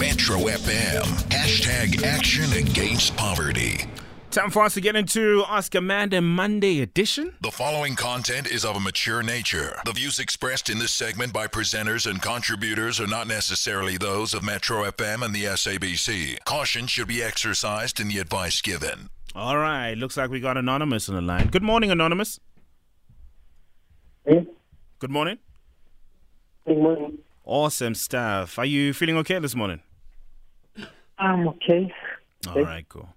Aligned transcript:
Metro 0.00 0.38
FM. 0.38 1.02
Hashtag 1.28 2.02
action 2.02 2.50
against 2.54 3.14
poverty. 3.18 3.84
Time 4.30 4.48
for 4.50 4.62
us 4.62 4.72
to 4.72 4.80
get 4.80 4.96
into 4.96 5.44
Ask 5.46 5.74
a 5.74 5.80
Man 5.82 6.08
Monday 6.24 6.80
edition. 6.80 7.34
The 7.42 7.50
following 7.50 7.96
content 7.96 8.50
is 8.50 8.64
of 8.64 8.76
a 8.76 8.80
mature 8.80 9.22
nature. 9.22 9.78
The 9.84 9.92
views 9.92 10.18
expressed 10.18 10.70
in 10.70 10.78
this 10.78 10.90
segment 10.90 11.34
by 11.34 11.48
presenters 11.48 12.10
and 12.10 12.22
contributors 12.22 12.98
are 12.98 13.06
not 13.06 13.28
necessarily 13.28 13.98
those 13.98 14.32
of 14.32 14.42
Metro 14.42 14.84
FM 14.90 15.22
and 15.22 15.34
the 15.34 15.44
SABC. 15.44 16.42
Caution 16.44 16.86
should 16.86 17.08
be 17.08 17.22
exercised 17.22 18.00
in 18.00 18.08
the 18.08 18.20
advice 18.20 18.62
given. 18.62 19.10
All 19.34 19.58
right, 19.58 19.92
looks 19.98 20.16
like 20.16 20.30
we 20.30 20.40
got 20.40 20.56
Anonymous 20.56 21.10
on 21.10 21.14
the 21.16 21.20
line. 21.20 21.48
Good 21.48 21.62
morning, 21.62 21.90
Anonymous. 21.90 22.40
Hey, 24.24 24.46
Good 24.98 25.10
morning. 25.10 25.36
good 26.66 26.78
morning. 26.78 27.18
Awesome 27.44 27.94
stuff. 27.94 28.58
Are 28.58 28.64
you 28.64 28.94
feeling 28.94 29.18
okay 29.18 29.38
this 29.38 29.54
morning? 29.54 29.82
I'm 31.20 31.46
okay. 31.48 31.92
All 32.48 32.62
right, 32.62 32.88
cool. 32.88 33.10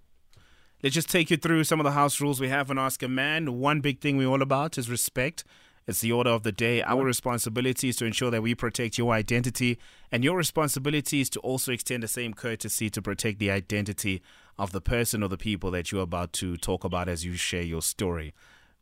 Let's 0.83 0.95
just 0.95 1.09
take 1.09 1.31
you 1.31 1.37
through 1.37 1.63
some 1.63 1.79
of 1.79 1.85
the 1.85 1.91
house 1.91 2.19
rules 2.19 2.41
we 2.41 2.49
have 2.49 2.69
on 2.69 2.77
Ask 2.77 3.01
a 3.03 3.07
Man. 3.07 3.59
One 3.59 3.79
big 3.79 4.01
thing 4.01 4.17
we're 4.17 4.27
all 4.27 4.41
about 4.41 4.77
is 4.77 4.89
respect. 4.89 5.45
It's 5.87 6.01
the 6.01 6.11
order 6.11 6.29
of 6.29 6.43
the 6.43 6.51
day. 6.51 6.81
Our 6.81 7.03
responsibility 7.03 7.89
is 7.89 7.95
to 7.97 8.05
ensure 8.05 8.29
that 8.31 8.41
we 8.41 8.55
protect 8.55 8.97
your 8.97 9.13
identity, 9.13 9.79
and 10.11 10.23
your 10.23 10.35
responsibility 10.35 11.21
is 11.21 11.29
to 11.31 11.39
also 11.39 11.71
extend 11.71 12.03
the 12.03 12.07
same 12.09 12.33
courtesy 12.33 12.89
to 12.89 13.01
protect 13.01 13.39
the 13.39 13.49
identity 13.49 14.21
of 14.57 14.73
the 14.73 14.81
person 14.81 15.23
or 15.23 15.29
the 15.29 15.37
people 15.37 15.71
that 15.71 15.91
you're 15.91 16.01
about 16.01 16.33
to 16.33 16.57
talk 16.57 16.83
about 16.83 17.07
as 17.07 17.23
you 17.23 17.35
share 17.35 17.63
your 17.63 17.81
story. 17.81 18.33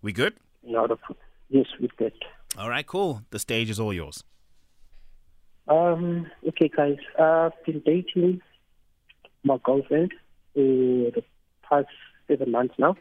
We 0.01 0.11
good? 0.11 0.35
Not 0.63 0.91
a 0.91 0.97
yes, 1.49 1.67
with 1.79 1.91
that. 1.97 2.13
All 2.57 2.69
right, 2.69 2.85
cool. 2.85 3.21
The 3.29 3.39
stage 3.39 3.69
is 3.69 3.79
all 3.79 3.93
yours. 3.93 4.23
Um, 5.67 6.27
okay, 6.47 6.67
guys. 6.67 6.97
I've 7.19 7.63
been 7.63 7.81
dating 7.85 8.41
my 9.43 9.57
girlfriend 9.63 10.11
for 10.53 10.59
the 10.59 11.23
past 11.67 11.87
seven 12.27 12.51
months 12.51 12.75
now. 12.77 12.95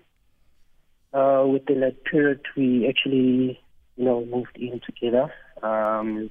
Uh, 1.13 1.45
within 1.47 1.81
that 1.81 2.05
period, 2.05 2.41
we 2.57 2.89
actually, 2.89 3.61
you 3.97 4.05
know, 4.05 4.25
moved 4.27 4.57
in 4.57 4.81
together. 4.87 5.33
Um, 5.63 6.31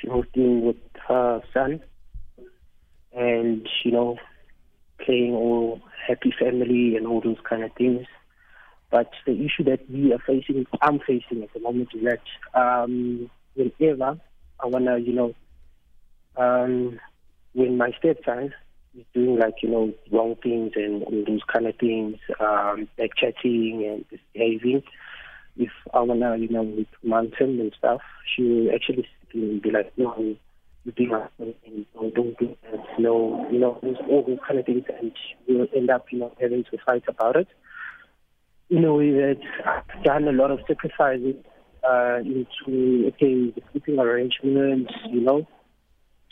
she 0.00 0.08
moved 0.08 0.36
in 0.36 0.62
with 0.62 0.76
her 1.08 1.42
son, 1.52 1.82
and 3.12 3.68
you 3.84 3.90
know, 3.90 4.18
playing 5.04 5.34
all 5.34 5.80
happy 6.06 6.32
family 6.38 6.96
and 6.96 7.06
all 7.06 7.20
those 7.20 7.38
kind 7.48 7.64
of 7.64 7.72
things. 7.72 8.06
But 8.90 9.10
the 9.26 9.32
issue 9.32 9.64
that 9.64 9.90
we 9.90 10.12
are 10.12 10.22
facing, 10.24 10.66
I'm 10.80 11.00
facing 11.00 11.42
at 11.42 11.52
the 11.52 11.60
moment, 11.60 11.88
is 11.94 12.04
that 12.04 12.20
um, 12.58 13.28
whenever 13.54 14.20
I 14.60 14.66
wanna, 14.66 14.98
you 14.98 15.12
know, 15.12 15.34
um, 16.36 17.00
when 17.54 17.76
my 17.76 17.90
stepson 17.98 18.54
doing 19.14 19.38
like 19.38 19.54
you 19.62 19.70
know 19.70 19.92
wrong 20.10 20.36
things 20.42 20.72
and 20.76 21.02
all 21.02 21.24
those 21.26 21.42
kind 21.52 21.66
of 21.66 21.76
things, 21.76 22.16
um, 22.40 22.88
like 22.98 23.12
chatting 23.16 23.84
and 23.86 24.04
misbehaving, 24.10 24.82
if 25.56 25.70
I 25.92 26.00
wanna 26.00 26.36
you 26.36 26.48
know 26.48 26.64
reprimand 26.64 27.34
him 27.38 27.60
and 27.60 27.74
stuff, 27.76 28.00
she 28.34 28.42
will 28.42 28.74
actually 28.74 29.06
be 29.32 29.70
like, 29.72 29.92
no, 29.96 30.16
you 30.18 30.92
do 30.92 31.06
not, 31.06 31.32
and 31.38 31.86
no, 31.94 32.10
don't 32.10 32.38
do 32.38 32.56
that, 32.70 32.80
no, 32.98 33.48
you 33.50 33.58
know, 33.58 33.78
those, 33.82 33.96
all 34.08 34.24
those 34.26 34.38
kind 34.46 34.60
of 34.60 34.66
things, 34.66 34.84
and 35.00 35.12
we'll 35.48 35.66
end 35.74 35.90
up 35.90 36.06
you 36.10 36.18
know 36.18 36.32
having 36.40 36.64
to 36.64 36.78
fight 36.84 37.04
about 37.08 37.36
it. 37.36 37.48
In 38.70 38.84
a 38.84 38.94
way 38.94 39.10
that 39.10 39.40
I've 39.66 40.04
done 40.04 40.26
a 40.26 40.32
lot 40.32 40.50
of 40.50 40.60
sacrifices 40.66 41.36
uh, 41.88 42.18
into 42.18 43.08
okay 43.08 43.50
the 43.50 43.62
sleeping 43.72 43.98
arrangements, 43.98 44.92
you 45.10 45.20
know. 45.20 45.46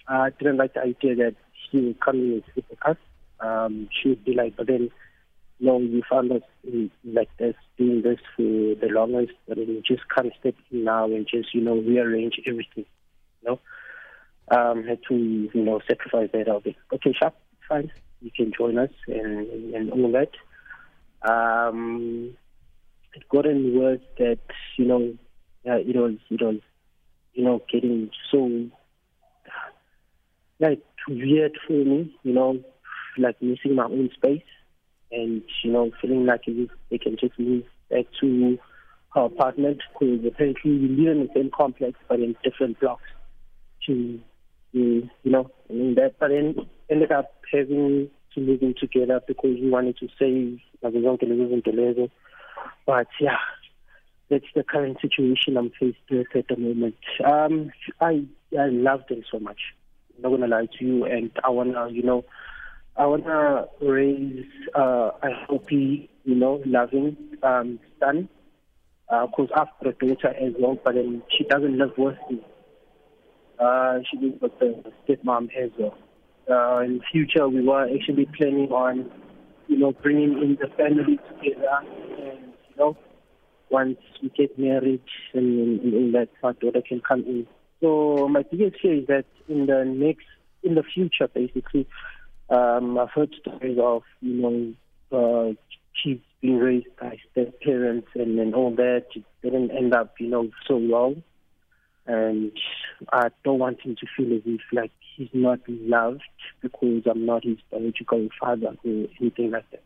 I 0.09 0.31
didn't 0.31 0.57
like 0.57 0.75
the 0.75 0.81
idea 0.81 1.15
that 1.17 1.37
she 1.73 1.79
would 1.79 2.01
come 2.01 2.17
in 2.17 2.33
and 2.33 2.43
sleep 2.53 2.67
with 2.71 2.87
us. 2.87 2.97
Um, 3.41 3.89
she 3.91 4.11
would 4.11 4.25
be 4.25 4.35
like, 4.35 4.57
but 4.57 4.67
then, 4.67 4.91
no, 5.59 5.81
you 5.81 6.03
found 6.09 6.31
us 6.31 6.43
in, 6.65 6.91
like 7.05 7.31
this, 7.39 7.55
doing 7.79 8.03
this 8.03 8.19
for 8.37 8.43
the 8.43 8.89
longest, 8.91 9.33
then 9.49 9.59
you 9.59 9.83
just 9.87 10.03
can't 10.15 10.33
step 10.39 10.55
in 10.71 10.85
now 10.85 11.07
and 11.07 11.27
just, 11.27 11.55
you 11.55 11.61
know, 11.61 11.77
rearrange 11.77 12.41
everything, 12.47 12.85
you 13.43 13.49
know. 13.49 13.61
Um, 14.51 14.85
had 14.85 14.99
to, 15.09 15.15
you 15.15 15.65
know, 15.65 15.81
sacrifice 15.89 16.29
that. 16.33 16.49
I'll 16.49 16.61
be, 16.61 16.77
okay, 16.93 17.15
sharp, 17.19 17.35
fine, 17.69 17.91
you 18.21 18.31
can 18.37 18.53
join 18.57 18.79
us 18.79 18.91
and, 19.09 19.75
and 19.75 19.91
all 19.91 20.13
that. 20.13 20.31
Um, 21.29 22.37
it 23.15 23.29
got 23.29 23.47
in 23.47 23.79
worse 23.79 24.01
that, 24.19 24.41
you 24.77 24.85
know, 24.85 25.15
uh, 25.67 25.77
it 25.77 25.97
was, 25.97 26.17
it 26.31 26.43
was, 26.43 26.61
you 27.35 27.45
know, 27.45 27.63
getting 27.73 28.11
so 28.31 28.69
like 30.63 30.81
weird 31.09 31.59
for 31.67 31.73
me, 31.73 32.17
you 32.23 32.33
know, 32.33 32.59
like 33.19 33.41
missing 33.43 33.75
my 33.75 33.85
own 33.85 34.09
space 34.15 34.43
and, 35.11 35.43
you 35.63 35.73
know, 35.73 35.91
feeling 36.01 36.25
like 36.25 36.43
they 36.91 36.99
can 36.99 37.17
just 37.21 37.39
move 37.39 37.65
back 37.91 38.07
to 38.21 38.59
her 39.15 39.23
apartment 39.23 39.83
because 39.93 40.25
apparently 40.27 40.79
we 40.79 40.89
live 40.89 41.17
in 41.17 41.27
the 41.27 41.29
same 41.35 41.51
complex 41.55 41.99
but 42.09 42.21
in 42.21 42.37
different 42.43 42.81
blocks. 42.81 43.03
To, 43.87 44.21
you 44.73 45.09
know, 45.25 45.51
I 45.69 45.73
mean 45.73 45.97
that, 45.97 46.15
but 46.21 46.29
then 46.29 46.55
ended 46.89 47.11
up 47.11 47.33
having 47.53 48.09
to 48.35 48.41
move 48.41 48.63
in 48.63 48.75
together 48.79 49.21
because 49.27 49.59
we 49.61 49.69
wanted 49.69 49.99
to 49.99 50.09
save 50.19 50.61
like 50.83 50.95
we 50.95 51.03
don't 51.03 51.21
live 51.21 51.53
in 51.53 52.11
But 52.87 53.09
yeah, 53.21 53.37
that's 54.31 54.45
the 54.55 54.63
current 54.63 54.99
situation 55.03 55.57
I'm 55.57 55.73
faced 55.79 55.99
with 56.11 56.29
at 56.37 56.47
the 56.49 56.57
moment. 56.57 56.95
Um, 57.25 57.73
I 58.01 58.25
I 58.59 58.69
love 58.69 59.01
them 59.09 59.23
so 59.31 59.41
much. 59.41 59.59
Not 60.21 60.31
gonna 60.31 60.47
lie 60.47 60.67
to 60.79 60.85
you, 60.85 61.05
and 61.05 61.31
I 61.43 61.51
wanna, 61.51 61.89
you 61.91 62.03
know, 62.03 62.25
I 62.97 63.07
wanna 63.07 63.67
raise 63.81 64.45
uh, 64.75 65.11
a 65.23 65.31
healthy, 65.47 66.11
you 66.25 66.35
know, 66.35 66.63
loving 66.67 67.17
um, 67.43 67.79
son. 68.01 68.29
Because 69.09 69.51
I've 69.55 69.69
got 69.83 69.89
a 70.03 70.07
daughter 70.07 70.29
as 70.29 70.55
well, 70.59 70.79
but 70.83 70.95
then 70.95 71.23
she 71.37 71.45
doesn't 71.45 71.77
live 71.77 71.93
with 71.99 72.17
me. 72.31 72.41
Uh, 73.59 73.99
she 74.11 74.17
lives 74.19 74.41
with 74.41 74.59
the 74.59 74.83
stepmom 75.07 75.51
as 75.55 75.71
well. 75.79 75.99
Uh, 76.51 76.81
in 76.81 77.01
future, 77.13 77.47
we 77.49 77.63
were 77.63 77.85
actually 77.95 78.27
planning 78.37 78.71
on, 78.71 79.11
you 79.69 79.79
know, 79.79 79.93
bringing 79.93 80.33
in 80.43 80.59
the 80.61 80.69
family 80.77 81.19
together, 81.29 81.69
and 82.19 82.55
you 82.71 82.77
know, 82.77 82.97
once 83.71 83.99
we 84.23 84.31
get 84.31 84.59
married 84.59 85.03
and, 85.35 85.83
and, 85.83 85.95
and 85.95 86.15
that 86.15 86.29
my 86.43 86.53
daughter 86.53 86.83
can 86.87 87.01
come 87.01 87.21
in. 87.21 87.47
So 87.83 88.29
my 88.29 88.43
biggest 88.43 88.81
fear 88.81 88.95
is 88.95 89.07
that 89.09 89.25
in 89.49 89.67
the 89.67 89.85
next, 89.85 90.25
in 90.63 90.77
the 90.77 90.85
future, 90.85 91.27
basically, 91.27 91.89
um, 92.49 92.97
I've 92.97 93.11
heard 93.11 93.35
stories 93.41 93.77
of 93.83 94.05
you 94.21 94.35
know 94.41 94.75
uh, 95.13 95.53
kids 96.03 96.23
being 96.41 96.59
raised 96.59 96.87
by 97.01 97.19
step 97.31 97.61
parents 97.61 98.07
and, 98.15 98.39
and 98.39 98.55
all 98.55 98.71
that. 98.77 99.07
It 99.17 99.25
didn't 99.43 99.73
end 99.73 99.95
up, 99.95 100.15
you 100.21 100.29
know, 100.29 100.49
so 100.67 100.77
well. 100.77 101.17
And 102.07 102.53
I 103.13 103.29
don't 103.45 103.59
want 103.59 103.81
him 103.81 103.97
to 103.97 104.07
feel 104.17 104.33
as 104.37 104.43
if 104.45 104.61
like 104.73 104.93
he's 105.17 105.29
not 105.33 105.61
loved 105.69 106.23
because 106.61 107.03
I'm 107.11 107.27
not 107.27 107.45
his 107.45 107.59
biological 107.71 108.29
father 108.41 108.77
or 108.85 109.07
anything 109.21 109.51
like 109.51 109.69
that. 109.73 109.83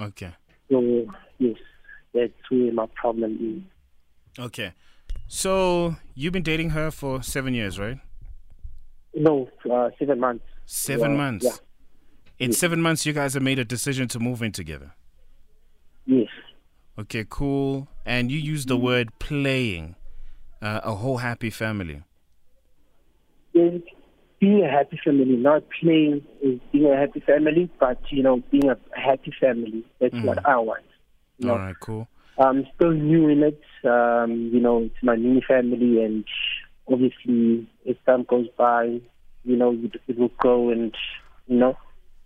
Okay. 0.00 0.32
So 0.70 1.06
yes, 1.38 1.56
that's 2.14 2.32
where 2.50 2.72
my 2.72 2.86
problem 2.94 3.64
is. 4.38 4.44
Okay. 4.44 4.72
So 5.28 5.96
you've 6.14 6.32
been 6.32 6.42
dating 6.42 6.70
her 6.70 6.90
for 6.90 7.22
seven 7.22 7.54
years, 7.54 7.78
right? 7.78 7.98
No, 9.14 9.48
uh, 9.70 9.90
seven 9.98 10.20
months. 10.20 10.44
Seven 10.66 11.12
Yeah, 11.12 11.16
months. 11.16 11.44
yeah. 11.44 11.52
In 12.38 12.52
seven 12.52 12.82
months, 12.82 13.06
you 13.06 13.12
guys 13.12 13.34
have 13.34 13.42
made 13.42 13.58
a 13.58 13.64
decision 13.64 14.08
to 14.08 14.20
move 14.20 14.42
in 14.42 14.52
together. 14.52 14.92
Yes. 16.04 16.28
Okay, 16.98 17.24
cool. 17.28 17.88
And 18.04 18.30
you 18.30 18.38
use 18.38 18.66
the 18.66 18.76
word 18.76 19.10
playing, 19.18 19.96
uh, 20.62 20.80
a 20.84 20.94
whole 20.94 21.18
happy 21.18 21.50
family. 21.50 22.02
Yes, 23.52 23.80
being 24.38 24.62
a 24.62 24.70
happy 24.70 25.00
family, 25.02 25.24
not 25.36 25.64
playing 25.80 26.24
is 26.42 26.60
being 26.72 26.86
a 26.92 26.96
happy 26.96 27.20
family, 27.20 27.70
but 27.80 27.98
you 28.10 28.22
know, 28.22 28.42
being 28.50 28.68
a 28.68 28.76
happy 28.94 29.32
family. 29.40 29.82
That's 29.98 30.14
what 30.16 30.44
I 30.46 30.58
want. 30.58 30.84
You 31.38 31.46
know? 31.46 31.52
All 31.54 31.58
right, 31.58 31.76
cool. 31.80 32.06
I'm 32.38 32.66
still 32.74 32.92
new 32.92 33.28
in 33.28 33.42
it. 33.42 33.60
Um, 33.84 34.50
you 34.52 34.60
know, 34.60 34.82
it's 34.82 35.02
my 35.02 35.16
new 35.16 35.40
family, 35.46 36.02
and 36.04 36.24
obviously, 36.90 37.66
as 37.88 37.96
time 38.04 38.24
goes 38.24 38.46
by, 38.56 39.00
you 39.44 39.56
know, 39.56 39.76
it, 40.08 40.18
will 40.18 40.28
grow 40.38 40.70
and 40.70 40.94
you 41.46 41.56
know 41.58 41.76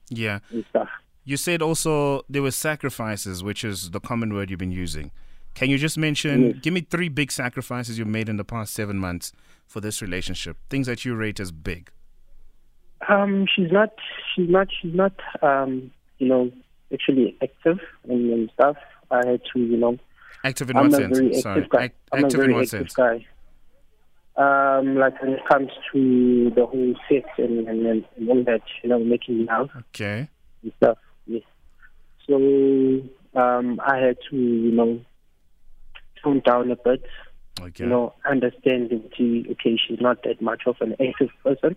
Yeah. 0.08 0.40
and 0.50 0.64
stuff. 0.70 0.88
You 1.24 1.36
said 1.36 1.62
also 1.62 2.22
there 2.28 2.42
were 2.42 2.50
sacrifices, 2.50 3.44
which 3.44 3.62
is 3.62 3.90
the 3.90 4.00
common 4.00 4.32
word 4.34 4.50
you've 4.50 4.58
been 4.58 4.72
using. 4.72 5.10
Can 5.54 5.68
you 5.68 5.78
just 5.78 5.98
mention, 5.98 6.42
Yes. 6.42 6.56
give 6.62 6.72
me 6.72 6.80
three 6.80 7.08
big 7.08 7.30
sacrifices 7.30 7.98
you've 7.98 8.08
made 8.08 8.28
in 8.28 8.36
the 8.36 8.44
past 8.44 8.72
seven 8.72 8.96
months 8.96 9.32
for 9.66 9.80
this 9.80 10.00
relationship? 10.00 10.56
Things 10.70 10.86
that 10.86 11.04
you 11.04 11.14
rate 11.14 11.38
as 11.40 11.52
big. 11.52 11.90
Um, 13.08 13.46
she's 13.54 13.70
not, 13.72 13.90
she's 14.34 14.48
not, 14.48 14.68
she's 14.80 14.94
not, 14.94 15.12
um, 15.42 15.90
you 16.18 16.28
know, 16.28 16.50
actually 16.92 17.36
active 17.42 17.80
and, 18.08 18.30
and 18.32 18.50
stuff. 18.54 18.76
I 19.10 19.26
had 19.26 19.40
to, 19.52 19.58
you 19.60 19.76
know, 19.76 19.98
Active 20.42 20.70
in 20.70 20.76
I'm 20.76 20.84
what 20.90 20.92
a 20.94 20.96
sense? 21.02 21.18
very 21.18 21.34
Sorry. 21.40 21.56
active 21.62 21.70
guy. 21.70 21.90
I'm 22.12 22.24
active 22.24 22.40
in 22.40 22.52
what 22.54 22.62
active 22.62 22.90
sense? 22.90 22.94
guy. 22.94 23.26
Um, 24.36 24.96
like 24.96 25.20
when 25.20 25.32
it 25.32 25.40
comes 25.50 25.70
to 25.92 26.50
the 26.54 26.64
whole 26.64 26.94
sex 27.10 27.28
and, 27.36 27.68
and, 27.68 27.84
and 27.86 28.28
all 28.28 28.42
that, 28.44 28.62
you 28.82 28.88
know, 28.88 28.98
making 28.98 29.44
love 29.46 29.68
Okay. 29.90 30.28
and 30.62 30.72
stuff. 30.78 30.96
Yes. 31.26 31.42
So 32.26 32.36
um, 33.34 33.80
I 33.86 33.98
had 33.98 34.16
to, 34.30 34.36
you 34.36 34.72
know, 34.72 35.00
tone 36.22 36.40
down 36.44 36.70
a 36.70 36.76
bit. 36.76 37.04
Okay. 37.60 37.84
You 37.84 37.90
know, 37.90 38.14
understand 38.24 38.88
that 38.90 39.10
she, 39.16 39.44
okay, 39.50 39.76
she's 39.76 40.00
not 40.00 40.22
that 40.22 40.40
much 40.40 40.62
of 40.66 40.76
an 40.80 40.92
active 40.92 41.28
person. 41.44 41.76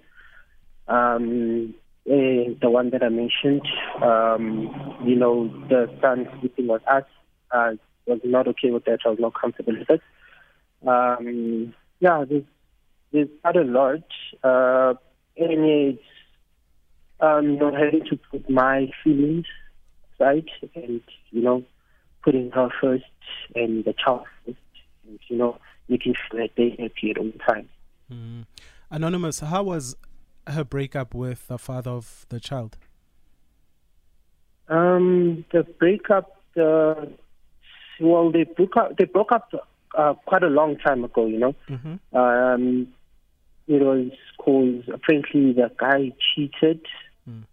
Um, 0.88 1.74
eh, 2.10 2.54
the 2.62 2.70
one 2.70 2.92
that 2.92 3.04
I 3.04 3.10
mentioned, 3.10 3.68
um, 4.02 5.02
you 5.06 5.16
know, 5.16 5.48
the 5.68 5.90
son 6.02 6.30
sleeping 6.40 6.68
with 6.68 6.88
us, 6.88 7.04
uh, 7.54 7.72
was 8.06 8.20
not 8.24 8.48
okay 8.48 8.72
with 8.72 8.86
that. 8.86 9.00
I 9.06 9.10
was 9.10 9.20
not 9.20 9.34
comfortable 9.40 9.78
with 9.78 9.90
it. 9.90 10.02
Um, 10.86 11.74
yeah, 12.00 12.26
there's, 12.28 12.44
there's 13.12 13.30
quite 13.42 13.56
a 13.56 13.62
lot. 13.62 14.04
Uh, 14.44 14.96
and 15.38 15.66
it's, 15.66 16.04
um, 17.20 17.52
you 17.52 17.60
know, 17.60 17.72
having 17.74 18.06
to 18.10 18.20
put 18.30 18.50
my 18.50 18.90
feelings 19.04 19.46
aside 20.14 20.50
and, 20.76 21.02
you 21.32 21.42
know, 21.42 21.64
putting 22.24 22.52
her 22.52 22.70
first 22.82 23.04
and 23.56 23.86
the 23.86 23.94
child 23.94 24.26
first, 24.46 24.58
and, 25.08 25.20
you 25.28 25.38
know, 25.38 25.58
making 25.88 26.16
sure 26.16 26.42
that 26.42 26.52
they're 26.58 26.72
happy 26.72 27.12
at 27.12 27.18
all 27.18 27.32
times. 27.48 27.70
Mm. 28.12 28.46
Anonymous, 28.92 29.40
how 29.40 29.64
was 29.64 29.96
her 30.48 30.64
breakup 30.64 31.14
with 31.14 31.48
the 31.48 31.58
father 31.58 31.92
of 31.92 32.26
the 32.30 32.40
child? 32.40 32.78
Um, 34.68 35.46
the 35.52 35.64
breakup, 35.64 36.42
uh, 36.60 37.06
well, 38.00 38.32
they 38.32 38.44
broke 38.44 38.78
up. 38.78 38.98
They 38.98 39.06
broke 39.06 39.32
up 39.32 39.50
uh, 39.98 40.14
quite 40.26 40.44
a 40.44 40.48
long 40.48 40.78
time 40.78 41.04
ago. 41.04 41.26
You 41.26 41.40
know, 41.40 41.56
Mm-hmm. 41.70 42.18
um, 42.18 42.88
it 43.68 43.82
was 43.82 44.12
because 44.38 44.84
apparently 44.94 45.54
the 45.54 45.72
guy 45.80 46.12
cheated 46.36 46.82
Mm. 47.30 47.44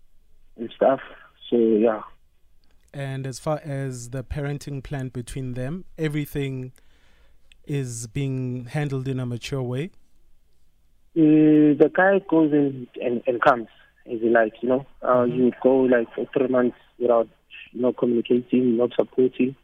and 0.56 0.70
stuff. 0.75 1.00
So 1.48 1.56
yeah, 1.56 2.02
And 2.92 3.26
as 3.26 3.38
far 3.38 3.60
as 3.64 4.10
the 4.10 4.25
parenting 4.25 4.82
plan 4.82 5.08
between 5.08 5.54
them, 5.54 5.84
everything 5.96 6.72
is 7.66 8.08
being 8.08 8.64
handled 8.66 9.06
in 9.06 9.20
a 9.20 9.26
mature 9.26 9.62
way. 9.62 9.90
Uh, 11.16 11.75
the 11.82 11.90
guy 11.94 12.20
goes 12.28 12.52
in 12.52 12.87
and, 13.00 13.22
and 13.26 13.40
comes 13.42 13.69
as 14.12 14.20
he 14.20 14.28
likes. 14.28 14.56
You 14.60 14.69
know, 14.70 14.87
uh, 15.02 15.25
Mhm. 15.25 15.37
you 15.37 15.52
go 15.62 15.76
like 15.82 16.12
for 16.14 16.26
three 16.32 16.48
months 16.48 16.76
without 16.98 17.28
you 17.72 17.82
know 17.82 17.92
communicating, 17.92 18.76
not 18.76 18.90
supporting, 18.98 19.54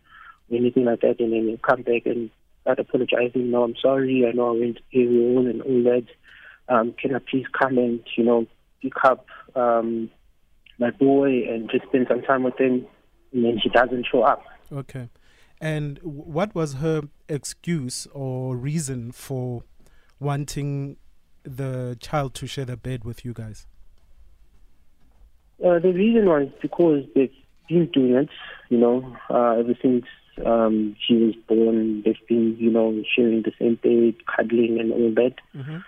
anything 0.51 0.85
like 0.85 1.01
that, 1.01 1.21
and 1.21 1.33
then 1.33 1.49
you 1.49 1.59
come 1.59 1.83
back 1.83 2.07
and 2.07 2.31
start 2.63 2.79
apologizing. 2.79 3.51
No, 3.51 3.65
I'm 3.65 3.77
sorry. 3.81 4.27
I 4.27 4.33
know 4.33 4.55
I 4.55 4.59
went 4.59 4.79
AWOL 4.95 5.51
and 5.51 5.63
all 5.63 5.83
that. 5.85 6.07
Um, 6.69 6.95
can 7.01 7.15
I 7.15 7.19
please 7.19 7.47
come 7.59 7.79
and 7.79 8.01
you 8.17 8.25
know 8.25 8.47
pick 8.83 8.93
up 9.05 9.27
um, 9.55 10.11
my 10.79 10.91
boy 10.91 11.49
and 11.49 11.71
just 11.71 11.87
spend 11.87 12.07
some 12.09 12.23
time 12.23 12.43
with 12.43 12.59
him? 12.61 12.87
And 13.33 13.45
then 13.45 13.59
she 13.63 13.69
doesn't 13.69 14.07
show 14.11 14.23
up. 14.23 14.45
Okay. 14.73 15.09
And 15.61 15.99
what 16.03 16.55
was 16.55 16.75
her 16.75 17.03
excuse 17.29 18.07
or 18.13 18.57
reason 18.57 19.11
for 19.13 19.63
wanting 20.21 20.97
the 21.45 21.97
child 22.01 22.35
to 22.35 22.47
share 22.47 22.65
the 22.65 22.77
bed 22.77 23.05
with 23.05 23.25
you 23.25 23.33
guys? 23.33 23.67
Uh, 25.65 25.79
the 25.79 25.93
reason 25.93 26.27
was 26.27 26.49
because 26.61 27.05
they've 27.15 27.33
been 27.69 27.87
doing 27.93 28.15
it, 28.15 28.29
you 28.69 28.79
know, 28.79 29.17
uh, 29.31 29.53
ever 29.59 29.75
since 29.81 30.05
um, 30.45 30.97
she 31.07 31.15
was 31.15 31.35
born. 31.49 32.03
They've 32.05 32.17
been, 32.29 32.57
you 32.59 32.71
know, 32.71 33.03
sharing 33.15 33.43
the 33.43 33.53
same 33.59 33.77
bed, 33.77 34.15
cuddling, 34.27 34.79
and 34.81 34.93
all 34.93 35.11
that. 35.15 35.35
Mm-hmm. 35.55 35.79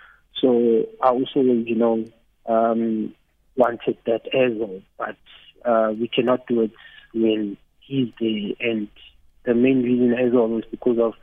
So 0.41 0.85
I 1.01 1.09
also, 1.09 1.41
you 1.41 1.75
know, 1.75 2.05
um, 2.47 3.13
wanted 3.55 3.97
that 4.05 4.25
as 4.33 4.53
well, 4.57 4.81
but 4.97 5.15
uh, 5.69 5.91
we 5.99 6.07
cannot 6.07 6.47
do 6.47 6.61
it 6.61 6.71
when 7.13 7.57
he's 7.81 8.07
there. 8.19 8.53
And 8.71 8.87
the 9.45 9.53
main 9.53 9.83
reason 9.83 10.13
as 10.13 10.31
well 10.33 10.57
is 10.57 10.65
because 10.71 10.97
of 10.99 11.13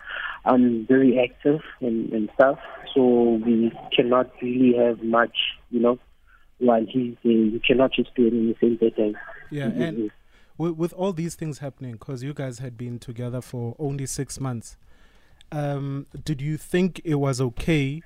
I'm 0.45 0.87
very 0.87 1.19
active 1.19 1.61
and, 1.81 2.13
and 2.13 2.31
stuff, 2.35 2.59
so 2.95 3.41
we 3.45 3.73
cannot 3.95 4.31
really 4.41 4.77
have 4.79 5.03
much, 5.03 5.37
you 5.71 5.81
know, 5.81 5.99
while 6.59 6.85
he's 6.89 7.17
there. 7.25 7.33
We 7.33 7.61
cannot 7.67 7.93
just 7.93 8.15
do 8.15 8.27
it 8.27 8.33
in 8.33 8.49
the 8.49 8.57
same 8.61 8.77
bed 8.77 8.93
as 8.99 9.15
Yeah. 9.51 9.71
he 9.73 9.83
And 9.83 9.99
is. 10.05 10.11
With, 10.59 10.73
with 10.73 10.93
all 10.93 11.13
these 11.13 11.35
things 11.35 11.59
happening, 11.59 11.93
because 11.93 12.23
you 12.23 12.33
guys 12.35 12.59
had 12.59 12.77
been 12.77 12.99
together 12.99 13.41
for 13.41 13.75
only 13.79 14.07
six 14.07 14.41
months, 14.41 14.77
um, 15.53 16.07
did 16.25 16.41
you 16.41 16.57
think 16.57 17.01
it 17.05 17.17
was 17.17 17.41
okay, 17.41 18.03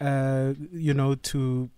uh, 0.00 0.54
you 0.72 0.94
know, 0.94 1.14
to 1.14 1.70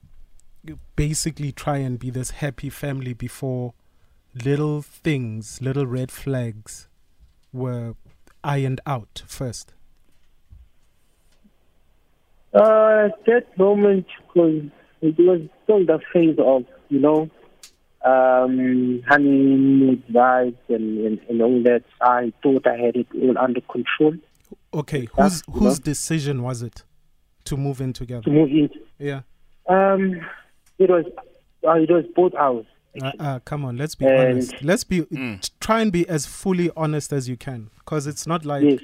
basically 0.96 1.52
try 1.52 1.76
and 1.76 1.98
be 1.98 2.10
this 2.10 2.30
happy 2.30 2.70
family 2.70 3.12
before 3.12 3.74
little 4.44 4.82
things, 4.82 5.60
little 5.60 5.86
red 5.86 6.10
flags 6.10 6.88
were 7.52 7.94
ironed 8.42 8.80
out 8.86 9.22
first? 9.26 9.74
Uh, 12.52 13.08
at 13.08 13.24
that 13.26 13.58
moment, 13.58 14.06
because 14.26 14.62
it 15.02 15.18
was 15.18 15.40
still 15.64 15.84
the 15.84 16.00
phase 16.12 16.36
of, 16.38 16.64
you 16.88 17.00
know, 17.00 17.28
um, 18.04 19.02
honeymoon 19.08 20.02
vibes 20.12 20.56
and, 20.68 21.06
and, 21.06 21.20
and 21.28 21.42
all 21.42 21.62
that. 21.62 21.82
I 22.00 22.32
thought 22.42 22.66
I 22.66 22.76
had 22.76 22.96
it 22.96 23.06
all 23.14 23.36
under 23.38 23.60
control 23.62 24.14
Okay, 24.72 25.08
Yeah, 25.16 25.24
whose 25.24 25.42
you 25.48 25.54
whose 25.54 25.78
know. 25.78 25.84
decision 25.84 26.42
was 26.42 26.62
it 26.62 26.82
to 27.44 27.56
move 27.56 27.80
in 27.80 27.92
together? 27.92 28.22
to 28.22 28.30
move 28.30 28.50
in. 28.50 28.70
Yeah. 28.98 29.20
Um, 29.68 30.20
it 30.78 30.90
was, 30.90 31.04
uh, 31.66 31.72
it 31.74 31.90
was 31.90 32.04
both 32.14 32.34
ours. 32.34 32.66
Uh, 33.00 33.10
uh, 33.18 33.38
come 33.40 33.64
on, 33.64 33.76
let's 33.76 33.94
be 33.94 34.04
And- 34.06 34.18
honest. 34.32 34.62
Let's 34.62 34.84
be 34.84 35.02
Mm. 35.02 35.50
try 35.60 35.80
and 35.80 35.90
be 35.92 36.08
as 36.08 36.26
fully 36.26 36.70
honest 36.76 37.12
as 37.12 37.28
you 37.28 37.36
can, 37.36 37.70
because 37.78 38.06
it's 38.06 38.26
not 38.26 38.44
like 38.44 38.62
yes. 38.64 38.80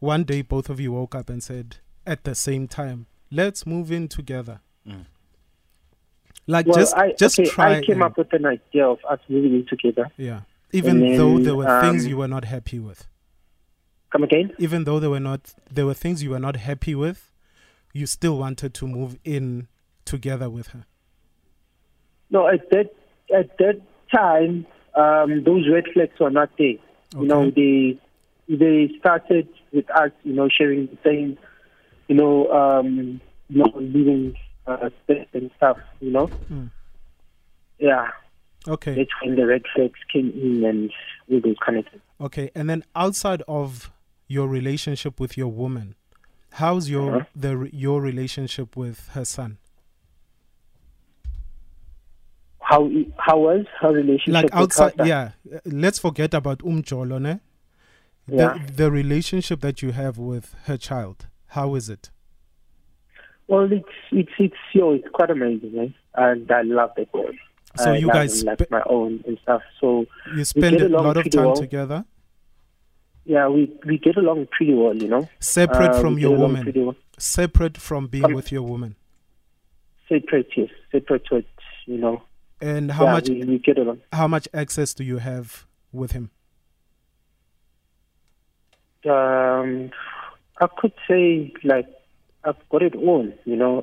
one 0.00 0.24
day 0.24 0.42
both 0.42 0.68
of 0.68 0.78
you 0.80 0.92
woke 0.92 1.14
up 1.14 1.28
and 1.30 1.42
said 1.42 1.76
at 2.06 2.24
the 2.24 2.34
same 2.34 2.66
time, 2.68 3.06
"Let's 3.30 3.66
move 3.66 3.90
in 3.92 4.08
together." 4.08 4.60
Mm. 4.86 5.06
Like 6.46 6.66
Well, 6.66 6.76
just 6.76 6.94
I, 6.96 7.12
just 7.12 7.38
okay, 7.38 7.48
try. 7.48 7.76
I 7.78 7.82
came 7.82 7.96
and- 7.96 8.04
up 8.04 8.16
with 8.18 8.32
an 8.32 8.46
idea 8.46 8.86
of 8.88 8.98
us 9.08 9.20
moving 9.28 9.54
in 9.54 9.66
together. 9.66 10.10
yeah. 10.16 10.40
Even 10.72 11.02
and 11.02 11.18
though 11.18 11.38
there 11.38 11.54
were 11.56 11.80
things 11.80 12.04
um, 12.04 12.10
you 12.10 12.16
were 12.18 12.28
not 12.28 12.44
happy 12.44 12.78
with, 12.78 13.06
Come 14.12 14.22
again? 14.24 14.52
even 14.58 14.84
though 14.84 15.00
there 15.00 15.08
were 15.10 15.20
not 15.20 15.54
there 15.70 15.86
were 15.86 15.94
things 15.94 16.22
you 16.22 16.30
were 16.30 16.38
not 16.38 16.56
happy 16.56 16.94
with, 16.94 17.32
you 17.94 18.06
still 18.06 18.36
wanted 18.36 18.74
to 18.74 18.86
move 18.86 19.16
in 19.24 19.68
together 20.04 20.50
with 20.50 20.68
her. 20.68 20.84
No, 22.30 22.46
at 22.48 22.68
that 22.70 22.94
at 23.34 23.56
that 23.58 23.80
time, 24.14 24.66
um, 24.94 25.42
those 25.44 25.66
red 25.72 25.84
flags 25.94 26.18
were 26.20 26.30
not 26.30 26.50
there. 26.58 26.74
Okay. 27.14 27.22
You 27.22 27.26
know, 27.26 27.50
they 27.50 27.98
they 28.48 28.90
started 28.98 29.48
with 29.72 29.88
us, 29.90 30.10
you 30.24 30.34
know, 30.34 30.48
sharing 30.48 30.86
the 30.86 30.98
same, 31.04 31.38
you 32.08 32.14
know, 32.14 32.50
um, 32.50 33.20
you 33.48 33.58
know, 33.58 33.70
living 33.74 34.34
uh, 34.68 34.90
and 35.32 35.50
stuff. 35.56 35.78
You 36.00 36.12
know, 36.12 36.26
Mm. 36.50 36.70
yeah, 37.78 38.10
Okay. 38.68 38.94
that's 38.94 39.10
when 39.22 39.36
the 39.36 39.46
red 39.46 39.62
flags 39.74 39.98
came 40.12 40.30
in 40.30 40.64
and 40.64 40.90
all 41.30 41.40
those 41.40 41.56
kind 41.64 41.78
of 41.78 41.86
things. 41.86 42.02
Okay, 42.20 42.50
and 42.54 42.68
then 42.68 42.82
outside 42.94 43.42
of 43.48 43.90
your 44.26 44.48
relationship 44.48 45.18
with 45.20 45.36
your 45.38 45.48
woman, 45.48 45.94
how's 46.52 46.90
your 46.90 47.16
Uh-huh. 47.16 47.24
the 47.34 47.68
your 47.72 48.00
relationship 48.02 48.76
with 48.76 49.08
her 49.14 49.24
son? 49.24 49.58
How 52.60 52.88
how 53.16 53.38
was 53.38 53.64
her 53.80 53.92
relationship? 53.92 54.34
Like 54.34 54.44
with 54.44 54.52
her 54.52 54.58
outside, 54.62 54.94
son? 54.98 55.06
yeah. 55.06 55.30
Let's 55.64 55.98
forget 55.98 56.34
about 56.34 56.58
Umjolo, 56.58 57.20
ne? 57.20 57.40
The 58.26 58.34
Yeah. 58.36 58.58
the 58.76 58.90
relationship 58.90 59.60
that 59.60 59.80
you 59.82 59.92
have 59.92 60.18
with 60.18 60.54
her 60.66 60.76
child, 60.76 61.26
how 61.48 61.74
is 61.76 61.88
it? 61.88 62.10
Well, 63.48 63.70
it's 63.72 63.88
it's 64.12 64.32
it's 64.38 64.54
yo, 64.72 64.92
it's 64.92 65.08
quite 65.12 65.30
amazing, 65.30 65.76
right? 65.76 65.94
And 66.14 66.50
I 66.50 66.62
love 66.62 66.90
that 66.96 67.10
boy. 67.12 67.32
So 67.76 67.92
I 67.92 67.96
you 67.96 68.08
guys 68.08 68.42
him 68.42 68.46
like 68.46 68.60
spe- 68.62 68.70
my 68.70 68.82
own 68.86 69.22
and 69.26 69.38
stuff. 69.42 69.62
So 69.80 70.06
You 70.36 70.44
spend 70.44 70.80
a 70.80 70.88
lot 70.88 71.16
of 71.16 71.30
time 71.30 71.46
well. 71.46 71.56
together, 71.56 72.04
yeah, 73.24 73.48
we 73.48 73.72
we 73.86 73.98
get 73.98 74.16
along 74.16 74.48
pretty 74.50 74.74
well, 74.74 74.96
you 74.96 75.08
know. 75.08 75.28
separate 75.40 75.92
Uh, 75.92 76.00
from 76.00 76.18
your 76.18 76.36
woman, 76.36 76.70
well. 76.76 76.96
separate 77.18 77.76
from 77.78 78.06
being 78.06 78.24
Um, 78.26 78.34
with 78.34 78.52
your 78.52 78.62
woman. 78.62 78.96
Separate, 80.08 80.48
yes, 80.56 80.70
separate, 80.90 81.26
you 81.86 81.98
know. 81.98 82.22
And 82.60 82.90
how 82.92 83.04
yeah, 83.04 83.12
much 83.12 83.28
we, 83.28 83.44
we 83.44 83.58
get 83.58 83.78
along? 83.78 84.00
how 84.12 84.26
much 84.28 84.48
access 84.52 84.92
do 84.94 85.04
you 85.04 85.18
have 85.18 85.66
with 85.92 86.12
him? 86.12 86.30
Um, 89.04 89.90
I 90.60 90.66
could 90.78 90.92
say 91.08 91.52
like 91.62 91.86
I've 92.48 92.68
got 92.70 92.82
it 92.82 92.94
all, 92.96 93.26
you 93.44 93.56
know, 93.56 93.82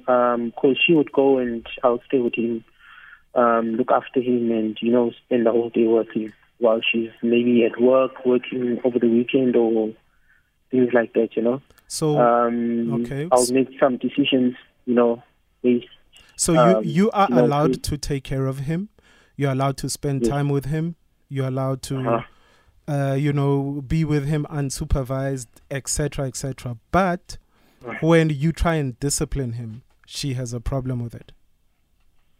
because 0.49 0.77
she 0.85 0.93
would 0.93 1.11
go 1.11 1.37
and 1.37 1.65
I'll 1.83 2.01
stay 2.07 2.19
with 2.19 2.35
him, 2.35 2.63
um, 3.35 3.75
look 3.75 3.91
after 3.91 4.19
him, 4.21 4.51
and 4.51 4.77
you 4.81 4.91
know, 4.91 5.11
spend 5.25 5.45
the 5.45 5.51
whole 5.51 5.69
day 5.69 5.87
with 5.87 6.11
him 6.13 6.33
while 6.57 6.81
she's 6.89 7.11
maybe 7.21 7.65
at 7.65 7.79
work, 7.81 8.25
working 8.25 8.79
over 8.83 8.97
the 8.99 9.07
weekend 9.09 9.55
or 9.55 9.91
things 10.71 10.89
like 10.93 11.13
that. 11.13 11.35
You 11.35 11.43
know. 11.43 11.61
So 11.87 12.17
Um, 12.17 12.93
okay. 13.01 13.27
I'll 13.31 13.51
make 13.51 13.69
some 13.79 13.97
decisions. 13.97 14.55
You 14.85 14.95
know, 14.95 15.23
based. 15.63 15.87
So 16.35 16.53
you 16.53 16.59
Um, 16.59 16.83
you 16.83 17.11
are 17.11 17.27
you 17.29 17.35
know, 17.35 17.45
allowed 17.45 17.73
to- 17.73 17.79
to 17.89 17.97
take 17.97 18.23
care 18.23 18.45
of 18.47 18.59
him. 18.59 18.89
You're 19.37 19.51
allowed 19.51 19.77
to 19.77 19.89
spend 19.89 20.21
Yes. 20.21 20.29
time 20.29 20.49
with 20.49 20.65
him. 20.65 20.95
You're 21.27 21.47
allowed 21.47 21.81
to, 21.89 21.97
Uh-huh. 21.97 22.21
uh, 22.93 23.15
you 23.15 23.33
know, 23.33 23.83
be 23.87 24.05
with 24.05 24.25
him 24.27 24.45
unsupervised, 24.49 25.47
etc., 25.71 26.27
etc. 26.27 26.77
But 26.91 27.37
Right. 27.81 28.01
when 28.01 28.29
you 28.29 28.51
try 28.51 28.75
and 28.75 28.99
discipline 28.99 29.53
him, 29.53 29.83
she 30.05 30.33
has 30.33 30.53
a 30.53 30.59
problem 30.59 31.03
with 31.03 31.15
it. 31.15 31.31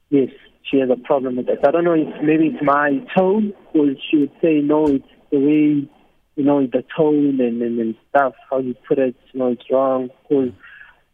Yes, 0.09 0.29
she 0.63 0.79
has 0.79 0.89
a 0.89 0.95
problem 0.95 1.35
with 1.37 1.47
that. 1.47 1.67
I 1.67 1.71
don't 1.71 1.83
know 1.83 1.93
if 1.93 2.07
maybe 2.23 2.47
it's 2.47 2.63
my 2.63 2.99
tone, 3.15 3.53
or 3.73 3.87
she 4.09 4.17
would 4.17 4.31
say 4.41 4.61
no, 4.61 4.87
it's 4.87 5.05
the 5.31 5.39
way, 5.39 5.89
you 6.35 6.43
know, 6.43 6.65
the 6.65 6.83
tone 6.95 7.39
and, 7.39 7.61
and, 7.61 7.79
and 7.79 7.95
stuff, 8.09 8.33
how 8.49 8.59
you 8.59 8.75
put 8.87 8.99
it, 8.99 9.15
you 9.33 9.39
know, 9.39 9.47
it's 9.51 9.69
wrong. 9.69 10.09
Because, 10.23 10.51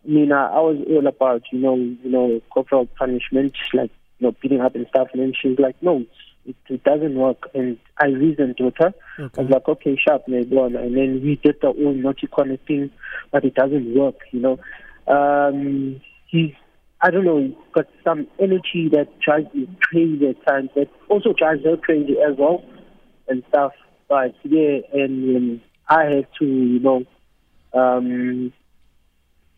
I 0.06 0.08
mean, 0.08 0.32
I, 0.32 0.48
I 0.48 0.60
was 0.60 0.78
all 0.90 1.08
about, 1.08 1.44
you 1.52 1.60
know, 1.60 1.76
you 1.76 2.10
know, 2.10 2.42
corporal 2.54 2.88
punishment, 2.98 3.54
like, 3.74 3.92
you 4.20 4.28
know, 4.28 4.36
beating 4.42 4.62
up 4.62 4.76
and 4.76 4.88
stuff. 4.90 5.10
And 5.14 5.22
then 5.22 5.34
she's 5.40 5.60
like, 5.60 5.76
no, 5.82 6.06
it, 6.46 6.56
it 6.70 6.84
doesn't 6.84 7.16
work. 7.16 7.50
And 7.54 7.78
I 8.00 8.08
reasoned 8.08 8.56
with 8.60 8.76
her. 8.78 8.94
I 9.18 9.22
Okay. 9.24 9.44
was 9.44 9.52
like, 9.52 9.68
okay, 9.68 9.98
sharp, 9.98 10.24
go 10.28 10.64
on. 10.66 10.76
And 10.76 10.96
then 10.96 11.22
we 11.24 11.40
did 11.44 11.56
the 11.62 11.72
whole 11.72 11.94
naughty 11.94 12.28
corner 12.28 12.58
thing, 12.68 12.92
but 13.32 13.46
it 13.46 13.56
doesn't 13.56 13.96
work, 13.98 14.16
you 14.32 14.40
know. 14.40 14.60
Um, 15.08 16.02
he's, 16.28 16.54
I 17.02 17.10
don't 17.12 17.26
know, 17.26 17.40
he's 17.40 17.56
got 17.74 17.88
some 18.04 18.28
energy 18.40 18.90
that 18.92 19.08
drives 19.20 19.52
him 19.54 19.76
crazy 19.82 20.28
at 20.28 20.46
times, 20.46 20.70
that 20.76 20.90
also 21.10 21.34
drives 21.34 21.64
her 21.66 21.78
crazy 21.78 22.16
as 22.20 22.38
well, 22.38 22.64
and 23.28 23.44
stuff. 23.50 23.74
But 24.08 24.36
yeah, 24.44 24.80
and 24.94 25.38
um, 25.38 25.62
I 25.88 26.04
had 26.06 26.28
to, 26.40 26.46
you 26.46 26.80
know, 26.80 27.04
um, 27.74 28.54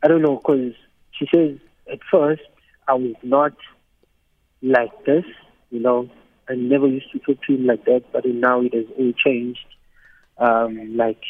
I 0.03 0.07
don't 0.07 0.21
know, 0.21 0.37
because 0.37 0.73
she 1.11 1.27
says 1.33 1.57
at 1.91 1.99
first 2.11 2.41
I 2.87 2.93
was 2.93 3.15
not 3.23 3.53
like 4.61 5.05
this, 5.05 5.25
you 5.69 5.79
know. 5.79 6.09
I 6.49 6.55
never 6.55 6.87
used 6.87 7.11
to 7.11 7.19
talk 7.19 7.41
to 7.47 7.55
him 7.55 7.65
like 7.65 7.85
that, 7.85 8.03
but 8.11 8.25
now 8.25 8.61
it 8.61 8.73
has 8.73 8.85
all 8.97 9.13
changed. 9.13 9.65
Um, 10.37 10.97
like 10.97 11.21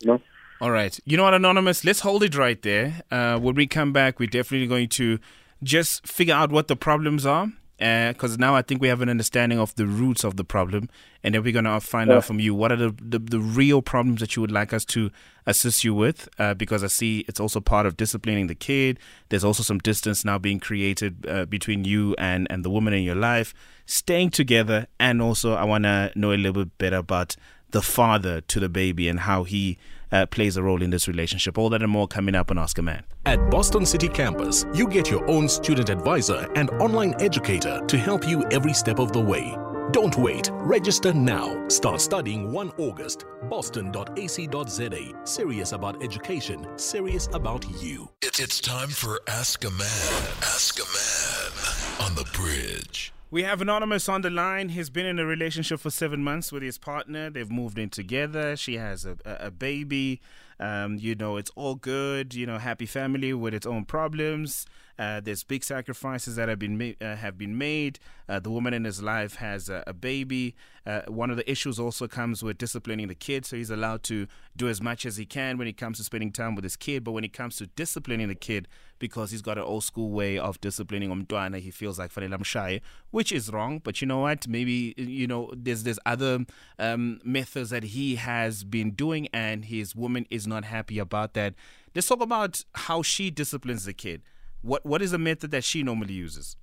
you 0.00 0.08
know. 0.08 0.20
All 0.60 0.70
right. 0.70 0.98
You 1.04 1.16
know 1.16 1.24
what, 1.24 1.34
Anonymous? 1.34 1.84
Let's 1.84 2.00
hold 2.00 2.22
it 2.22 2.36
right 2.36 2.60
there. 2.62 3.02
Uh, 3.10 3.38
when 3.38 3.54
we 3.54 3.66
come 3.66 3.92
back, 3.92 4.18
we're 4.18 4.28
definitely 4.28 4.66
going 4.66 4.88
to 4.90 5.18
just 5.62 6.06
figure 6.06 6.34
out 6.34 6.50
what 6.50 6.68
the 6.68 6.76
problems 6.76 7.26
are. 7.26 7.48
Because 7.78 8.38
now 8.38 8.54
I 8.54 8.62
think 8.62 8.80
we 8.80 8.88
have 8.88 9.02
an 9.02 9.08
understanding 9.08 9.58
of 9.58 9.74
the 9.74 9.86
roots 9.86 10.24
of 10.24 10.36
the 10.36 10.44
problem. 10.44 10.88
And 11.22 11.34
then 11.34 11.42
we're 11.42 11.52
going 11.52 11.64
to 11.64 11.80
find 11.80 12.10
Yeah. 12.10 12.18
out 12.18 12.24
from 12.24 12.38
you 12.38 12.54
what 12.54 12.70
are 12.70 12.76
the, 12.76 12.94
the, 13.00 13.18
the 13.18 13.40
real 13.40 13.82
problems 13.82 14.20
that 14.20 14.36
you 14.36 14.42
would 14.42 14.52
like 14.52 14.72
us 14.72 14.84
to 14.86 15.10
assist 15.46 15.82
you 15.84 15.92
with. 15.94 16.28
Uh, 16.38 16.54
because 16.54 16.84
I 16.84 16.86
see 16.88 17.24
it's 17.26 17.40
also 17.40 17.60
part 17.60 17.84
of 17.86 17.96
disciplining 17.96 18.46
the 18.46 18.54
kid. 18.54 18.98
There's 19.28 19.44
also 19.44 19.62
some 19.62 19.78
distance 19.78 20.24
now 20.24 20.38
being 20.38 20.60
created 20.60 21.26
uh, 21.28 21.46
between 21.46 21.84
you 21.84 22.14
and, 22.18 22.46
and 22.50 22.64
the 22.64 22.70
woman 22.70 22.94
in 22.94 23.02
your 23.02 23.16
life, 23.16 23.52
staying 23.86 24.30
together. 24.30 24.86
And 25.00 25.20
also, 25.20 25.54
I 25.54 25.64
want 25.64 25.84
to 25.84 26.12
know 26.14 26.32
a 26.32 26.36
little 26.36 26.64
bit 26.64 26.78
better 26.78 26.96
about 26.98 27.36
the 27.70 27.82
father 27.82 28.40
to 28.40 28.60
the 28.60 28.68
baby 28.68 29.08
and 29.08 29.20
how 29.20 29.44
he 29.44 29.78
uh, 30.12 30.26
plays 30.26 30.56
a 30.56 30.62
role 30.62 30.82
in 30.82 30.90
this 30.90 31.08
relationship. 31.08 31.58
All 31.58 31.70
that 31.70 31.82
and 31.82 31.90
more 31.90 32.06
coming 32.06 32.34
up 32.34 32.50
on 32.50 32.58
Ask 32.58 32.78
a 32.78 32.82
Man. 32.82 33.04
At 33.26 33.50
Boston 33.50 33.84
City 33.84 34.08
Campus, 34.08 34.64
you 34.74 34.86
get 34.86 35.10
your 35.10 35.28
own 35.28 35.48
student 35.48 35.88
advisor 35.88 36.48
and 36.54 36.70
online 36.72 37.14
educator 37.20 37.80
to 37.86 37.98
help 37.98 38.26
you 38.28 38.44
every 38.50 38.74
step 38.74 38.98
of 38.98 39.12
the 39.12 39.20
way. 39.20 39.56
Don't 39.90 40.16
wait. 40.16 40.50
Register 40.54 41.12
now. 41.12 41.68
Start 41.68 42.00
studying 42.00 42.50
1 42.52 42.72
August. 42.78 43.26
Boston.ac.za. 43.48 45.12
Serious 45.24 45.72
about 45.72 46.02
education, 46.02 46.66
serious 46.76 47.28
about 47.32 47.64
you. 47.82 48.08
It's, 48.22 48.40
it's 48.40 48.60
time 48.60 48.88
for 48.88 49.20
Ask 49.28 49.64
a 49.64 49.70
Man. 49.70 50.32
Ask 50.42 50.80
a 50.80 50.84
Man 50.84 52.08
on 52.08 52.16
the 52.16 52.24
bridge. 52.32 53.13
We 53.30 53.42
have 53.42 53.60
Anonymous 53.60 54.08
on 54.08 54.22
the 54.22 54.30
line. 54.30 54.68
He's 54.70 54.90
been 54.90 55.06
in 55.06 55.18
a 55.18 55.26
relationship 55.26 55.80
for 55.80 55.90
seven 55.90 56.22
months 56.22 56.52
with 56.52 56.62
his 56.62 56.78
partner. 56.78 57.30
They've 57.30 57.50
moved 57.50 57.78
in 57.78 57.90
together. 57.90 58.54
She 58.56 58.76
has 58.76 59.04
a, 59.04 59.16
a, 59.24 59.50
baby. 59.50 60.20
Um, 60.60 60.98
you 60.98 61.14
know, 61.14 61.36
it's 61.36 61.50
all 61.56 61.74
good. 61.74 62.34
You 62.34 62.46
know, 62.46 62.58
happy 62.58 62.86
family 62.86 63.34
with 63.34 63.54
its 63.54 63.66
own 63.66 63.86
problems. 63.86 64.66
Uh, 64.98 65.20
there's 65.20 65.42
big 65.42 65.64
sacrifices 65.64 66.36
that 66.36 66.48
have 66.48 66.58
been 66.58 66.78
ma- 66.78 67.06
uh, 67.06 67.16
have 67.16 67.36
been 67.36 67.56
made. 67.58 67.98
Uh, 68.28 68.38
the 68.38 68.50
woman 68.50 68.72
in 68.72 68.84
his 68.84 69.02
life 69.02 69.36
has 69.36 69.68
a, 69.68 69.92
baby. 69.92 70.54
Uh, 70.86 71.02
one 71.08 71.30
of 71.30 71.36
the 71.36 71.50
issues 71.50 71.78
also 71.78 72.06
comes 72.06 72.42
with 72.42 72.58
disciplining 72.58 73.08
the 73.08 73.14
kid, 73.14 73.44
so 73.44 73.56
he's 73.56 73.70
allowed 73.70 74.02
to 74.02 74.26
do 74.56 74.68
as 74.68 74.80
much 74.80 75.04
as 75.06 75.16
he 75.16 75.26
can 75.26 75.58
when 75.58 75.66
it 75.66 75.76
comes 75.76 75.98
to 75.98 76.04
spending 76.04 76.30
time 76.30 76.54
with 76.54 76.64
his 76.64 76.76
kid. 76.76 77.04
But 77.04 77.12
when 77.12 77.24
it 77.24 77.32
comes 77.32 77.56
to 77.56 77.66
disciplining 77.66 78.28
the 78.28 78.34
kid, 78.34 78.68
because 78.98 79.30
he's 79.30 79.42
got 79.42 79.58
an 79.58 79.64
old 79.64 79.84
school 79.84 80.10
way 80.10 80.38
of 80.38 80.60
disciplining 80.60 81.10
umntwana, 81.10 81.58
he 81.58 81.70
feels 81.70 81.98
like 81.98 82.12
amshaye, 82.12 82.80
which 83.10 83.32
is 83.32 83.50
wrong. 83.50 83.80
But 83.82 84.00
you 84.00 84.06
know 84.06 84.20
what? 84.20 84.46
Maybe 84.48 84.94
you 84.96 85.26
know 85.26 85.52
there's 85.56 85.82
there's 85.82 85.98
other 86.06 86.46
um, 86.78 87.20
methods 87.24 87.70
that 87.70 87.84
he 87.84 88.16
has 88.16 88.64
been 88.64 88.92
doing, 88.92 89.28
and 89.32 89.64
his 89.64 89.94
woman 89.94 90.26
is 90.30 90.46
not 90.46 90.64
happy 90.64 90.98
about 90.98 91.34
that. 91.34 91.54
Let's 91.94 92.08
talk 92.08 92.20
about 92.20 92.64
how 92.74 93.02
she 93.02 93.30
disciplines 93.30 93.84
the 93.84 93.92
kid. 93.92 94.22
What 94.64 94.84
what 94.86 95.02
is 95.02 95.10
the 95.10 95.18
method 95.18 95.50
that 95.50 95.62
she 95.62 95.82
normally 95.82 96.14
uses? 96.14 96.56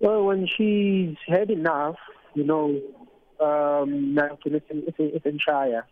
Well, 0.00 0.24
when 0.24 0.48
she's 0.56 1.16
had 1.28 1.50
enough, 1.50 1.96
you 2.34 2.44
know, 2.44 2.80
um, 3.38 4.14
now 4.14 4.38
it's, 4.46 4.64
it's, 4.70 4.96
it's 4.98 5.26
in 5.26 5.38
Shire 5.38 5.86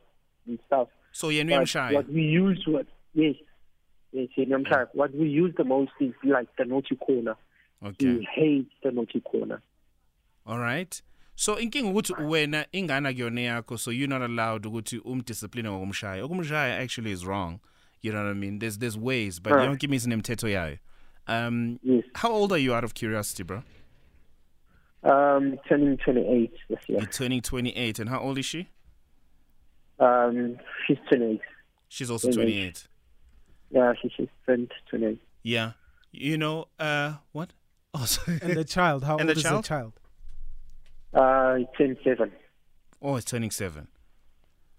and 0.46 0.58
stuff. 0.66 0.88
So 1.12 1.28
yeah, 1.28 1.44
But 1.44 1.68
shy. 1.68 1.92
what 1.92 2.08
we 2.08 2.22
use, 2.22 2.64
what 2.66 2.86
yes, 3.12 3.34
yes, 4.12 4.28
in 4.38 4.64
Shire. 4.66 4.88
What 4.94 5.14
we 5.14 5.28
use 5.28 5.54
the 5.58 5.64
most 5.64 5.92
is 6.00 6.14
like 6.24 6.48
the 6.56 6.64
naughty 6.64 6.96
corner. 6.96 7.36
Okay. 7.84 8.06
He 8.06 8.28
hates 8.34 8.70
the 8.82 8.90
naughty 8.90 9.20
corner. 9.20 9.60
All 10.46 10.58
right. 10.58 11.02
So 11.34 11.56
inkinga 11.56 11.90
ukuthi 11.90 12.14
wena 12.14 12.66
ingane 12.72 13.12
kuyona 13.12 13.40
yakho 13.40 13.78
so 13.78 13.90
you're 13.90 14.08
not 14.08 14.22
allowed 14.22 14.62
ukuthi 14.64 14.98
umdiscipline 15.04 15.68
ngokumshaya. 15.68 16.24
Ukumshaya 16.24 16.80
actually 16.80 17.12
is 17.12 17.26
wrong. 17.26 17.60
You 18.00 18.12
know 18.12 18.22
what 18.24 18.30
I 18.30 18.34
mean? 18.34 18.58
There's 18.60 18.78
there's 18.78 18.96
ways, 18.96 19.40
but 19.40 19.52
Right. 19.52 19.68
yonke 19.68 19.86
imizi 19.88 20.06
nemithetho 20.06 20.48
yayo. 20.48 20.78
Um 21.26 21.78
Yes. 21.82 22.04
how 22.14 22.30
old 22.30 22.52
are 22.52 22.58
you 22.58 22.74
out 22.74 22.84
of 22.84 22.94
curiosity, 22.94 23.42
bro? 23.42 23.62
Um, 25.04 25.58
turning 25.68 25.96
28 25.98 26.52
this 26.68 26.78
year. 26.88 26.98
You're 26.98 27.06
turning 27.08 27.40
28 27.40 27.98
and 28.00 28.08
how 28.10 28.18
old 28.20 28.36
is 28.38 28.44
she? 28.46 28.68
Um, 30.00 30.58
she's 30.86 30.98
28. 31.08 31.40
She's 31.88 32.10
also 32.10 32.28
Yes. 32.28 32.34
28. 32.36 32.88
Yeah, 33.70 33.92
she, 34.00 34.08
she's 34.16 34.28
turned 34.46 34.72
28. 34.90 35.20
Yeah. 35.42 35.72
You 36.12 36.36
know, 36.38 36.66
uh 36.78 37.14
what? 37.32 37.52
Oh, 37.94 38.04
sorry. 38.04 38.38
And 38.42 38.54
the 38.54 38.64
child, 38.64 39.04
how 39.04 39.16
And 39.18 39.28
old 39.28 39.36
the 39.36 39.38
is 39.38 39.42
child? 39.42 39.64
the 39.64 39.68
child? 39.68 39.92
Uh, 41.14 41.54
he 41.56 41.66
turned 41.78 41.96
7. 42.04 42.30
oh, 43.00 43.16
it's 43.16 43.24
turning 43.24 43.50
7. 43.50 43.88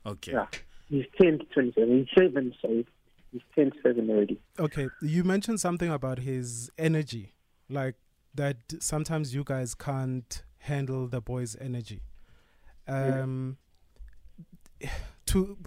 Okay. 0.05 0.31
Yeah. 0.33 0.45
He's 0.89 1.05
turned 1.21 1.43
27. 1.53 1.97
He's 1.97 2.07
7, 2.17 2.53
so 2.61 2.83
he's 3.31 3.41
turned 3.55 3.73
7 3.83 4.09
already. 4.09 4.39
Okay, 4.59 4.89
you 5.01 5.23
mentioned 5.23 5.59
something 5.59 5.89
about 5.91 6.19
his 6.19 6.69
energy, 6.77 7.33
like 7.69 7.95
that 8.33 8.57
sometimes 8.79 9.33
you 9.33 9.43
guys 9.43 9.75
can't 9.75 10.43
handle 10.59 11.07
the 11.07 11.21
boy's 11.21 11.55
energy. 11.59 12.01
Um, 12.87 13.57
to 15.27 15.57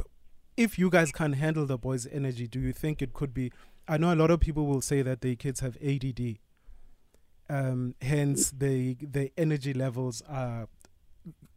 if 0.56 0.78
you 0.78 0.90
guys 0.90 1.12
can't 1.12 1.36
handle 1.36 1.66
the 1.66 1.78
boy's 1.78 2.06
energy, 2.06 2.46
do 2.46 2.60
you 2.60 2.72
think 2.72 3.00
it 3.00 3.12
could 3.12 3.32
be? 3.32 3.52
I 3.88 3.96
know 3.96 4.12
a 4.12 4.16
lot 4.16 4.30
of 4.30 4.40
people 4.40 4.66
will 4.66 4.80
say 4.80 5.02
that 5.02 5.20
their 5.20 5.34
kids 5.34 5.60
have 5.60 5.76
ADD. 5.82 6.38
Um, 7.48 7.94
hence, 8.00 8.50
the 8.50 8.96
their 9.00 9.30
energy 9.36 9.72
levels 9.72 10.22
are 10.28 10.68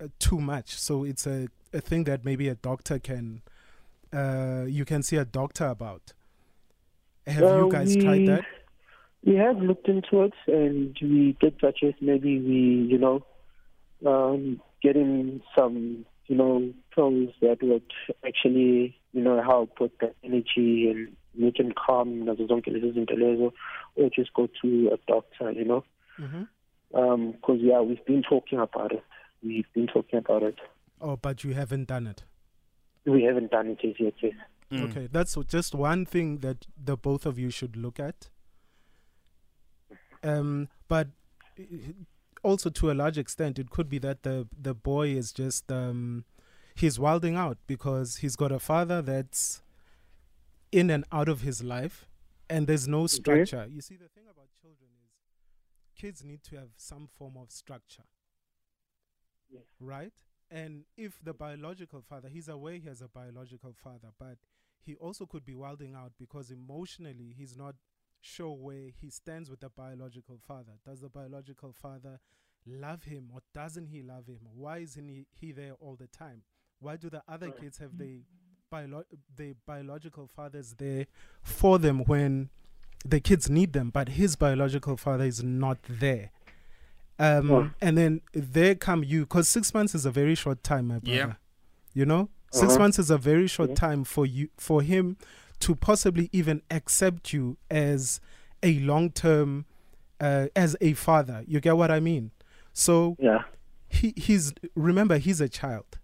uh, 0.02 0.08
too 0.20 0.40
much. 0.40 0.76
So 0.80 1.04
it's 1.04 1.26
a, 1.28 1.48
a 1.74 1.82
thing 1.82 2.06
that 2.06 2.26
maybe 2.26 2.48
a 2.48 2.56
doctor 2.56 3.00
can 3.00 3.42
uh, 4.16 4.66
you 4.68 4.86
can 4.86 5.04
see 5.04 5.18
a 5.18 5.26
doctor 5.26 5.66
about. 5.68 6.14
Have 7.28 7.44
you 7.44 7.70
guys 7.72 7.96
we- 7.96 8.02
tried 8.02 8.28
that? 8.28 8.46
We 9.24 9.36
have 9.38 9.58
looked 9.58 9.88
into 9.88 10.22
it, 10.22 10.34
and 10.46 10.96
we 11.02 11.36
did 11.42 11.56
suggest 11.60 11.96
maybe 12.00 12.40
we, 12.40 12.88
you 12.88 13.00
know, 13.00 13.26
um, 14.06 14.62
getting 14.84 15.42
some, 15.58 16.06
you 16.28 16.36
know, 16.36 16.72
pills 16.94 17.30
that 17.42 17.58
would 17.64 17.92
actually, 18.24 18.96
you 19.14 19.24
know, 19.24 19.42
help 19.42 19.80
with 19.80 19.98
the 19.98 20.14
energy 20.24 20.92
and 20.92 21.16
make 21.34 21.60
him 21.60 21.74
calm, 21.74 22.26
nazo 22.26 22.48
zonke 22.48 22.68
lezo 22.68 22.94
zinto 22.94 23.18
lezo, 23.18 23.52
or 23.96 24.10
just 24.16 24.32
go 24.36 24.48
to 24.62 24.92
a 24.94 25.12
doctor, 25.12 25.52
you 25.52 25.66
know. 25.66 25.84
Mm-hmm. 26.20 27.32
Because 27.32 27.60
yeah, 27.62 27.82
we've 27.82 28.06
been 28.06 28.22
talking 28.22 28.60
about 28.60 28.92
it. 28.92 29.04
We've 29.44 29.66
been 29.74 29.88
talking 29.88 30.20
about 30.20 30.44
it. 30.44 30.56
Oh, 31.02 31.16
but 31.16 31.44
you 31.44 31.56
haven't 31.56 31.88
done 31.88 32.06
it. 32.06 32.24
We 33.06 33.24
haven't 33.24 33.52
done 33.52 33.68
it 33.68 33.80
as 33.88 33.96
yet. 34.00 34.14
Yes. 34.22 34.34
Mm. 34.72 34.90
Okay, 34.90 35.08
that's 35.12 35.38
just 35.48 35.76
one 35.76 36.06
thing 36.06 36.40
that 36.40 36.66
the 36.82 36.98
both 36.98 37.26
of 37.26 37.38
you 37.38 37.50
should 37.50 37.78
look 37.78 38.00
at. 38.00 38.30
Um, 40.24 40.70
but 40.88 41.10
uh, 41.60 41.64
also 42.42 42.70
to 42.72 42.92
a 42.92 42.94
large 42.94 43.18
extent, 43.18 43.60
it 43.60 43.70
could 43.70 43.90
be 43.90 44.00
that 44.00 44.24
the 44.24 44.48
the 44.60 44.74
boy 44.74 45.10
is 45.10 45.32
just 45.32 45.72
um, 45.72 46.26
he's 46.74 47.00
wilding 47.00 47.36
out 47.36 47.58
because 47.68 48.18
he's 48.18 48.36
got 48.36 48.52
a 48.52 48.60
father 48.60 49.02
that's 49.04 49.62
in 50.72 50.90
and 50.90 51.06
out 51.12 51.30
of 51.30 51.42
his 51.42 51.64
life 51.64 52.08
and 52.50 52.68
there's 52.68 52.88
no 52.88 53.08
structure. 53.08 53.68
You 53.70 53.82
see, 53.82 53.96
the 53.96 54.08
thing 54.10 54.26
about 54.30 54.48
children 54.62 54.90
is 55.06 56.00
kids 56.00 56.24
need 56.24 56.44
to 56.44 56.56
have 56.58 56.70
some 56.78 57.08
form 57.08 57.36
of 57.38 57.52
structure. 57.52 58.04
Yes. 59.50 59.64
Right? 59.80 60.14
And 60.50 60.84
if 60.96 61.18
the 61.24 61.34
biological 61.34 62.02
father, 62.02 62.30
he's 62.30 62.48
aware 62.48 62.74
he 62.74 62.88
has 62.88 63.02
a 63.02 63.08
biological 63.08 63.74
father, 63.74 64.10
but 64.20 64.38
he 64.80 64.96
also 64.96 65.26
could 65.26 65.46
be 65.46 65.56
wilding 65.56 65.96
out 65.96 66.12
because 66.20 66.52
emotionally 66.52 67.34
he's 67.38 67.58
not 67.58 67.76
sure 68.22 68.56
where 68.56 68.90
he 69.02 69.10
stands 69.10 69.50
with 69.50 69.60
the 69.60 69.70
biological 69.70 70.38
father. 70.48 70.74
Does 70.86 71.02
the 71.02 71.10
biological 71.10 71.74
father 71.74 72.20
love 72.66 73.04
him 73.04 73.30
or 73.34 73.42
doesn't 73.54 73.88
he 73.88 74.02
love 74.02 74.28
him? 74.28 74.40
Why 74.54 74.80
isn't 74.80 75.08
he, 75.08 75.26
he 75.32 75.52
there 75.52 75.74
all 75.80 75.96
the 75.96 76.08
time? 76.08 76.44
Why 76.80 76.98
do 76.98 77.10
the 77.10 77.24
other 77.28 77.48
Right. 77.48 77.60
kids 77.60 77.78
have 77.80 77.92
mm. 77.92 78.00
the 78.00 78.22
biolo- 78.72 79.06
the 79.36 79.56
biological 79.66 80.28
fathers 80.28 80.76
there 80.78 81.08
for 81.42 81.80
them 81.80 82.04
when 82.06 82.50
the 83.04 83.20
kids 83.20 83.50
need 83.50 83.74
them, 83.74 83.90
but 83.92 84.10
his 84.10 84.36
biological 84.36 84.98
father 84.98 85.24
is 85.26 85.44
not 85.44 85.78
there? 85.88 86.32
Um, 87.18 87.52
Oh. 87.52 87.70
And 87.82 87.98
then 87.98 88.22
there 88.34 88.76
come 88.76 89.04
you, 89.04 89.22
because 89.22 89.48
six 89.48 89.74
months 89.74 89.96
is 89.96 90.06
a 90.06 90.12
very 90.12 90.36
short 90.36 90.64
time, 90.64 90.88
my 90.88 91.00
brother. 91.00 91.16
Yeah. 91.18 91.34
You 91.94 92.06
know, 92.06 92.30
6 92.52 92.72
Uh-huh. 92.72 92.80
months 92.80 93.00
is 93.00 93.10
a 93.10 93.18
very 93.18 93.48
short 93.48 93.70
Yeah. 93.70 93.76
time 93.76 94.04
for 94.04 94.26
you, 94.26 94.50
for 94.58 94.82
him 94.82 95.18
to 95.60 95.76
possibly 95.76 96.30
even 96.34 96.62
accept 96.70 97.32
you 97.32 97.58
as 97.72 98.20
a 98.62 98.80
long 98.80 99.12
term, 99.12 99.66
uh, 100.20 100.48
as 100.56 100.76
a 100.82 100.94
father. 100.94 101.44
You 101.48 101.60
get 101.62 101.78
what 101.78 101.90
I 101.92 102.00
mean? 102.02 102.32
So 102.74 103.16
Yeah. 103.20 103.44
he 103.88 104.14
he's 104.18 104.54
remember 104.76 105.18
he's 105.18 105.40
a 105.40 105.48
child 105.48 106.00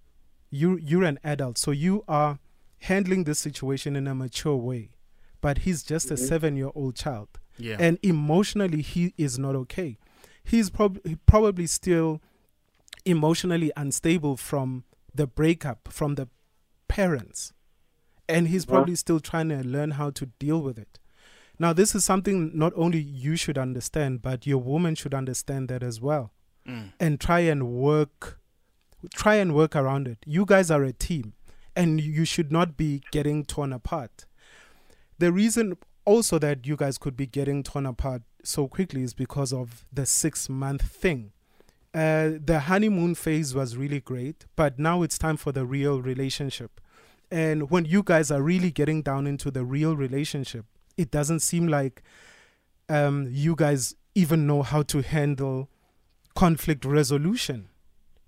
you 0.49 0.77
you're 0.77 1.03
an 1.03 1.17
adult 1.23 1.57
so 1.57 1.71
you 1.71 2.03
are 2.07 2.39
handling 2.79 3.23
this 3.25 3.39
situation 3.39 3.95
in 3.95 4.07
a 4.07 4.13
mature 4.15 4.55
way 4.55 4.91
but 5.41 5.59
he's 5.59 5.81
just 5.83 6.11
a 6.11 6.13
Mhm. 6.13 6.27
7 6.27 6.55
year 6.57 6.69
old 6.75 6.95
child 6.95 7.27
Yeah. 7.57 7.75
and 7.79 7.97
emotionally 8.03 8.81
he 8.81 9.13
is 9.17 9.37
not 9.39 9.55
okay 9.55 9.97
he's 10.43 10.69
prob- 10.69 10.99
probably 11.25 11.67
still 11.67 12.21
emotionally 13.05 13.71
unstable 13.75 14.37
from 14.37 14.83
the 15.13 15.27
breakup 15.27 15.87
from 15.91 16.15
the 16.15 16.27
parents. 16.87 17.53
And 18.29 18.47
he's 18.47 18.63
Uh-huh. 18.65 18.75
probably 18.77 18.95
still 18.95 19.19
trying 19.19 19.49
to 19.49 19.63
learn 19.63 19.91
how 19.91 20.09
to 20.11 20.25
deal 20.39 20.61
with 20.61 20.77
it. 20.77 20.99
Now 21.59 21.73
this 21.73 21.93
is 21.95 22.05
something 22.05 22.51
not 22.57 22.73
only 22.75 22.99
you 22.99 23.35
should 23.35 23.57
understand 23.57 24.21
but 24.21 24.47
your 24.47 24.57
woman 24.59 24.95
should 24.95 25.13
understand 25.13 25.69
that 25.69 25.83
as 25.83 25.99
well. 26.01 26.31
Mm. 26.67 26.93
and 26.99 27.19
try 27.19 27.39
and 27.39 27.67
work 27.73 28.39
try 29.15 29.33
and 29.37 29.55
work 29.55 29.75
around 29.75 30.07
it. 30.07 30.19
You 30.27 30.45
guys 30.45 30.69
are 30.69 30.83
a 30.83 30.93
team 30.93 31.33
and 31.75 31.99
you 31.99 32.23
should 32.23 32.51
not 32.51 32.77
be 32.77 33.01
getting 33.11 33.43
torn 33.45 33.73
apart. 33.73 34.27
The 35.17 35.31
reason 35.31 35.75
also 36.05 36.37
that 36.37 36.67
you 36.67 36.75
guys 36.75 36.99
could 36.99 37.17
be 37.17 37.25
getting 37.25 37.63
torn 37.63 37.87
apart 37.87 38.21
so 38.43 38.67
quickly 38.67 39.03
is 39.03 39.13
because 39.13 39.51
of 39.53 39.85
the 39.91 40.05
six 40.05 40.49
month 40.49 40.81
thing 40.81 41.31
uh, 41.93 42.31
the 42.43 42.61
honeymoon 42.65 43.15
phase 43.15 43.53
was 43.53 43.75
really 43.77 43.99
great 43.99 44.45
but 44.55 44.79
now 44.79 45.01
it's 45.03 45.17
time 45.17 45.37
for 45.37 45.51
the 45.51 45.65
real 45.65 46.01
relationship 46.01 46.79
and 47.29 47.69
when 47.69 47.85
you 47.85 48.01
guys 48.03 48.31
are 48.31 48.41
really 48.41 48.71
getting 48.71 49.01
down 49.01 49.27
into 49.27 49.51
the 49.51 49.63
real 49.63 49.95
relationship 49.95 50.65
it 50.97 51.11
doesn't 51.11 51.39
seem 51.39 51.67
like 51.67 52.01
um, 52.89 53.27
you 53.29 53.55
guys 53.55 53.95
even 54.15 54.45
know 54.45 54.61
how 54.63 54.81
to 54.83 55.01
handle 55.01 55.69
conflict 56.35 56.83
resolution, 56.83 57.69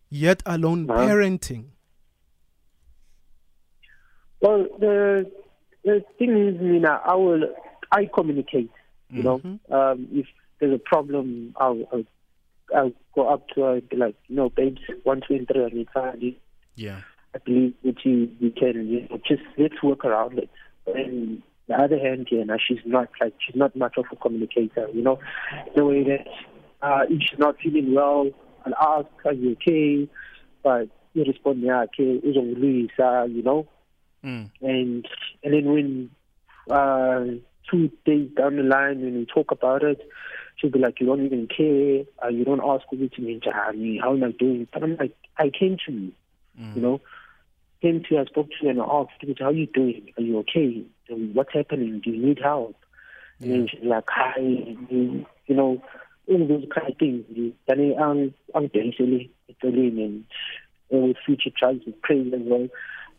yet 0.09 0.41
alone 0.45 0.89
Uh-huh. 0.89 1.01
parenting. 1.05 1.65
Well, 4.41 4.67
the 4.79 5.29
the 5.83 6.03
thing 6.17 6.37
is, 6.37 6.59
Mina, 6.61 7.01
I 7.05 7.15
will 7.15 7.43
I 7.91 8.09
communicate. 8.13 8.71
You 9.13 9.23
know, 9.23 9.37
Mhm. 9.39 9.59
um, 9.71 10.07
if 10.11 10.27
there's 10.59 10.73
a 10.73 10.79
problem, 10.79 11.53
I'll, 11.57 11.83
I'll 11.91 12.03
I'll 12.75 12.91
go 13.13 13.27
up 13.27 13.47
to 13.49 13.61
her 13.61 13.73
and 13.75 13.89
be 13.89 13.97
like, 13.97 14.15
you 14.27 14.35
know, 14.35 14.49
babes, 14.49 14.81
one, 15.03 15.21
two, 15.27 15.35
and 15.35 15.47
three, 15.47 15.63
I 15.63 15.69
need 15.69 15.89
family. 15.93 16.39
Yeah. 16.75 17.01
I 17.35 17.39
believe 17.39 17.73
that 17.83 18.03
you, 18.05 18.29
you 18.39 18.51
can, 18.51 18.87
you 18.87 19.01
know, 19.09 19.19
just 19.27 19.43
let's 19.57 19.81
work 19.83 20.05
around 20.05 20.39
it. 20.39 20.49
And 20.87 21.41
the 21.67 21.75
other 21.75 21.99
hand, 21.99 22.27
yeah, 22.31 22.43
now 22.43 22.57
she's 22.65 22.79
not 22.85 23.09
like 23.21 23.33
she's 23.45 23.55
not 23.55 23.75
much 23.75 23.97
of 23.97 24.05
a 24.11 24.15
communicator, 24.15 24.87
you 24.93 25.01
know, 25.01 25.19
the 25.75 25.85
way 25.85 26.03
that 26.03 26.27
uh, 26.81 27.03
if 27.09 27.21
she's 27.29 27.39
not 27.39 27.59
feeling 27.59 27.93
well, 27.93 28.29
I'll 28.65 28.99
ask, 28.99 29.25
are 29.25 29.33
you 29.33 29.51
okay? 29.53 30.09
But 30.63 30.89
you 31.13 31.23
respond, 31.25 31.61
yeah, 31.61 31.83
okay, 31.83 32.19
you 32.23 33.43
know, 33.43 33.67
Mm. 34.23 34.49
and 34.61 35.07
and 35.43 35.53
then 35.53 35.65
when 35.65 36.09
uh, 36.71 37.25
two 37.69 37.91
days 38.05 38.29
down 38.37 38.57
the 38.57 38.63
line, 38.63 39.01
when 39.01 39.15
we 39.15 39.25
talk 39.25 39.51
about 39.51 39.83
it, 39.83 40.01
she'll 40.57 40.69
be 40.71 40.79
like, 40.79 40.99
"You 40.99 41.07
don't 41.07 41.25
even 41.25 41.47
care. 41.47 42.03
Uh, 42.23 42.29
you 42.29 42.45
don't 42.45 42.61
ask 42.63 42.91
me 42.91 43.09
to 43.09 43.21
me, 43.21 43.39
how 44.01 44.13
am 44.13 44.23
I 44.23 44.31
doing?" 44.31 44.67
But 44.71 44.83
I'm 44.83 44.97
like, 44.97 45.15
"I 45.37 45.49
came 45.49 45.77
to 45.85 45.91
you, 45.91 46.11
Mm. 46.59 46.75
you 46.75 46.81
know, 46.81 47.01
came 47.81 48.03
to 48.03 48.15
you, 48.15 48.21
I 48.21 48.25
spoke 48.25 48.49
to 48.49 48.55
you, 48.61 48.69
and 48.69 48.81
I 48.81 48.85
asked, 48.85 49.11
you, 49.21 49.33
"How 49.39 49.47
are 49.47 49.51
you 49.51 49.65
doing? 49.65 50.11
Are 50.17 50.21
you 50.21 50.37
okay? 50.39 50.83
Um, 51.11 51.33
What's 51.33 51.53
happening? 51.53 51.99
Do 51.99 52.11
you 52.11 52.25
need 52.27 52.39
help?" 52.39 52.75
And 53.41 53.51
then 53.51 53.67
she's 53.67 53.83
like, 53.83 54.05
"Hi, 54.09 54.39
you, 54.39 55.25
you 55.47 55.55
know." 55.55 55.81
All 56.25 56.47
those 56.47 56.63
kind 56.73 56.89
of 56.89 56.97
things. 56.97 57.25
Then 57.67 57.95
I'm, 57.99 58.33
I'm 58.55 58.67
basically 58.67 59.29
Italian 59.49 60.25
and 60.89 61.13
uh, 61.13 61.19
future 61.25 61.49
tries 61.49 61.83
to 61.83 61.91
pray 62.01 62.21
as 62.21 62.39
well 62.45 62.69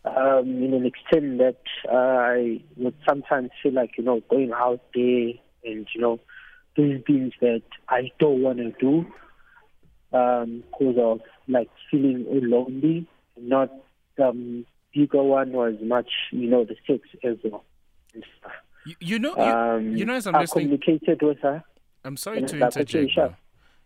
um, 0.05 0.63
in 0.63 0.73
an 0.73 0.85
extent 0.85 1.39
that 1.39 1.61
uh, 1.91 1.95
I 1.95 2.61
would 2.77 2.95
sometimes 3.07 3.49
feel 3.61 3.73
like, 3.73 3.97
you 3.97 4.03
know, 4.03 4.21
going 4.29 4.51
out 4.53 4.81
there 4.93 5.33
and, 5.63 5.87
you 5.93 6.01
know, 6.01 6.19
doing 6.75 7.03
things 7.07 7.33
that 7.41 7.63
I 7.89 8.11
don't 8.19 8.41
want 8.41 8.57
to 8.59 8.71
do 8.79 9.05
um, 10.17 10.63
because 10.71 10.97
of, 10.97 11.21
like, 11.47 11.69
feeling 11.89 12.25
lonely. 12.29 13.07
Not 13.37 13.69
um, 14.21 14.65
bigger 14.93 15.23
one 15.23 15.51
was 15.51 15.75
much, 15.81 16.09
you 16.31 16.49
know, 16.49 16.65
the 16.65 16.75
sex 16.87 17.07
as 17.23 17.37
well. 17.43 17.63
You, 18.85 18.95
you 18.99 19.19
know, 19.19 19.35
you, 19.35 19.41
Um, 19.41 19.97
you 19.97 20.05
know, 20.05 20.15
as 20.15 20.27
I'm 20.27 20.35
I 20.35 20.41
listening, 20.41 20.65
communicated 20.65 21.21
with 21.21 21.39
her. 21.39 21.63
I'm 22.03 22.17
sorry 22.17 22.43
to 22.43 22.57
interject. 22.59 23.17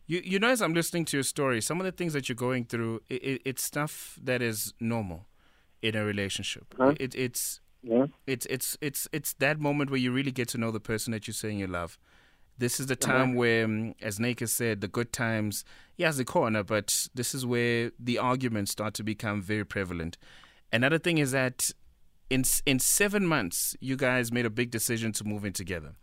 You, 0.08 0.22
you 0.24 0.40
know, 0.40 0.50
as 0.50 0.62
I'm 0.62 0.74
listening 0.74 1.06
to 1.06 1.18
your 1.18 1.24
story, 1.24 1.62
some 1.62 1.80
of 1.80 1.86
the 1.86 1.92
things 1.92 2.14
that 2.14 2.28
you're 2.28 2.36
going 2.36 2.66
through, 2.66 3.02
it, 3.10 3.24
it, 3.24 3.42
it's 3.46 3.64
stuff 3.64 4.20
that 4.24 4.42
is 4.42 4.74
normal 4.80 5.28
in 5.82 5.96
a 5.96 6.04
relationship. 6.04 6.66
Huh? 6.78 6.94
It, 7.00 7.16
it's 7.16 7.62
Yeah. 7.82 8.08
it's 8.28 8.46
it's 8.48 8.78
it's 8.82 9.08
it's 9.14 9.34
that 9.40 9.60
moment 9.60 9.90
where 9.90 10.00
you 10.00 10.12
really 10.12 10.32
get 10.32 10.48
to 10.50 10.58
know 10.58 10.72
the 10.72 10.80
person 10.82 11.12
that 11.14 11.28
you're 11.28 11.34
saying 11.34 11.60
you 11.60 11.68
love. 11.68 11.98
This 12.58 12.78
is 12.82 12.88
the 12.88 12.96
time 12.98 13.36
where, 13.36 13.64
um, 13.64 13.96
as 14.02 14.20
Nate 14.20 14.42
has 14.42 14.52
said, 14.52 14.82
the 14.82 14.90
good 14.90 15.14
times, 15.14 15.64
yes, 15.96 16.18
the 16.18 16.26
corner, 16.26 16.62
but 16.62 17.08
this 17.16 17.34
is 17.34 17.46
where 17.46 17.92
the 17.98 18.18
arguments 18.18 18.72
start 18.72 18.94
to 18.96 19.04
become 19.04 19.42
very 19.42 19.64
prevalent. 19.64 20.18
Another 20.74 21.00
thing 21.00 21.20
is 21.20 21.32
that 21.32 21.72
in 22.30 22.44
in 22.66 22.80
seven 22.80 23.26
months, 23.26 23.78
you 23.80 23.96
guys 23.96 24.30
made 24.32 24.46
a 24.46 24.50
big 24.50 24.72
decision 24.72 25.14
to 25.14 25.24
move 25.24 25.46
in 25.46 25.54
together. 25.54 25.94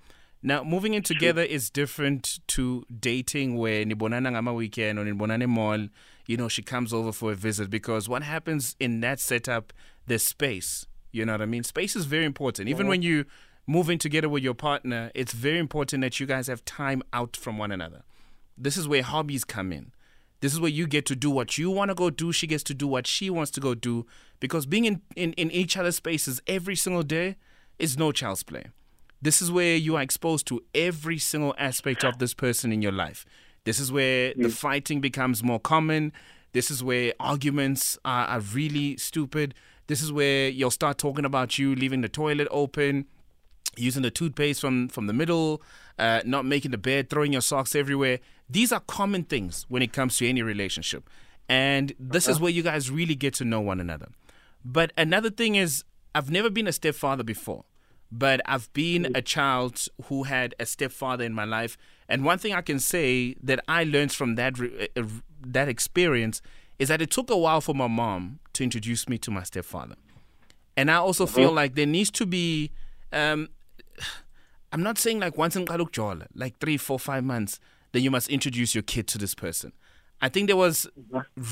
Now, 0.43 0.63
moving 0.65 0.95
in 0.95 1.03
together 1.03 1.43
is 1.43 1.71
different 1.71 2.41
to 2.49 2.85
dating 3.01 3.57
where 3.59 3.85
nibonana 3.85 4.31
ngama 4.33 4.55
weekend 4.55 4.99
or 4.99 5.05
nibonane 5.05 5.47
mall, 5.49 5.89
you 6.27 6.37
know, 6.37 6.49
she 6.49 6.63
comes 6.63 6.93
over 6.93 7.13
for 7.13 7.33
a 7.33 7.35
visit 7.35 7.71
because 7.71 8.09
what 8.09 8.23
happens 8.23 8.77
in 8.81 9.01
that 9.01 9.21
setup, 9.21 9.73
there's 10.07 10.27
space. 10.27 10.87
You 11.13 11.25
know 11.25 11.33
what 11.33 11.43
I 11.43 11.47
mean? 11.47 11.63
Space 11.63 11.97
is 11.97 12.05
very 12.05 12.25
important. 12.25 12.69
Even 12.69 12.89
when 12.89 13.03
you 13.03 13.25
move 13.67 13.89
in 13.89 13.99
together 13.99 14.29
with 14.29 14.43
your 14.43 14.55
partner, 14.55 15.11
it's 15.15 15.33
very 15.33 15.59
important 15.59 16.03
that 16.03 16.21
you 16.21 16.27
guys 16.27 16.47
have 16.49 16.65
time 16.65 17.03
out 17.13 17.37
from 17.37 17.59
one 17.59 17.73
another. 17.73 18.03
This 18.59 18.77
is 18.77 18.87
where 18.89 19.03
hobbies 19.03 19.45
come 19.45 19.73
in. 19.73 19.93
This 20.41 20.53
is 20.53 20.61
where 20.61 20.71
you 20.71 20.87
get 20.87 21.07
to 21.07 21.17
do 21.17 21.31
what 21.31 21.57
you 21.57 21.71
want 21.71 21.91
to 21.91 21.95
go 21.95 22.11
do. 22.11 22.33
She 22.33 22.47
gets 22.47 22.63
to 22.65 22.75
do 22.75 22.87
what 22.87 23.07
she 23.07 23.31
wants 23.31 23.51
to 23.53 23.61
go 23.61 23.75
do. 23.75 24.07
Because 24.39 24.67
being 24.67 24.85
in, 24.85 25.01
in, 25.15 25.33
in 25.35 25.51
each 25.51 25.77
other's 25.77 25.97
spaces 25.97 26.43
every 26.47 26.77
single 26.77 27.03
day 27.03 27.37
is 27.79 27.97
no 27.97 28.13
child's 28.13 28.43
play. 28.43 28.67
This 29.23 29.41
is 29.41 29.51
where 29.51 29.77
you 29.77 29.97
are 29.97 30.03
exposed 30.03 30.47
to 30.49 30.63
every 30.75 31.19
single 31.19 31.55
aspect 31.59 32.05
of 32.05 32.19
this 32.19 32.35
person 32.35 32.71
in 32.71 32.83
your 32.83 32.93
life. 32.93 33.25
This 33.67 33.81
is 33.81 33.91
where 33.91 34.33
the 34.35 34.49
mm. 34.49 34.53
fighting 34.53 35.01
becomes 35.01 35.43
more 35.43 35.59
common. 35.59 36.13
This 36.53 36.71
is 36.71 36.85
where 36.85 37.13
arguments 37.19 37.99
are, 38.05 38.27
are 38.27 38.41
really 38.41 38.97
stupid. 38.97 39.55
This 39.89 40.01
is 40.01 40.13
where 40.13 40.49
you'll 40.49 40.71
start 40.71 40.99
talking 40.99 41.25
about 41.25 41.59
you 41.59 41.75
leaving 41.75 42.01
the 42.01 42.09
toilet 42.09 42.47
open, 42.53 43.07
using 43.77 44.03
the 44.03 44.11
toothpaste 44.13 44.61
from 44.61 44.89
from 44.89 45.09
the 45.09 45.13
middle, 45.13 45.63
uh, 45.99 46.21
not 46.25 46.45
making 46.45 46.71
the 46.71 46.79
bed, 46.79 47.11
throwing 47.11 47.33
your 47.33 47.43
socks 47.43 47.75
everywhere. 47.75 48.21
These 48.49 48.71
are 48.71 48.81
common 48.87 49.25
things 49.25 49.67
when 49.69 49.83
it 49.83 49.93
comes 49.93 50.17
to 50.19 50.29
any 50.29 50.43
relationship, 50.43 51.11
and 51.49 51.93
this 51.99 52.29
is 52.29 52.37
uh-huh. 52.37 52.45
where 52.45 52.53
you 52.53 52.63
guys 52.63 52.89
really 52.89 53.17
get 53.17 53.35
to 53.35 53.45
know 53.45 53.61
one 53.61 53.81
another. 53.81 54.09
But 54.65 54.93
another 54.97 55.31
thing 55.31 55.57
is, 55.57 55.83
I've 56.15 56.31
never 56.31 56.51
been 56.51 56.69
a 56.69 56.73
stepfather 56.73 57.25
before, 57.25 57.65
but 58.13 58.41
I've 58.47 58.73
been 58.73 59.03
mm. 59.03 59.17
a 59.17 59.23
child 59.23 59.87
who 60.05 60.23
had 60.23 60.55
a 60.61 60.67
stepfather 60.67 61.25
in 61.25 61.35
my 61.35 61.45
life, 61.45 61.77
and 62.09 62.25
one 62.25 62.39
thing 62.39 62.53
I 62.53 62.61
can 62.61 62.79
say 62.79 63.35
that 63.43 63.61
I 63.69 63.85
learned 63.85 64.13
from 64.13 64.37
that 64.37 64.59
re- 64.59 64.89
uh, 64.97 65.01
uh, 65.01 65.07
that 65.41 65.69
experience 65.69 66.41
is 66.79 66.89
that 66.89 67.01
it 67.01 67.11
took 67.11 67.31
a 67.31 67.37
while 67.37 67.61
for 67.61 67.75
my 67.75 67.87
mom 67.87 68.39
to 68.53 68.65
introduce 68.65 69.09
me 69.09 69.19
to 69.19 69.31
my 69.31 69.43
stepfather. 69.43 69.97
And 70.77 70.91
I 70.91 70.97
also 70.97 71.25
feel 71.27 71.53
like 71.53 71.75
there 71.75 71.87
needs 71.87 72.11
to 72.13 72.27
be, 72.27 72.71
um, 73.13 73.49
I'm 74.73 74.83
not 74.83 74.99
saying 74.99 75.21
like 75.21 75.39
once 75.39 75.57
in 75.57 75.65
Kaluk 75.65 76.27
like 76.35 76.59
three, 76.59 76.77
four, 76.77 76.99
five 76.99 77.25
months, 77.25 77.59
then 77.93 78.03
you 78.03 78.11
must 78.11 78.29
introduce 78.29 78.75
your 78.75 78.83
kid 78.83 79.09
to 79.09 79.19
this 79.19 79.35
person. 79.35 79.73
I 80.21 80.29
think 80.29 80.49
there 80.49 80.57
was 80.57 80.87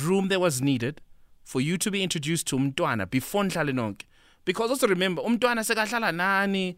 room 0.05 0.29
that 0.29 0.41
was 0.41 0.61
needed 0.61 1.01
for 1.43 1.61
you 1.61 1.79
to 1.79 1.91
be 1.91 2.03
introduced 2.03 2.47
to 2.49 2.57
umntwana 2.57 3.11
before 3.11 3.45
nihlale. 3.45 4.01
Because 4.45 4.71
also 4.71 4.87
remember, 4.87 5.23
umntwana 5.23 5.65
sekahlala 5.65 6.15
nani, 6.15 6.77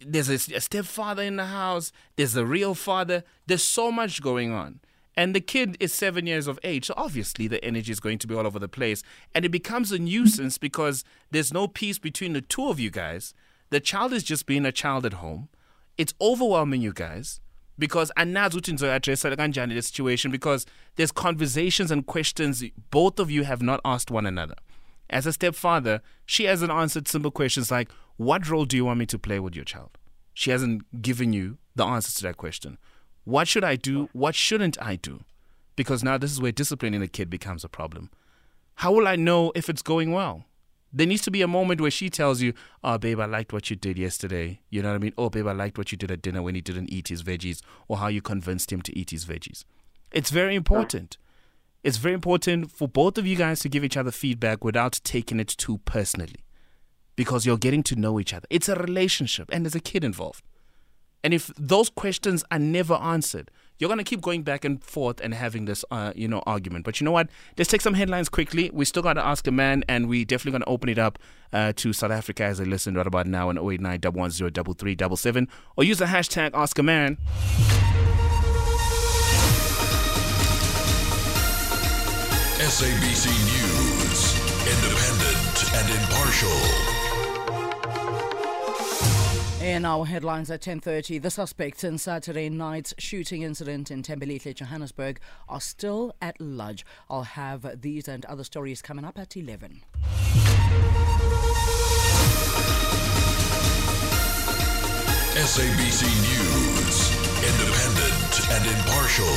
there's 0.00 0.28
a, 0.28 0.38
stepfather 0.38 1.22
in 1.22 1.36
the 1.36 1.46
house, 1.46 1.92
there's 2.16 2.36
a 2.36 2.44
real 2.44 2.74
father, 2.74 3.24
there's 3.46 3.62
so 3.62 3.92
much 3.92 4.22
going 4.22 4.52
on. 4.52 4.80
And 5.16 5.34
the 5.34 5.40
kid 5.40 5.76
is 5.80 5.94
seven 5.94 6.26
years 6.26 6.46
of 6.46 6.58
age, 6.62 6.86
so 6.86 6.94
obviously 6.96 7.48
the 7.48 7.64
energy 7.64 7.90
is 7.90 8.00
going 8.00 8.18
to 8.18 8.26
be 8.26 8.34
all 8.34 8.46
over 8.46 8.58
the 8.58 8.68
place. 8.68 9.02
And 9.34 9.44
it 9.44 9.50
becomes 9.50 9.90
a 9.90 9.98
nuisance 9.98 10.58
because 10.58 11.04
there's 11.30 11.54
no 11.54 11.68
peace 11.68 11.98
between 11.98 12.34
the 12.34 12.42
two 12.42 12.68
of 12.68 12.78
you 12.78 12.90
guys. 12.90 13.32
The 13.70 13.80
child 13.80 14.12
is 14.12 14.22
just 14.22 14.44
being 14.44 14.66
a 14.66 14.72
child 14.72 15.06
at 15.06 15.14
home. 15.14 15.48
It's 15.96 16.12
overwhelming 16.20 16.82
you 16.82 16.92
guys 16.92 17.40
because 17.78 18.12
anazi 18.16 18.60
ukuthi 18.60 19.74
the 19.74 19.82
situation 19.82 20.30
because 20.30 20.66
there's 20.96 21.12
conversations 21.12 21.90
and 21.90 22.06
questions 22.06 22.62
both 22.90 23.18
of 23.18 23.30
you 23.30 23.44
have 23.44 23.62
not 23.62 23.80
asked 23.84 24.10
one 24.10 24.26
another. 24.26 24.54
As 25.08 25.26
a 25.26 25.32
stepfather, 25.32 26.02
she 26.24 26.44
hasn't 26.44 26.70
answered 26.70 27.08
simple 27.08 27.30
questions 27.30 27.70
like, 27.70 27.90
What 28.16 28.48
role 28.48 28.64
do 28.64 28.76
you 28.76 28.84
want 28.86 28.98
me 28.98 29.06
to 29.06 29.18
play 29.18 29.38
with 29.38 29.54
your 29.54 29.64
child? 29.64 29.98
She 30.32 30.50
hasn't 30.50 31.02
given 31.02 31.32
you 31.32 31.58
the 31.74 31.84
answers 31.84 32.14
to 32.14 32.22
that 32.24 32.38
question. 32.38 32.78
What 33.24 33.46
should 33.46 33.64
I 33.64 33.76
do? 33.76 34.04
Oh. 34.04 34.08
What 34.12 34.34
shouldn't 34.34 34.80
I 34.80 34.96
do? 34.96 35.24
Because 35.76 36.02
now 36.02 36.16
this 36.16 36.32
is 36.32 36.40
where 36.40 36.52
disciplining 36.52 37.00
the 37.00 37.08
kid 37.08 37.28
becomes 37.28 37.62
a 37.62 37.68
problem. 37.68 38.10
How 38.76 38.92
will 38.92 39.06
I 39.06 39.16
know 39.16 39.52
if 39.54 39.68
it's 39.68 39.82
going 39.82 40.12
well? 40.12 40.44
There 40.92 41.06
needs 41.06 41.22
to 41.22 41.30
be 41.30 41.42
a 41.42 41.48
moment 41.48 41.80
where 41.80 41.90
she 41.90 42.08
tells 42.08 42.40
you, 42.40 42.54
Oh, 42.82 42.96
babe, 42.96 43.20
I 43.20 43.26
liked 43.26 43.52
what 43.52 43.68
you 43.68 43.76
did 43.76 43.98
yesterday. 43.98 44.60
You 44.70 44.80
know 44.80 44.88
what 44.90 44.94
I 44.94 44.98
mean? 44.98 45.12
Oh, 45.18 45.28
babe, 45.28 45.46
I 45.46 45.52
liked 45.52 45.76
what 45.76 45.92
you 45.92 45.98
did 45.98 46.10
at 46.10 46.22
dinner 46.22 46.40
when 46.40 46.54
he 46.54 46.62
didn't 46.62 46.90
eat 46.90 47.08
his 47.08 47.22
veggies, 47.22 47.60
or 47.86 47.98
how 47.98 48.08
you 48.08 48.22
convinced 48.22 48.72
him 48.72 48.80
to 48.82 48.98
eat 48.98 49.10
his 49.10 49.26
veggies. 49.26 49.64
It's 50.12 50.30
very 50.30 50.54
ah. 50.54 50.56
important. 50.56 51.18
It's 51.84 51.98
very 51.98 52.14
important 52.14 52.70
for 52.70 52.88
both 52.88 53.18
of 53.18 53.26
you 53.26 53.36
guys 53.36 53.60
to 53.60 53.68
give 53.68 53.84
each 53.84 53.96
other 53.96 54.10
feedback 54.10 54.64
without 54.64 55.00
taking 55.04 55.38
it 55.38 55.48
too 55.48 55.78
personally 55.78 56.45
because 57.16 57.44
you're 57.46 57.58
getting 57.58 57.82
to 57.84 57.96
know 57.96 58.20
each 58.20 58.32
other. 58.32 58.46
It's 58.50 58.68
a 58.68 58.74
relationship 58.74 59.48
and 59.52 59.64
there's 59.64 59.74
a 59.74 59.80
kid 59.80 60.04
involved. 60.04 60.42
And 61.24 61.34
if 61.34 61.50
those 61.58 61.88
questions 61.88 62.44
are 62.52 62.58
never 62.58 62.94
answered, 62.94 63.50
you're 63.78 63.88
going 63.88 63.98
to 63.98 64.04
keep 64.04 64.20
going 64.20 64.42
back 64.42 64.64
and 64.64 64.82
forth 64.82 65.20
and 65.20 65.34
having 65.34 65.64
this, 65.64 65.84
uh, 65.90 66.12
you 66.14 66.28
know, 66.28 66.42
argument. 66.46 66.84
But 66.84 67.00
you 67.00 67.04
know 67.04 67.10
what? 67.10 67.28
Let's 67.58 67.70
take 67.70 67.80
some 67.80 67.94
headlines 67.94 68.28
quickly. 68.28 68.70
We 68.72 68.84
still 68.84 69.02
got 69.02 69.14
to 69.14 69.26
ask 69.26 69.46
a 69.46 69.50
man, 69.50 69.84
and 69.88 70.08
we 70.08 70.24
definitely 70.24 70.52
going 70.52 70.62
to 70.62 70.68
open 70.68 70.88
it 70.88 70.98
up 70.98 71.18
uh, 71.52 71.72
to 71.76 71.92
South 71.92 72.12
Africa 72.12 72.44
as 72.44 72.58
they 72.58 72.64
listen 72.64 72.94
right 72.94 73.06
about 73.06 73.26
now 73.26 73.48
on 73.48 73.58
089 73.58 74.00
110 74.02 74.74
3377 74.74 75.48
or 75.76 75.84
use 75.84 75.98
the 75.98 76.06
hashtag 76.06 76.50
Ask 76.54 76.78
a 76.78 76.82
Man. 76.82 77.18
SABC 82.56 83.26
News, 83.46 84.34
independent 84.66 85.74
and 85.74 85.90
impartial. 85.90 86.95
In 89.66 89.84
our 89.84 90.06
headlines 90.06 90.48
at 90.48 90.60
10:30, 90.60 91.20
the 91.20 91.28
suspects 91.28 91.82
in 91.82 91.98
Saturday 91.98 92.48
night's 92.48 92.94
shooting 92.98 93.42
incident 93.42 93.90
in 93.90 94.00
Tembelihle, 94.00 94.54
Johannesburg, 94.54 95.18
are 95.48 95.60
still 95.60 96.14
at 96.22 96.40
large. 96.40 96.86
I'll 97.10 97.24
have 97.24 97.80
these 97.82 98.06
and 98.06 98.24
other 98.26 98.44
stories 98.44 98.80
coming 98.80 99.04
up 99.04 99.18
at 99.18 99.36
11. 99.36 99.82
SABC 105.34 106.06
News, 106.28 107.10
independent 107.50 108.32
and 108.52 108.62
impartial. 108.70 109.36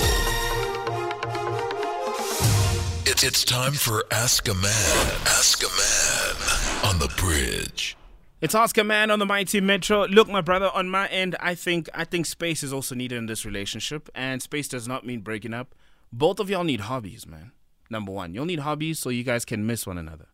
It's, 3.07 3.23
it's 3.23 3.43
time 3.43 3.73
for 3.73 4.05
Ask 4.11 4.47
a 4.47 4.53
Man. 4.53 5.11
Ask 5.25 5.63
a 5.63 5.69
Man 5.69 6.93
on 6.93 6.99
the 6.99 7.11
bridge. 7.17 7.97
It's 8.41 8.55
Ask 8.55 8.77
a 8.77 8.85
Man 8.85 9.11
on 9.11 9.19
the 9.19 9.25
Mighty 9.25 9.59
Metro. 9.59 10.05
Look, 10.05 10.29
my 10.29 10.39
brother, 10.39 10.69
on 10.73 10.89
my 10.89 11.07
end, 11.07 11.35
I 11.41 11.55
think 11.55 11.89
I 11.93 12.05
think 12.05 12.25
space 12.25 12.63
is 12.63 12.71
also 12.71 12.95
needed 12.95 13.17
in 13.17 13.25
this 13.25 13.43
relationship, 13.43 14.07
and 14.15 14.41
space 14.41 14.69
does 14.69 14.87
not 14.87 15.05
mean 15.05 15.19
breaking 15.19 15.53
up. 15.53 15.75
Both 16.13 16.39
of 16.39 16.49
y'all 16.49 16.63
need 16.63 16.79
hobbies, 16.81 17.27
man. 17.27 17.51
Number 17.89 18.13
one, 18.13 18.33
you'll 18.33 18.45
need 18.45 18.59
hobbies 18.59 18.97
so 18.97 19.09
you 19.09 19.25
guys 19.25 19.43
can 19.43 19.67
miss 19.67 19.85
one 19.85 19.97
another. 19.97 20.27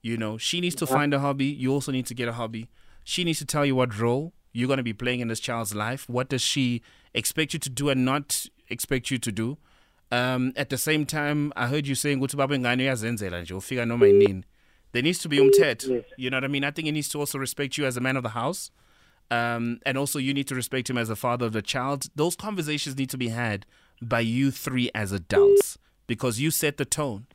You 0.00 0.16
know, 0.16 0.38
she 0.38 0.60
needs 0.60 0.76
to 0.76 0.86
find 0.86 1.12
a 1.12 1.18
hobby. 1.18 1.46
You 1.46 1.72
also 1.72 1.90
need 1.90 2.06
to 2.06 2.14
get 2.14 2.28
a 2.28 2.34
hobby. 2.34 2.68
She 3.02 3.24
needs 3.24 3.40
to 3.40 3.44
tell 3.44 3.66
you 3.66 3.74
what 3.74 3.98
role 3.98 4.32
you're 4.52 4.68
going 4.68 4.76
to 4.76 4.84
be 4.84 4.92
playing 4.92 5.18
in 5.18 5.26
this 5.26 5.40
child's 5.40 5.74
life. 5.74 6.08
What 6.08 6.28
does 6.28 6.42
she 6.42 6.82
expect 7.14 7.52
you 7.52 7.58
to 7.58 7.70
do 7.70 7.88
and 7.88 8.04
not 8.04 8.46
expect 8.68 9.10
you 9.10 9.18
to 9.18 9.32
do? 9.32 9.58
Um, 10.12 10.52
at 10.54 10.70
the 10.70 10.78
same 10.78 11.04
time, 11.04 11.52
I 11.56 11.66
heard 11.66 11.88
you 11.88 11.96
saying 11.96 12.20
ukuthi 12.20 12.36
baba 12.36 12.54
ingane 12.54 12.82
uyazenzela 12.82 13.42
nje 13.42 13.54
ufika 13.54 13.86
noma 13.86 14.06
yinini. 14.06 14.44
There 14.92 15.02
needs 15.02 15.18
to 15.20 15.28
be. 15.28 15.36
Yes. 15.88 16.04
You 16.16 16.30
know 16.30 16.38
what 16.38 16.44
I 16.44 16.48
mean? 16.48 16.64
I 16.64 16.70
think 16.70 16.86
he 16.86 16.92
needs 16.92 17.08
to 17.10 17.18
also 17.18 17.38
respect 17.38 17.78
you 17.78 17.86
as 17.86 17.96
a 17.96 18.00
man 18.00 18.16
of 18.16 18.22
the 18.22 18.30
house. 18.30 18.70
Um, 19.30 19.78
and 19.86 19.96
also 19.96 20.18
you 20.18 20.34
need 20.34 20.48
to 20.48 20.54
respect 20.54 20.90
him 20.90 20.98
as 20.98 21.08
a 21.08 21.16
father 21.16 21.46
of 21.46 21.52
the 21.52 21.62
child. 21.62 22.06
Those 22.16 22.34
conversations 22.34 22.96
need 22.96 23.10
to 23.10 23.18
be 23.18 23.28
had 23.28 23.64
by 24.02 24.20
you 24.20 24.50
three 24.50 24.90
as 24.94 25.12
adults 25.12 25.78
because 26.06 26.40
you 26.40 26.50
set 26.50 26.76
the 26.78 26.84
tone. 26.84 27.26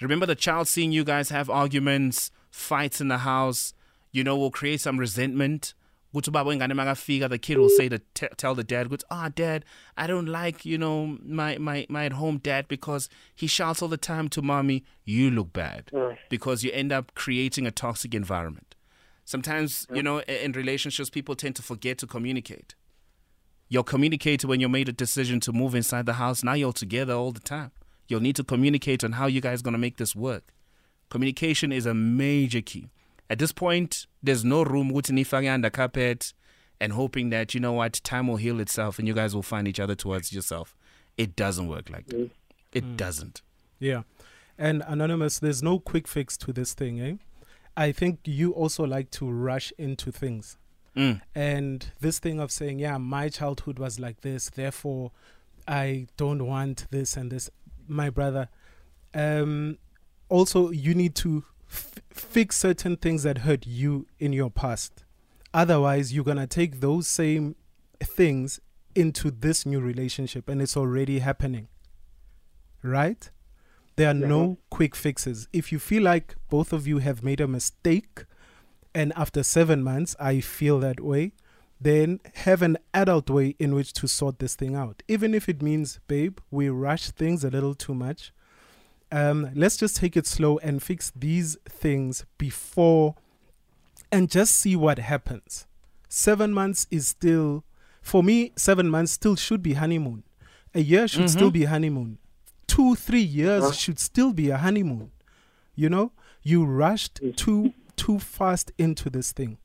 Remember 0.00 0.26
the 0.26 0.34
child 0.34 0.68
seeing 0.68 0.92
you 0.92 1.04
guys 1.04 1.30
have 1.30 1.50
arguments, 1.50 2.30
fights 2.50 3.00
in 3.00 3.08
the 3.08 3.18
house, 3.18 3.74
you 4.12 4.24
know, 4.24 4.36
will 4.36 4.50
create 4.50 4.80
some 4.80 4.98
resentment. 4.98 5.74
Kuthi 6.12 6.28
ubaba 6.30 6.52
ingane 6.52 6.74
makafika, 6.74 7.28
The 7.28 7.38
kid 7.38 7.58
will 7.58 7.68
say 7.68 7.88
to 7.88 8.00
t- 8.14 8.26
tell 8.36 8.54
the 8.56 8.64
dad, 8.64 8.88
"Good, 8.90 9.04
ah, 9.10 9.28
dad, 9.28 9.64
I 9.96 10.06
don't 10.08 10.26
like 10.26 10.64
you 10.64 10.76
know 10.76 11.18
my 11.22 11.56
my 11.58 11.86
my 11.88 12.06
at 12.06 12.14
home 12.14 12.38
dad 12.38 12.66
because 12.66 13.08
he 13.34 13.46
shouts 13.46 13.80
all 13.80 13.88
the 13.88 13.96
time 13.96 14.28
to 14.30 14.42
mommy. 14.42 14.82
You 15.04 15.30
look 15.30 15.52
bad 15.52 15.90
because 16.28 16.64
you 16.64 16.72
end 16.72 16.90
up 16.90 17.14
creating 17.14 17.66
a 17.66 17.70
toxic 17.70 18.14
environment. 18.14 18.74
Sometimes 19.24 19.86
you 19.94 20.02
know 20.02 20.18
in 20.22 20.52
relationships 20.52 21.10
people 21.10 21.36
tend 21.36 21.54
to 21.56 21.62
forget 21.62 21.96
to 21.98 22.06
communicate. 22.08 22.74
You'll 23.68 23.84
communicate 23.84 24.44
when 24.44 24.58
you 24.58 24.68
made 24.68 24.88
a 24.88 24.92
decision 24.92 25.38
to 25.40 25.52
move 25.52 25.76
inside 25.76 26.06
the 26.06 26.14
house. 26.14 26.42
Now 26.42 26.54
you're 26.54 26.72
together 26.72 27.12
all 27.14 27.30
the 27.30 27.38
time. 27.38 27.70
You'll 28.08 28.20
need 28.20 28.34
to 28.34 28.42
communicate 28.42 29.04
on 29.04 29.12
how 29.12 29.26
you 29.26 29.40
guys 29.40 29.62
going 29.62 29.74
to 29.74 29.78
make 29.78 29.96
this 29.96 30.16
work. 30.16 30.52
Communication 31.08 31.70
is 31.70 31.86
a 31.86 31.94
major 31.94 32.60
key. 32.60 32.88
At 33.30 33.38
this 33.38 33.52
point, 33.52 34.06
there's 34.22 34.44
no 34.44 34.64
room 34.64 34.90
ukuthi 34.90 35.12
nifake 35.12 35.52
under 35.52 35.70
carpet 35.70 36.34
and 36.80 36.92
hoping 36.92 37.30
that, 37.30 37.54
you 37.54 37.60
know 37.60 37.72
what, 37.72 38.00
time 38.02 38.26
will 38.26 38.36
heal 38.36 38.58
itself 38.58 38.98
and 38.98 39.06
you 39.06 39.14
guys 39.14 39.34
will 39.34 39.42
find 39.42 39.68
each 39.68 39.78
other 39.78 39.94
towards 39.94 40.32
yourself. 40.32 40.76
It 41.16 41.36
doesn't 41.36 41.68
work 41.68 41.88
like 41.90 42.06
that. 42.08 42.30
It 42.72 42.96
doesn't. 42.96 43.42
Yeah. 43.78 44.02
And 44.58 44.82
Anonymous, 44.86 45.38
there's 45.38 45.62
no 45.62 45.78
quick 45.78 46.08
fix 46.08 46.36
to 46.38 46.52
this 46.52 46.74
thing, 46.74 47.00
eh? 47.00 47.14
I 47.76 47.92
think 47.92 48.18
you 48.24 48.50
also 48.50 48.84
like 48.84 49.10
to 49.12 49.30
rush 49.30 49.72
into 49.78 50.10
things. 50.10 50.58
Mm. 50.96 51.20
And 51.34 51.86
this 52.00 52.18
thing 52.18 52.40
of 52.40 52.50
saying, 52.50 52.80
yeah, 52.80 52.98
my 52.98 53.28
childhood 53.28 53.78
was 53.78 54.00
like 54.00 54.22
this, 54.22 54.50
therefore 54.50 55.12
I 55.68 56.08
don't 56.16 56.44
want 56.46 56.86
this 56.90 57.16
and 57.16 57.30
this. 57.30 57.48
My 57.86 58.10
brother, 58.10 58.48
um, 59.14 59.78
also, 60.28 60.70
you 60.70 60.94
need 60.94 61.14
to 61.16 61.44
f- 61.70 61.94
fix 62.10 62.56
certain 62.56 62.96
things 62.96 63.22
that 63.22 63.38
hurt 63.38 63.66
you 63.66 64.06
in 64.18 64.32
your 64.32 64.50
past. 64.50 65.04
Otherwise, 65.52 66.12
you're 66.12 66.24
going 66.24 66.36
to 66.36 66.46
take 66.46 66.80
those 66.80 67.06
same 67.06 67.56
things 68.02 68.60
into 68.94 69.30
this 69.30 69.66
new 69.66 69.80
relationship, 69.80 70.48
and 70.48 70.60
it's 70.60 70.76
already 70.76 71.20
happening. 71.20 71.68
Right? 72.82 73.30
There 73.96 74.10
are 74.10 74.14
no 74.14 74.58
quick 74.70 74.96
fixes. 74.96 75.46
If 75.52 75.72
you 75.72 75.78
feel 75.78 76.02
like 76.02 76.34
both 76.48 76.72
of 76.72 76.86
you 76.86 76.98
have 76.98 77.22
made 77.22 77.40
a 77.40 77.46
mistake, 77.48 78.24
and 78.94 79.12
after 79.14 79.42
seven 79.42 79.82
months 79.82 80.16
I 80.18 80.40
feel 80.40 80.80
that 80.80 81.00
way, 81.00 81.32
then 81.80 82.20
have 82.34 82.62
an 82.62 82.76
adult 82.92 83.30
way 83.30 83.56
in 83.58 83.74
which 83.74 83.92
to 83.94 84.06
sort 84.06 84.38
this 84.38 84.54
thing 84.54 84.74
out. 84.74 85.02
Even 85.08 85.34
if 85.34 85.48
it 85.48 85.62
means, 85.62 85.98
babe, 86.08 86.38
we 86.50 86.68
rush 86.68 87.10
things 87.10 87.44
a 87.44 87.50
little 87.50 87.74
too 87.74 87.94
much. 87.94 88.32
Um, 89.12 89.50
let's 89.54 89.76
just 89.76 89.96
take 89.96 90.16
it 90.16 90.26
slow 90.26 90.58
and 90.58 90.82
fix 90.82 91.12
these 91.16 91.56
things 91.68 92.24
before 92.38 93.16
and 94.12 94.30
just 94.30 94.56
see 94.56 94.76
what 94.76 94.98
happens. 94.98 95.66
Seven 96.08 96.52
months 96.52 96.86
is 96.90 97.08
still, 97.08 97.64
for 98.02 98.22
me, 98.22 98.52
seven 98.56 98.88
months 98.88 99.12
still 99.12 99.36
should 99.36 99.62
be 99.62 99.74
honeymoon. 99.74 100.22
A 100.74 100.80
year 100.80 101.08
should 101.08 101.30
still 101.30 101.50
be 101.50 101.64
honeymoon. 101.64 102.18
Two, 102.68 102.94
three 102.94 103.20
years 103.22 103.76
should 103.76 103.98
still 103.98 104.32
be 104.32 104.50
a 104.50 104.56
honeymoon. 104.56 105.10
You 105.74 105.88
know, 105.88 106.12
you 106.42 106.64
rushed 106.64 107.20
too 107.36 107.72
too 107.96 108.18
fast 108.18 108.72
into 108.78 109.10
this 109.10 109.32
thing 109.32 109.58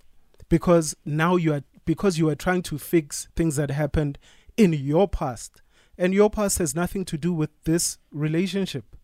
because 0.50 0.96
now 1.06 1.36
you 1.36 1.54
are 1.54 1.64
because 1.86 2.18
you 2.18 2.28
are 2.30 2.36
trying 2.36 2.64
to 2.64 2.78
fix 2.78 3.28
things 3.36 3.56
that 3.58 3.70
happened 3.70 4.18
in 4.58 4.74
your 4.74 5.08
past, 5.08 5.62
and 5.98 6.14
your 6.14 6.30
past 6.30 6.58
has 6.58 6.74
nothing 6.76 7.06
to 7.06 7.18
do 7.18 7.32
with 7.34 7.52
this 7.64 7.98
relationship. 8.12 8.96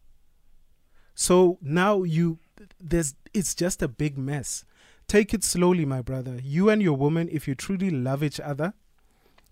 So 1.21 1.60
now 1.62 2.01
you 2.01 2.39
there's 2.79 3.13
it's 3.31 3.53
just 3.53 3.84
a 3.84 3.88
big 3.88 4.17
mess. 4.17 4.65
Take 5.07 5.36
it 5.36 5.43
slowly, 5.43 5.86
my 5.86 6.01
brother. 6.01 6.39
You 6.41 6.67
and 6.71 6.81
your 6.81 6.97
woman, 6.97 7.29
if 7.31 7.47
you 7.47 7.53
truly 7.53 7.91
love 7.91 8.23
each 8.23 8.39
other, 8.39 8.73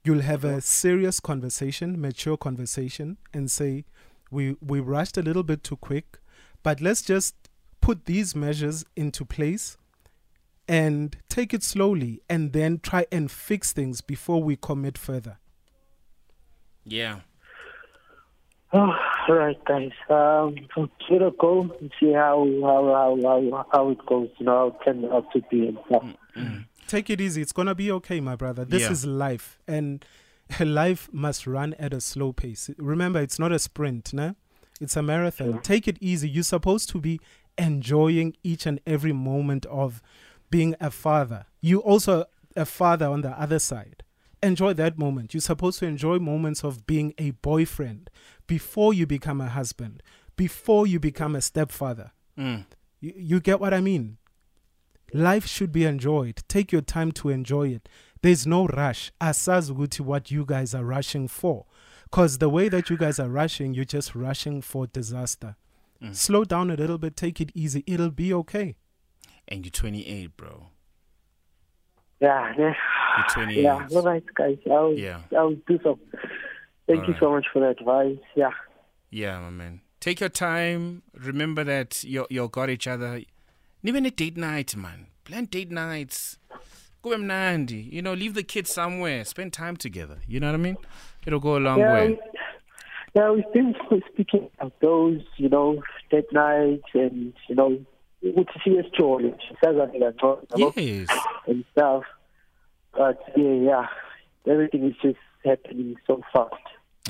you'll 0.04 0.22
have 0.22 0.44
a 0.44 0.62
serious 0.62 1.20
conversation, 1.20 2.02
mature 2.02 2.38
conversation, 2.38 3.18
and 3.36 3.52
say, 3.52 3.86
we 4.32 4.56
we 4.62 4.80
rushed 4.80 5.16
a 5.16 5.22
little 5.22 5.44
bit 5.44 5.64
too 5.64 5.78
quick, 5.78 6.18
but 6.64 6.82
let's 6.82 7.04
just 7.04 7.36
put 7.82 8.06
these 8.06 8.36
measures 8.36 8.84
into 8.96 9.24
place 9.24 9.78
and 10.68 11.18
take 11.30 11.54
it 11.54 11.62
slowly 11.62 12.20
and 12.28 12.52
then 12.52 12.80
try 12.80 13.06
and 13.12 13.30
fix 13.30 13.74
things 13.74 14.02
before 14.02 14.42
we 14.42 14.56
commit 14.56 14.98
further. 14.98 15.38
Yeah. 16.84 17.20
Ah. 18.74 19.09
All 19.30 19.36
right, 19.36 19.64
guys. 19.66 19.92
Um, 20.10 20.56
give 20.56 20.90
it 21.10 21.22
a 21.22 21.30
go 21.40 21.62
and 21.80 21.92
see 22.00 22.14
how 22.14 22.48
how 22.64 22.88
how 22.88 23.20
how, 23.22 23.66
how 23.72 23.90
it 23.92 24.04
goes. 24.08 24.30
You 24.40 24.48
know, 24.48 24.52
how 24.52 24.68
it 24.70 24.84
turns 24.84 25.06
out 25.12 25.32
to 25.34 25.42
be 25.52 25.68
and 25.68 25.78
stuff. 25.86 26.04
Take 26.88 27.12
it 27.12 27.22
easy. 27.22 27.44
It's 27.44 27.52
gonna 27.52 27.76
be 27.76 27.92
okay, 27.92 28.20
my 28.22 28.36
brother. 28.36 28.66
This 28.66 28.82
Yeah. 28.84 28.92
is 28.92 29.06
life, 29.06 29.60
and 29.68 30.04
life 30.60 31.10
must 31.12 31.46
run 31.46 31.76
at 31.78 31.94
a 31.94 32.02
slow 32.02 32.34
pace. 32.34 32.72
Remember, 32.80 33.20
it's 33.22 33.38
not 33.38 33.52
a 33.52 33.60
sprint, 33.60 34.14
no? 34.14 34.36
It's 34.82 34.98
a 34.98 35.04
marathon. 35.04 35.62
Take 35.62 35.88
it 35.88 35.98
easy. 36.02 36.28
You're 36.28 36.44
supposed 36.44 36.90
to 36.90 37.00
be 37.00 37.20
enjoying 37.58 38.36
each 38.44 38.66
and 38.66 38.80
every 38.88 39.12
moment 39.14 39.68
of 39.68 40.02
being 40.50 40.74
a 40.82 40.90
father. 40.90 41.46
You 41.62 41.80
also 41.82 42.26
a 42.56 42.66
father 42.66 43.06
on 43.06 43.22
the 43.22 43.40
other 43.40 43.60
side. 43.60 44.02
Enjoy 44.42 44.74
that 44.74 44.98
moment. 44.98 45.34
You're 45.34 45.42
supposed 45.42 45.80
to 45.80 45.86
enjoy 45.86 46.18
moments 46.18 46.64
of 46.64 46.88
being 46.88 47.14
a 47.18 47.32
boyfriend 47.32 48.10
before 48.50 48.94
you 48.94 49.06
become 49.06 49.40
a 49.40 49.48
husband, 49.48 50.02
before 50.36 50.88
you 50.88 51.00
become 51.00 51.36
a 51.36 51.42
stepfather. 51.42 52.12
Mm. 52.38 52.66
You, 53.00 53.14
you 53.16 53.40
get 53.40 53.60
what 53.60 53.74
I 53.74 53.80
mean? 53.80 54.18
Life 55.14 55.46
should 55.48 55.72
be 55.72 55.86
enjoyed. 55.86 56.42
Take 56.48 56.72
your 56.72 56.82
time 56.82 57.12
to 57.14 57.30
enjoy 57.30 57.70
it. 57.70 57.88
There's 58.22 58.46
no 58.46 58.68
rush. 58.68 59.12
Asazi 59.22 59.72
ukuthi 59.72 60.02
what 60.02 60.30
you 60.32 60.46
guys 60.46 60.74
are 60.76 60.84
rushing 60.84 61.28
for. 61.28 61.66
Because 62.10 62.40
the 62.40 62.50
way 62.50 62.70
that 62.70 62.90
you 62.90 62.98
guys 62.98 63.20
are 63.20 63.30
rushing, 63.30 63.74
you're 63.76 63.86
just 63.86 64.16
rushing 64.16 64.62
for 64.62 64.88
disaster. 64.88 65.56
Slow 66.12 66.44
down 66.46 66.72
a 66.72 66.76
little 66.76 66.98
bit. 66.98 67.16
Take 67.18 67.42
it 67.42 67.52
easy. 67.54 67.84
It'll 67.86 68.10
be 68.10 68.34
okay. 68.34 68.78
And 69.48 69.66
you're 69.66 69.72
28, 69.72 70.38
bro. 70.38 70.68
Yeah, 72.22 72.54
yeah. 72.58 72.74
You're 73.18 73.28
28. 73.46 73.62
Yeah, 73.64 73.88
all 73.92 74.04
right, 74.04 74.24
guys. 74.34 74.58
I'll, 74.72 74.94
Yeah. 74.94 75.22
I'll 75.38 75.56
do 75.68 75.80
so. 75.84 76.00
Thank 76.90 77.02
All 77.02 77.08
you 77.08 77.14
right. 77.14 77.20
so 77.22 77.32
much 77.32 77.46
for 77.54 77.60
the 77.60 77.68
advice. 77.70 78.18
Yeah. 78.36 78.50
Yeah, 79.12 79.40
my 79.40 79.50
man. 79.52 79.82
Take 80.02 80.20
your 80.20 80.30
time. 80.30 81.04
Remember 81.14 81.64
that 81.64 82.04
you 82.04 82.26
you 82.30 82.48
got 82.50 82.70
each 82.70 82.88
other. 82.88 83.22
Even 83.84 84.06
a 84.06 84.12
date 84.12 84.36
night, 84.38 84.76
man. 84.76 85.06
Plan 85.24 85.46
date 85.46 85.72
nights. 85.72 86.38
Go 87.04 87.16
Nandi. 87.16 87.88
You 87.92 88.02
know, 88.02 88.14
leave 88.14 88.34
the 88.34 88.44
kids 88.44 88.72
somewhere. 88.74 89.24
Spend 89.24 89.54
time 89.54 89.78
together. 89.78 90.18
You 90.28 90.40
know 90.42 90.48
what 90.48 90.56
I 90.56 90.58
mean? 90.58 90.78
It'll 91.26 91.40
go 91.40 91.56
a 91.58 91.60
long 91.60 91.80
Yeah, 91.80 91.94
way. 91.94 92.08
we, 92.10 92.20
yeah, 93.16 93.32
we've 93.32 93.54
been 93.54 93.76
speaking 94.14 94.50
of 94.60 94.72
those, 94.82 95.22
you 95.38 95.48
know, 95.48 95.82
date 96.12 96.32
nights 96.34 96.90
and, 96.94 97.34
you 97.48 97.56
know, 97.56 97.80
with 98.22 98.48
CS 98.66 98.86
Joy, 98.98 99.32
Yes. 100.58 101.08
and 101.48 101.64
stuff. 101.72 102.04
But, 102.94 103.22
yeah, 103.38 103.54
yeah, 103.54 103.88
everything 104.52 104.86
is 104.90 104.96
just 105.02 105.18
happening 105.46 105.96
so 106.06 106.22
fast. 106.34 106.54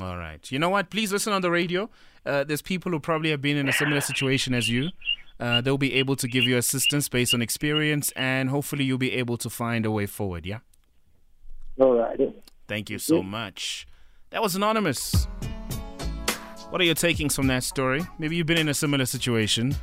All 0.00 0.16
right. 0.16 0.50
You 0.50 0.58
know 0.58 0.70
what? 0.70 0.90
Please 0.90 1.12
listen 1.12 1.32
on 1.32 1.42
the 1.42 1.50
radio. 1.50 1.90
Uh, 2.24 2.44
there's 2.44 2.62
people 2.62 2.92
who 2.92 3.00
probably 3.00 3.30
have 3.30 3.42
been 3.42 3.56
in 3.56 3.68
a 3.68 3.72
similar 3.72 4.00
situation 4.00 4.54
as 4.54 4.68
you. 4.68 4.90
Uh, 5.38 5.60
they'll 5.60 5.78
be 5.78 5.94
able 5.94 6.16
to 6.16 6.28
give 6.28 6.44
you 6.44 6.56
assistance 6.58 7.08
based 7.08 7.32
on 7.32 7.40
experience, 7.40 8.12
and 8.14 8.50
hopefully, 8.50 8.84
you'll 8.84 8.98
be 8.98 9.12
able 9.12 9.38
to 9.38 9.48
find 9.48 9.86
a 9.86 9.90
way 9.90 10.06
forward. 10.06 10.44
Yeah. 10.44 10.58
All 11.78 11.94
right. 11.94 12.20
Thank 12.68 12.90
you 12.90 12.98
so 12.98 13.22
much. 13.22 13.86
That 14.30 14.42
was 14.42 14.54
anonymous. 14.54 15.26
What 16.68 16.80
are 16.80 16.84
your 16.84 16.94
takings 16.94 17.34
from 17.34 17.48
that 17.48 17.64
story? 17.64 18.02
Maybe 18.18 18.36
you've 18.36 18.46
been 18.46 18.58
in 18.58 18.68
a 18.68 18.74
similar 18.74 19.06
situation. 19.06 19.74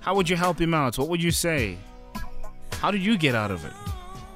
How 0.00 0.14
would 0.14 0.28
you 0.28 0.36
help 0.36 0.60
him 0.60 0.74
out? 0.74 0.98
What 0.98 1.08
would 1.08 1.22
you 1.22 1.30
say? 1.30 1.78
How 2.72 2.90
did 2.90 3.02
you 3.02 3.16
get 3.16 3.34
out 3.34 3.50
of 3.50 3.64
it? 3.64 3.72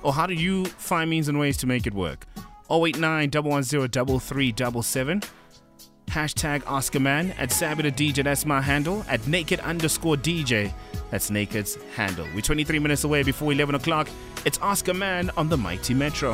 Or 0.03 0.13
how 0.13 0.27
did 0.27 0.41
you 0.41 0.65
find 0.65 1.11
means 1.11 1.29
and 1.29 1.39
ways 1.39 1.57
to 1.59 1.67
make 1.67 1.87
it 1.87 1.93
work? 1.93 2.27
089 2.73 3.31
110 3.31 4.19
3377. 4.19 5.23
Hashtag 6.07 6.63
Ask 6.67 6.95
a 6.95 7.01
Man 7.01 7.33
at 7.33 7.51
Sabida 7.51 7.93
DJ, 7.93 8.25
that's 8.25 8.47
my 8.47 8.61
handle. 8.61 9.05
At 9.09 9.27
naked 9.27 9.61
underscore 9.61 10.17
DJ, 10.17 10.73
that's 11.11 11.31
naked's 11.31 11.77
handle. 11.97 12.27
We're 12.35 12.41
23 12.41 12.79
minutes 12.79 13.05
away 13.05 13.23
before 13.23 13.53
11 13.53 13.75
o'clock. 13.75 14.09
It's 14.45 14.59
a 14.59 14.95
Man 14.95 15.31
on 15.37 15.49
the 15.49 15.57
Mighty 15.57 15.95
Metro. 15.95 16.33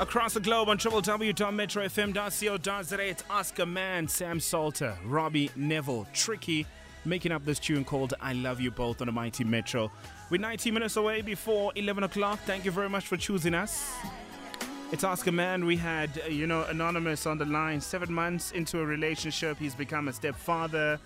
Across 0.00 0.32
the 0.34 0.40
globe 0.40 0.68
on 0.68 0.76
www.metrofm.co.za, 0.78 3.00
it's 3.00 3.24
Ask 3.30 3.60
a 3.60 3.66
Man, 3.66 4.08
Sam 4.08 4.40
Salter, 4.40 4.98
Robbie 5.04 5.48
Neville, 5.54 6.08
Tricky, 6.12 6.66
making 7.04 7.32
up 7.32 7.44
this 7.44 7.58
tune 7.58 7.84
called 7.84 8.14
I 8.20 8.32
Love 8.32 8.60
You 8.60 8.70
Both 8.70 9.00
on 9.00 9.06
the 9.06 9.12
Mighty 9.12 9.44
Metro. 9.44 9.90
We're 10.30 10.40
90 10.40 10.70
minutes 10.70 10.96
away 10.96 11.22
before 11.22 11.72
11 11.74 12.04
o'clock. 12.04 12.38
Thank 12.40 12.64
you 12.64 12.70
very 12.70 12.88
much 12.88 13.06
for 13.06 13.16
choosing 13.16 13.54
us. 13.54 13.92
It's 14.92 15.04
Ask 15.04 15.26
a 15.26 15.32
Man. 15.32 15.64
We 15.64 15.76
had, 15.76 16.10
uh, 16.24 16.28
you 16.28 16.46
know, 16.46 16.64
Anonymous 16.64 17.26
on 17.26 17.38
the 17.38 17.46
line. 17.46 17.80
Seven 17.80 18.12
months 18.12 18.52
into 18.52 18.78
a 18.78 18.84
relationship, 18.84 19.58
he's 19.58 19.74
become 19.74 20.08
a 20.08 20.12
stepfather. 20.12 21.00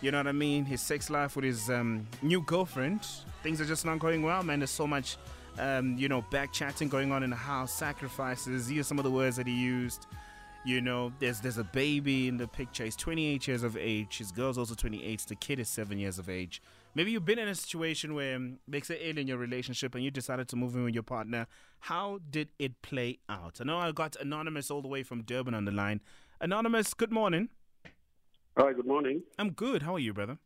You 0.00 0.10
know 0.10 0.18
what 0.18 0.26
I 0.26 0.32
mean? 0.32 0.64
His 0.64 0.80
sex 0.80 1.10
life 1.10 1.36
with 1.36 1.44
his 1.44 1.70
um, 1.70 2.06
new 2.22 2.42
girlfriend. 2.42 3.06
Things 3.42 3.60
are 3.60 3.66
just 3.66 3.84
not 3.84 3.98
going 3.98 4.22
well, 4.22 4.42
man. 4.42 4.60
There's 4.60 4.70
so 4.70 4.86
much, 4.86 5.16
um, 5.58 5.96
you 5.96 6.08
know, 6.08 6.22
back 6.30 6.52
chatting 6.52 6.88
going 6.88 7.12
on 7.12 7.22
in 7.22 7.30
the 7.30 7.36
house, 7.36 7.72
sacrifices. 7.72 8.66
These 8.66 8.80
are 8.80 8.84
some 8.84 8.98
of 8.98 9.04
the 9.04 9.10
words 9.10 9.36
that 9.36 9.46
he 9.46 9.54
used. 9.54 10.06
You 10.62 10.82
know, 10.82 11.10
there's 11.18 11.40
there's 11.40 11.56
a 11.56 11.64
baby 11.64 12.28
in 12.28 12.36
the 12.36 12.46
picture. 12.46 12.84
He's 12.84 12.96
28 12.96 13.48
years 13.48 13.62
of 13.62 13.78
age. 13.78 14.18
His 14.18 14.30
girl's 14.30 14.58
also 14.58 14.74
28. 14.74 15.24
The 15.26 15.34
kid 15.34 15.58
is 15.58 15.70
seven 15.70 15.98
years 15.98 16.18
of 16.18 16.28
age. 16.28 16.60
Maybe 16.94 17.12
you've 17.12 17.24
been 17.24 17.38
in 17.38 17.48
a 17.48 17.54
situation 17.54 18.14
where 18.14 18.38
makes 18.68 18.90
it 18.90 18.98
ill 19.00 19.16
in 19.16 19.26
your 19.26 19.38
relationship 19.38 19.94
and 19.94 20.04
you 20.04 20.10
decided 20.10 20.48
to 20.48 20.56
move 20.56 20.74
in 20.74 20.84
with 20.84 20.92
your 20.92 21.02
partner. 21.02 21.46
How 21.80 22.18
did 22.30 22.48
it 22.58 22.82
play 22.82 23.20
out? 23.28 23.58
I 23.60 23.64
know 23.64 23.78
I 23.78 23.92
got 23.92 24.16
Anonymous 24.16 24.70
all 24.70 24.82
the 24.82 24.88
way 24.88 25.02
from 25.02 25.22
Durban 25.22 25.54
on 25.54 25.64
the 25.64 25.70
line. 25.70 26.00
Anonymous, 26.42 26.92
good 26.92 27.12
morning. 27.12 27.48
Hi, 28.58 28.72
good 28.74 28.86
morning. 28.86 29.22
I'm 29.38 29.52
good. 29.52 29.82
How 29.82 29.94
are 29.94 30.00
you, 30.00 30.12
brother? 30.12 30.36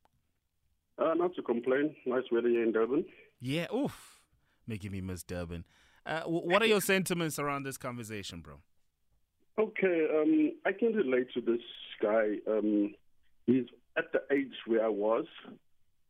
Uh, 0.96 1.14
not 1.14 1.35
to 1.35 1.42
complain. 1.42 1.96
Nice 2.07 2.24
weather 2.31 2.48
here 2.48 2.62
in 2.62 2.70
Durban. 2.70 3.05
Yeah, 3.40 3.66
oof. 3.74 4.20
Making 4.66 4.92
me 4.92 5.00
miss 5.00 5.24
Durban. 5.24 5.64
Uh, 6.07 6.22
what 6.22 6.62
are 6.62 6.66
your 6.66 6.83
sentiments 6.83 7.38
around 7.38 7.64
this 7.64 7.79
conversation, 7.79 8.42
bro? 8.42 8.61
Okay, 9.59 10.07
um, 10.12 10.53
I 10.67 10.73
can 10.73 10.93
relate 10.95 11.29
to 11.35 11.40
this 11.40 11.61
guy. 12.03 12.37
Um, 12.49 12.95
he's 13.47 13.64
at 13.97 14.07
the 14.12 14.21
age 14.35 14.53
where 14.67 14.85
I 14.85 14.88
was 14.88 15.27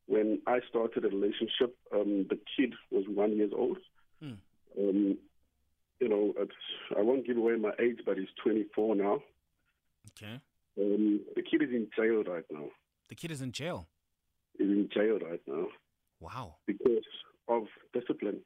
when 0.07 0.40
I 0.46 0.61
started 0.68 1.04
a 1.04 1.09
relationship. 1.09 1.76
Um, 1.94 2.26
the 2.30 2.38
kid 2.57 2.72
was 2.90 3.04
one 3.09 3.37
years 3.37 3.52
old. 3.54 3.78
Hmm. 4.22 4.33
Um, 4.78 5.18
you 6.00 6.09
know, 6.09 6.33
I 6.98 7.02
won't 7.02 7.26
give 7.26 7.37
away 7.37 7.57
my 7.57 7.72
age, 7.80 7.98
but 8.07 8.16
he's 8.16 8.28
24 8.42 8.96
now. 8.96 9.22
Okay. 10.12 10.40
Um, 10.78 11.20
the 11.37 11.42
kid 11.42 11.62
is 11.62 11.70
in 11.70 11.88
jail 11.96 12.22
right 12.24 12.44
now. 12.50 12.66
The 13.09 13.14
kid 13.14 13.30
is 13.30 13.40
in 13.42 13.52
jail. 13.52 13.87
He's 14.59 14.68
in 14.68 14.88
jail 14.92 15.18
right 15.20 15.40
now 15.46 15.66
Wow. 16.20 16.57
because 16.66 17.04
of 17.48 17.64
discipline. 17.92 18.40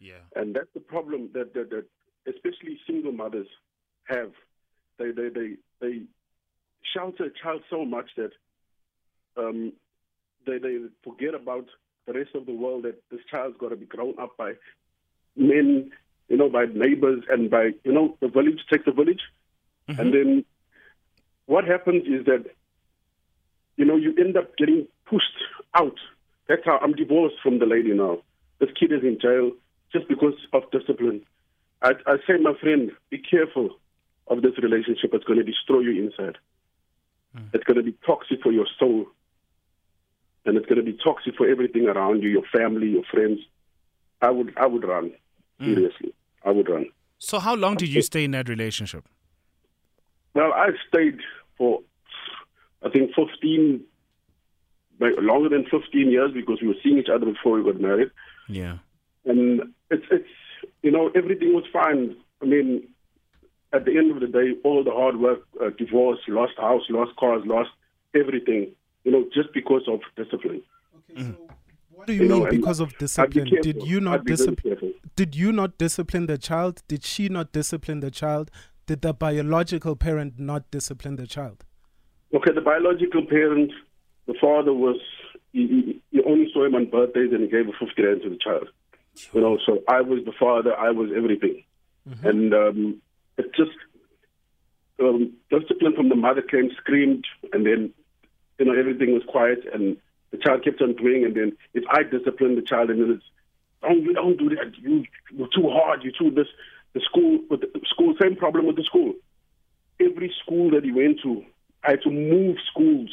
Yeah. 0.00 0.20
and 0.34 0.54
that's 0.54 0.68
the 0.74 0.80
problem 0.80 1.30
that, 1.34 1.54
that, 1.54 1.70
that 1.70 1.86
especially 2.28 2.78
single 2.86 3.12
mothers 3.12 3.46
have. 4.04 4.32
They 4.98 5.10
they 5.10 5.28
they 5.28 5.54
they 5.80 6.02
shelter 6.94 7.24
a 7.24 7.30
child 7.30 7.62
so 7.70 7.84
much 7.84 8.10
that 8.16 8.32
um, 9.36 9.72
they 10.46 10.58
they 10.58 10.78
forget 11.02 11.34
about 11.34 11.66
the 12.06 12.12
rest 12.12 12.30
of 12.34 12.46
the 12.46 12.52
world. 12.52 12.84
That 12.84 13.02
this 13.10 13.20
child's 13.30 13.56
got 13.58 13.70
to 13.70 13.76
be 13.76 13.86
grown 13.86 14.14
up 14.18 14.36
by 14.36 14.52
men, 15.36 15.90
you 16.28 16.36
know, 16.36 16.48
by 16.48 16.66
neighbors, 16.66 17.24
and 17.28 17.50
by 17.50 17.70
you 17.84 17.92
know 17.92 18.16
the 18.20 18.28
village 18.28 18.60
takes 18.70 18.84
the 18.84 18.92
village, 18.92 19.22
and 19.88 20.14
then 20.14 20.44
what 21.46 21.64
happens 21.64 22.04
is 22.06 22.24
that 22.26 22.44
you 23.76 23.84
know 23.84 23.96
you 23.96 24.14
end 24.18 24.36
up 24.36 24.56
getting 24.56 24.86
pushed 25.06 25.36
out. 25.74 25.98
That's 26.48 26.62
how 26.64 26.78
I'm 26.78 26.92
divorced 26.92 27.36
from 27.42 27.58
the 27.58 27.66
lady 27.66 27.94
now. 27.94 28.18
This 28.58 28.70
kid 28.78 28.92
is 28.92 29.02
in 29.02 29.18
jail 29.20 29.52
just 29.92 30.08
because 30.08 30.34
of 30.52 30.70
discipline. 30.70 31.22
I, 31.82 31.92
I 32.06 32.16
say, 32.26 32.38
my 32.40 32.54
friend, 32.60 32.92
be 33.10 33.18
careful 33.18 33.76
of 34.28 34.42
this 34.42 34.52
relationship. 34.62 35.10
It's 35.12 35.24
going 35.24 35.38
to 35.38 35.44
destroy 35.44 35.80
you 35.80 36.04
inside. 36.04 36.38
Hmm. 37.34 37.46
It's 37.52 37.64
going 37.64 37.76
to 37.76 37.82
be 37.82 37.96
toxic 38.06 38.40
for 38.42 38.52
your 38.52 38.66
soul. 38.78 39.06
And 40.46 40.56
it's 40.56 40.66
going 40.66 40.84
to 40.84 40.84
be 40.84 40.98
toxic 41.02 41.36
for 41.36 41.48
everything 41.48 41.86
around 41.86 42.22
you, 42.22 42.28
your 42.28 42.44
family, 42.54 42.88
your 42.88 43.04
friends. 43.10 43.40
I 44.20 44.30
would, 44.30 44.52
I 44.56 44.66
would 44.66 44.84
run. 44.84 45.12
Hmm. 45.58 45.74
Seriously. 45.74 46.14
I 46.44 46.50
would 46.50 46.68
run. 46.68 46.86
So, 47.18 47.38
how 47.38 47.54
long 47.54 47.76
did 47.76 47.88
you 47.88 48.02
stay 48.02 48.24
in 48.24 48.32
that 48.32 48.48
relationship? 48.48 49.08
Well, 50.34 50.52
I 50.52 50.70
stayed 50.88 51.20
for, 51.56 51.80
I 52.84 52.90
think, 52.90 53.12
15, 53.14 53.80
longer 55.00 55.48
than 55.48 55.64
15 55.70 56.10
years 56.10 56.32
because 56.34 56.58
we 56.60 56.68
were 56.68 56.74
seeing 56.82 56.98
each 56.98 57.08
other 57.08 57.26
before 57.26 57.52
we 57.52 57.64
got 57.64 57.80
married. 57.80 58.10
Yeah. 58.48 58.78
And 59.24 59.72
it's, 59.90 60.04
it's 60.10 60.28
you 60.82 60.90
know, 60.90 61.10
everything 61.14 61.54
was 61.54 61.64
fine. 61.72 62.16
I 62.42 62.46
mean, 62.46 62.86
at 63.74 63.84
the 63.84 63.96
end 63.98 64.10
of 64.12 64.20
the 64.20 64.28
day, 64.28 64.52
all 64.62 64.84
the 64.84 64.92
hard 64.92 65.18
work, 65.18 65.40
uh, 65.60 65.70
divorce, 65.76 66.18
lost 66.28 66.52
house, 66.56 66.82
lost 66.88 67.14
cars, 67.16 67.42
lost 67.44 67.70
everything, 68.14 68.70
you 69.02 69.10
know, 69.12 69.24
just 69.34 69.52
because 69.52 69.82
of 69.88 70.00
discipline. 70.16 70.62
Okay, 71.10 71.22
so 71.22 71.48
what 71.90 72.06
do 72.06 72.12
you, 72.12 72.22
You 72.22 72.28
mean 72.28 72.42
and 72.42 72.50
because 72.50 72.80
of 72.80 72.88
I'd 72.88 72.98
be 72.98 73.04
discipline? 73.04 73.48
Did 73.62 73.82
you 73.82 74.00
not 74.00 74.24
discipline? 74.24 74.94
Did 75.16 75.34
you 75.34 75.52
not 75.52 75.76
discipline 75.78 76.26
the 76.26 76.38
child? 76.38 76.82
Did 76.86 77.04
she 77.04 77.28
not 77.28 77.52
discipline 77.52 78.00
the 78.00 78.10
child? 78.10 78.50
Did 78.86 79.02
the 79.02 79.12
biological 79.12 79.96
parent 79.96 80.38
not 80.38 80.70
discipline 80.70 81.16
the 81.16 81.26
child? 81.26 81.64
Okay, 82.32 82.52
the 82.52 82.60
biological 82.60 83.24
parent, 83.26 83.72
the 84.26 84.34
father 84.40 84.72
was, 84.72 85.00
he, 85.52 85.66
he, 85.66 86.02
he 86.10 86.22
only 86.24 86.50
saw 86.52 86.64
him 86.64 86.74
on 86.74 86.90
birthdays 86.90 87.32
and 87.32 87.42
he 87.42 87.48
gave 87.48 87.68
a 87.68 87.72
50 87.72 88.02
rand 88.02 88.22
to 88.22 88.30
the 88.30 88.38
child. 88.38 88.68
You 89.32 89.40
know, 89.40 89.58
so 89.64 89.82
I 89.88 90.00
was 90.00 90.24
the 90.24 90.32
father, 90.38 90.76
I 90.76 90.90
was 90.90 91.10
everything. 91.16 91.62
And 92.22 92.52
um, 92.52 93.00
it 93.38 93.54
just, 93.54 93.76
um, 95.00 95.32
discipline 95.50 95.94
from 95.94 96.08
the 96.08 96.16
mother 96.16 96.42
came, 96.42 96.70
screamed, 96.78 97.24
and 97.52 97.66
then, 97.66 97.92
you 98.58 98.66
know, 98.66 98.78
everything 98.78 99.12
was 99.12 99.22
quiet 99.28 99.60
and 99.72 99.96
the 100.30 100.38
child 100.38 100.64
kept 100.64 100.80
on 100.80 100.94
doing. 100.94 101.24
And 101.24 101.34
then 101.34 101.56
if 101.74 101.84
I 101.90 102.02
discipline 102.02 102.54
the 102.56 102.62
child 102.62 102.90
and 102.90 103.00
then 103.00 103.10
it's, 103.16 103.24
don't, 103.82 104.02
you 104.02 104.14
don't 104.14 104.38
do 104.38 104.48
that, 104.50 104.72
you, 104.80 105.04
you're 105.30 105.48
too 105.54 105.68
hard, 105.68 106.02
you're 106.02 106.12
too 106.18 106.34
this. 106.34 106.48
The 106.94 107.00
school, 107.00 107.40
with 107.50 107.60
the 107.60 107.80
school, 107.86 108.14
same 108.22 108.36
problem 108.36 108.66
with 108.66 108.76
the 108.76 108.84
school 108.84 109.14
every 110.00 110.32
school 110.42 110.70
that 110.70 110.84
he 110.84 110.92
went 110.92 111.20
to, 111.22 111.44
I 111.84 111.92
had 111.92 112.02
to 112.02 112.10
move 112.10 112.56
schools 112.70 113.10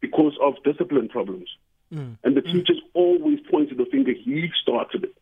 because 0.00 0.36
of 0.40 0.54
discipline 0.64 1.08
problems. 1.08 1.48
Mm. 1.92 2.16
And 2.24 2.36
the 2.36 2.42
teachers 2.42 2.80
always 2.94 3.38
pointed 3.50 3.78
the 3.78 3.86
finger. 3.86 4.12
He 4.12 4.48
started 4.62 5.04
it. 5.04 5.14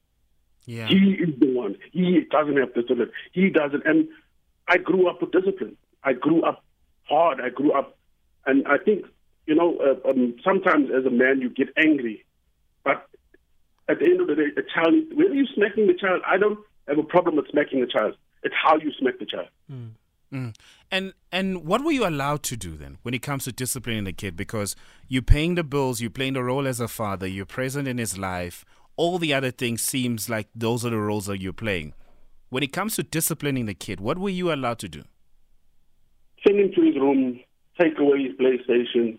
Yeah. 0.67 0.87
He 0.87 1.15
is 1.15 1.39
the 1.39 1.53
one. 1.53 1.77
He 1.93 2.21
doesn't 2.31 2.57
have 2.57 2.75
discipline. 2.75 3.11
He 3.33 3.51
doesn't. 3.51 3.85
And 3.87 4.09
I 4.71 4.79
grew 4.79 5.09
up 5.11 5.21
with 5.21 5.33
discipline. 5.33 5.77
I 6.05 6.15
grew 6.15 6.43
up 6.43 6.65
hard. 7.03 7.41
I 7.41 7.51
grew 7.51 7.73
up, 7.73 7.99
and 8.47 8.67
I 8.67 8.79
think 8.79 9.05
you 9.47 9.55
know 9.55 9.77
uh, 9.79 10.09
um, 10.09 10.37
sometimes 10.43 10.89
as 10.97 11.05
a 11.05 11.11
man 11.11 11.41
you 11.41 11.51
get 11.51 11.69
angry, 11.77 12.25
but 12.85 13.07
at 13.89 13.99
the 13.99 14.05
end 14.07 14.21
of 14.21 14.29
the 14.29 14.37
day, 14.37 14.49
a 14.57 14.63
child. 14.63 14.95
Whether 15.13 15.35
you're 15.35 15.47
smacking 15.55 15.89
the 15.89 15.95
child, 15.95 16.23
I 16.27 16.39
don't 16.39 16.61
have 16.87 16.99
a 16.99 17.03
problem 17.03 17.37
with 17.37 17.51
smacking 17.51 17.81
the 17.81 17.87
child. 17.87 18.15
It's 18.45 18.55
how 18.65 18.77
you 18.77 18.93
smack 18.99 19.19
the 19.19 19.27
child. 19.27 19.49
Mm. 19.71 19.91
And 20.93 21.13
and 21.33 21.65
what 21.65 21.85
were 21.85 21.91
you 21.91 22.07
allowed 22.07 22.43
to 22.45 22.57
do 22.57 22.77
then 22.77 22.99
when 23.03 23.15
it 23.15 23.23
comes 23.23 23.45
to 23.45 23.53
disciplining 23.53 24.05
the 24.05 24.13
kid? 24.13 24.37
Because 24.37 24.77
you're 25.09 25.23
paying 25.23 25.57
the 25.57 25.65
bills, 25.65 26.01
you're 26.01 26.11
playing 26.11 26.35
the 26.35 26.45
role 26.45 26.69
as 26.69 26.81
a 26.81 26.89
father, 26.89 27.27
you're 27.27 27.47
present 27.47 27.89
in 27.89 27.99
his 27.99 28.17
life. 28.17 28.65
All 28.97 29.19
the 29.19 29.35
other 29.35 29.51
things 29.51 29.83
seems 29.83 30.29
like 30.29 30.49
those 30.55 30.85
are 30.85 30.91
the 30.91 30.99
roles 30.99 31.27
that 31.27 31.41
you're 31.41 31.53
playing. 31.53 31.95
When 32.51 32.63
it 32.63 32.73
comes 32.73 32.97
to 32.97 33.03
disciplining 33.03 33.67
the 33.67 33.75
kid, 33.75 34.01
what 34.01 34.19
were 34.19 34.29
you 34.29 34.53
allowed 34.53 34.79
to 34.81 34.89
do? 34.89 35.03
send 36.47 36.59
him 36.59 36.73
to 36.75 36.83
his 36.83 36.97
room, 36.97 37.41
take 37.81 37.99
away 37.99 38.25
his 38.25 38.35
PlayStation. 38.37 39.19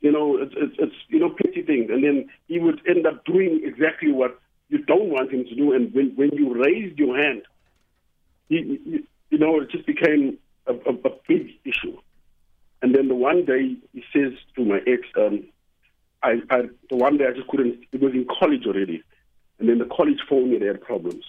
You 0.00 0.12
know, 0.12 0.38
it's, 0.38 0.54
it's, 0.56 0.76
it's 0.78 0.94
you 1.08 1.18
know 1.18 1.30
petty 1.30 1.62
things, 1.62 1.90
and 1.90 2.02
then 2.02 2.28
he 2.48 2.58
would 2.58 2.80
end 2.88 3.06
up 3.06 3.24
doing 3.24 3.60
exactly 3.64 4.12
what 4.12 4.40
you 4.68 4.78
don't 4.78 5.10
want 5.10 5.32
him 5.32 5.44
to 5.44 5.54
do. 5.54 5.72
And 5.72 5.92
when 5.92 6.12
when 6.16 6.30
you 6.32 6.54
raised 6.54 6.98
your 6.98 7.16
hand, 7.16 7.42
he, 8.48 8.80
he 8.84 9.04
you 9.30 9.38
know 9.38 9.60
it 9.60 9.70
just 9.70 9.86
became 9.86 10.38
a, 10.66 10.72
a, 10.72 10.94
a 11.04 11.10
big 11.28 11.50
issue. 11.64 11.98
And 12.82 12.94
then 12.94 13.08
the 13.08 13.14
one 13.14 13.44
day 13.44 13.76
he 13.92 14.04
says 14.10 14.32
to 14.56 14.64
my 14.64 14.80
ex, 14.86 15.02
um, 15.18 15.44
I, 16.22 16.40
I 16.48 16.62
the 16.88 16.96
one 16.96 17.18
day 17.18 17.26
I 17.26 17.32
just 17.32 17.48
couldn't. 17.48 17.84
It 17.92 18.00
was 18.00 18.14
in 18.14 18.26
college 18.38 18.66
already, 18.66 19.02
and 19.58 19.68
then 19.68 19.78
the 19.78 19.84
college 19.84 20.20
phone 20.26 20.50
me. 20.50 20.58
They 20.58 20.66
had 20.66 20.80
problems, 20.80 21.24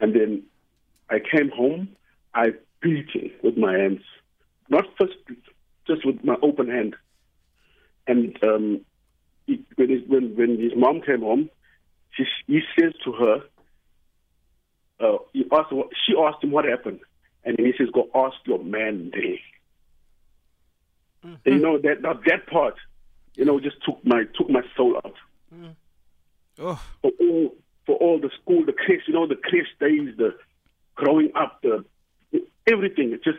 and 0.00 0.14
then 0.14 0.42
I 1.10 1.18
came 1.18 1.50
home. 1.50 1.88
I 2.34 2.48
beat 2.80 3.10
him 3.12 3.30
with 3.42 3.56
my 3.56 3.72
hands, 3.76 4.02
not 4.68 4.84
first, 4.98 5.14
just 5.86 6.06
with 6.06 6.22
my 6.22 6.36
open 6.42 6.68
hand. 6.68 6.94
And 8.06 8.38
um, 8.42 8.80
he, 9.46 9.64
when, 9.76 9.90
his, 9.90 10.00
when 10.06 10.36
when 10.36 10.60
his 10.60 10.72
mom 10.76 11.00
came 11.00 11.20
home, 11.20 11.50
she, 12.12 12.24
he 12.46 12.60
says 12.78 12.92
to 13.04 13.12
her, 13.12 13.42
uh, 15.00 15.18
he 15.32 15.44
asked, 15.52 15.72
she 16.06 16.14
asked 16.18 16.42
him 16.42 16.50
what 16.50 16.64
happened, 16.64 17.00
and 17.44 17.56
then 17.56 17.66
he 17.66 17.72
says, 17.76 17.88
"Go 17.92 18.08
ask 18.14 18.36
your 18.44 18.62
man 18.62 19.10
there." 19.12 19.38
And, 21.22 21.38
you 21.46 21.58
know 21.58 21.78
that 21.78 22.02
that 22.02 22.46
part, 22.46 22.74
you 23.34 23.44
know, 23.44 23.60
just 23.60 23.76
took 23.84 24.04
my 24.04 24.24
took 24.36 24.50
my 24.50 24.62
soul 24.76 24.96
out 25.04 25.14
Oh, 26.60 26.82
for 27.02 27.10
all 27.20 27.54
for 27.88 27.96
all 27.96 28.20
the 28.20 28.30
school, 28.40 28.64
the 28.66 28.72
creche, 28.72 29.02
you 29.08 29.14
know, 29.14 29.26
the 29.26 29.34
creche 29.34 29.72
days, 29.80 30.14
the 30.18 30.30
growing 30.94 31.30
up, 31.34 31.60
the 31.62 31.84
everything. 32.66 33.12
It 33.12 33.24
just 33.24 33.38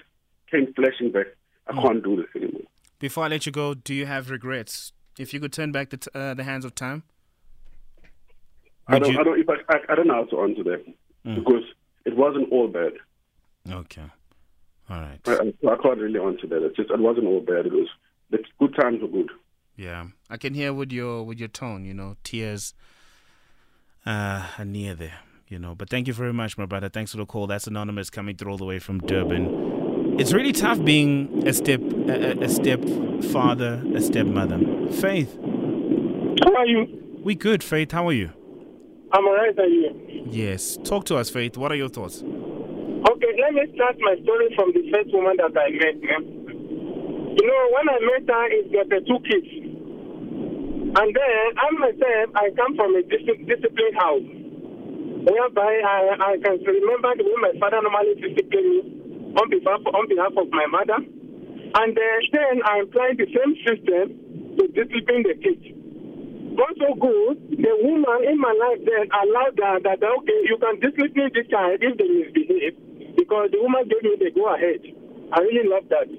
came 0.52 0.74
flashing 0.74 1.12
back. 1.12 1.28
I 1.68 1.74
can't 1.82 2.04
do 2.04 2.16
this 2.18 2.26
anymore. 2.36 2.64
before 3.00 3.26
I 3.26 3.28
let 3.28 3.46
you 3.46 3.52
go, 3.52 3.76
do 3.76 3.94
you 3.94 4.08
have 4.08 4.32
regrets? 4.32 4.92
If 5.20 5.34
you 5.34 5.40
could 5.40 5.54
turn 5.54 5.72
back 5.72 5.92
the 5.92 5.98
t- 5.98 6.10
uh, 6.16 6.34
the 6.34 6.44
hands 6.44 6.66
of 6.66 6.74
time, 6.74 7.04
I 8.88 8.98
don't, 9.00 9.14
you- 9.14 9.20
I 9.20 9.24
don't, 9.24 9.40
if 9.40 9.48
I, 9.50 9.54
I, 9.74 9.78
I 9.90 9.96
don't 9.96 10.08
know 10.08 10.16
how 10.16 10.24
to 10.26 10.42
answer 10.42 10.64
that 10.64 10.84
because 11.36 11.64
it 12.06 12.16
wasn't 12.18 12.52
all 12.52 12.68
bad. 12.68 12.94
okay, 13.70 14.06
all 14.90 15.00
right, 15.02 15.20
I, 15.28 15.34
I 15.34 15.72
I 15.74 15.76
can't 15.84 16.00
really 16.00 16.20
answer 16.20 16.48
that. 16.48 16.66
It's 16.66 16.76
just 16.76 16.90
it 16.90 17.00
wasn't 17.00 17.28
all 17.28 17.42
bad. 17.42 17.68
It 17.68 17.74
was 17.74 17.88
the 18.32 18.40
good 18.60 18.74
times 18.80 19.02
were 19.02 19.08
good. 19.10 19.30
yeah, 19.76 20.08
I 20.30 20.38
can 20.38 20.54
hear 20.56 20.74
with 20.74 20.92
your 20.92 21.24
with 21.24 21.38
your 21.40 21.50
tone, 21.50 21.86
you 21.86 21.94
know, 21.94 22.16
tears 22.24 22.74
uh, 24.10 24.64
near 24.66 24.94
there, 24.96 25.20
you 25.48 25.60
know. 25.60 25.76
But 25.76 25.90
thank 25.90 26.08
you 26.08 26.14
very 26.14 26.34
much, 26.34 26.58
my 26.58 26.66
brother. 26.66 26.90
Thanks 26.90 27.12
for 27.12 27.18
the 27.18 27.26
call. 27.26 27.48
That's 27.48 27.68
anonymous 27.68 28.10
coming 28.10 28.36
through 28.36 28.52
all 28.52 28.58
the 28.58 28.66
way 28.66 28.80
from 28.80 29.00
Durban. 29.00 30.18
It's 30.20 30.34
really 30.34 30.52
tough 30.52 30.84
being 30.84 31.48
a 31.48 31.54
step 31.54 31.82
a, 31.82 32.44
a- 32.44 32.50
step 32.50 32.82
father, 33.32 33.84
a 33.96 34.02
stepmother. 34.02 34.60
Faith, 34.92 35.32
How 36.44 36.54
are 36.56 36.66
you? 36.66 36.82
we 37.24 37.36
good. 37.36 37.64
Faith, 37.64 37.92
how 37.92 38.08
are 38.08 38.14
you? 38.14 38.32
I'm 39.14 39.26
alright, 39.26 39.58
are 39.60 39.66
you? 39.66 40.26
Yes, 40.30 40.78
talk 40.84 41.06
to 41.06 41.16
us, 41.18 41.30
Faith. 41.30 41.58
What 41.58 41.72
are 41.72 41.76
your 41.76 41.90
thoughts? 41.90 42.22
Okay, 42.22 43.32
let 43.42 43.54
me 43.54 43.64
start 43.76 43.96
my 44.00 44.16
story 44.24 44.48
from 44.56 44.72
the 44.74 44.84
first 44.92 45.10
woman 45.14 45.36
that 45.38 45.56
I 45.58 45.70
met. 45.72 45.96
yeah. 46.04 46.20
You 46.20 47.46
know, 47.48 47.62
when 47.76 47.90
I 47.90 48.00
met 48.12 48.28
her, 48.30 48.46
it 48.52 48.72
got 48.74 48.90
the 48.90 49.00
two 49.08 49.20
kids. 49.30 49.48
And 50.90 51.14
then, 51.14 51.46
I 51.54 51.70
myself, 51.78 52.34
I 52.34 52.50
come 52.58 52.74
from 52.76 52.96
a 52.98 53.04
dis- 53.06 53.46
disciplined 53.46 53.94
house, 53.94 54.26
whereby 55.22 55.72
I, 55.86 56.18
I 56.18 56.34
can 56.42 56.58
remember 56.66 57.14
the 57.14 57.30
way 57.30 57.38
my 57.46 57.54
father 57.62 57.78
normally 57.86 58.18
disciplined 58.18 58.70
me 58.74 58.80
on 59.38 59.46
behalf, 59.54 59.86
on 59.86 60.10
behalf 60.10 60.34
of 60.34 60.50
my 60.50 60.66
mother. 60.66 60.98
And 60.98 61.94
uh, 61.94 62.18
then 62.34 62.66
I 62.66 62.82
applied 62.82 63.22
the 63.22 63.30
same 63.30 63.54
system 63.62 64.58
to 64.58 64.64
discipline 64.74 65.30
the 65.30 65.38
kids. 65.38 65.62
God 66.58 66.74
so 66.82 66.98
good, 66.98 67.38
the 67.54 67.74
woman 67.86 68.26
in 68.26 68.42
my 68.42 68.52
life 68.58 68.82
then 68.82 69.06
allowed 69.14 69.62
that, 69.62 69.86
that 69.86 70.02
okay, 70.02 70.40
you 70.50 70.58
can 70.58 70.82
discipline 70.82 71.30
this 71.38 71.46
child 71.54 71.86
if 71.86 71.94
they 72.02 72.10
misbehave, 72.10 73.16
because 73.16 73.54
the 73.54 73.62
woman 73.62 73.86
gave 73.86 74.02
me 74.02 74.18
the 74.18 74.34
go 74.34 74.50
ahead. 74.50 74.82
I 75.38 75.46
really 75.46 75.70
love 75.70 75.86
that. 75.94 76.10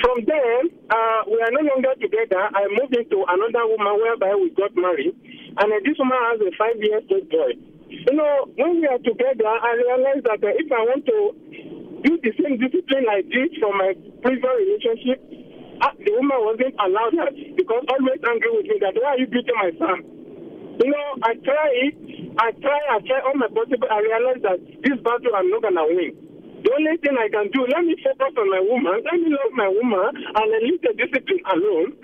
From 0.00 0.22
then, 0.26 0.70
uh, 0.90 1.20
we 1.26 1.38
are 1.42 1.50
no 1.50 1.62
longer 1.74 1.94
together. 1.98 2.38
I 2.38 2.70
moved 2.70 2.94
into 2.94 3.24
another 3.26 3.66
woman 3.66 3.98
whereby 3.98 4.34
we 4.38 4.50
got 4.54 4.70
married, 4.78 5.14
and 5.58 5.68
uh, 5.72 5.78
this 5.82 5.98
woman 5.98 6.18
has 6.30 6.38
a 6.38 6.50
five 6.54 6.78
years 6.78 7.02
old 7.10 7.26
boy. 7.28 7.52
You 7.90 8.14
know, 8.14 8.46
when 8.54 8.78
we 8.78 8.86
are 8.86 9.02
together, 9.02 9.48
I 9.48 9.74
realized 9.74 10.24
that 10.30 10.38
uh, 10.44 10.54
if 10.54 10.70
I 10.70 10.82
want 10.86 11.02
to 11.08 11.18
do 12.06 12.12
the 12.22 12.32
same 12.38 12.62
discipline 12.62 13.10
I 13.10 13.26
did 13.26 13.58
from 13.58 13.74
my 13.74 13.90
previous 14.22 14.54
relationship, 14.54 15.18
uh, 15.82 15.90
the 15.98 16.12
woman 16.14 16.38
wasn't 16.46 16.74
allowed 16.78 17.14
that 17.18 17.34
because 17.58 17.82
always 17.90 18.22
angry 18.22 18.50
with 18.54 18.66
me 18.70 18.78
that 18.78 18.94
why 18.94 19.14
are 19.14 19.18
you 19.18 19.26
beating 19.26 19.58
my 19.58 19.72
son? 19.82 19.98
You 20.78 20.94
know, 20.94 21.06
I 21.26 21.34
try 21.42 21.90
I 22.38 22.48
try, 22.54 22.78
I 22.94 22.98
try 23.02 23.18
all 23.26 23.34
my 23.34 23.50
possible. 23.50 23.90
I 23.90 23.98
realize 23.98 24.42
that 24.46 24.62
this 24.62 24.98
battle 25.02 25.34
I'm 25.34 25.50
not 25.50 25.62
gonna 25.62 25.86
win. 25.90 26.27
The 26.58 26.70
only 26.74 26.96
thing 26.98 27.14
I 27.14 27.30
can 27.30 27.50
do, 27.54 27.62
let 27.70 27.86
me 27.86 27.94
focus 28.02 28.34
on 28.34 28.50
my 28.50 28.58
woman, 28.58 28.98
let 29.06 29.14
me 29.14 29.30
love 29.30 29.52
my 29.54 29.70
woman, 29.70 30.10
and 30.10 30.48
I 30.50 30.58
leave 30.58 30.82
the 30.82 30.90
discipline 30.98 31.44
alone. 31.54 31.94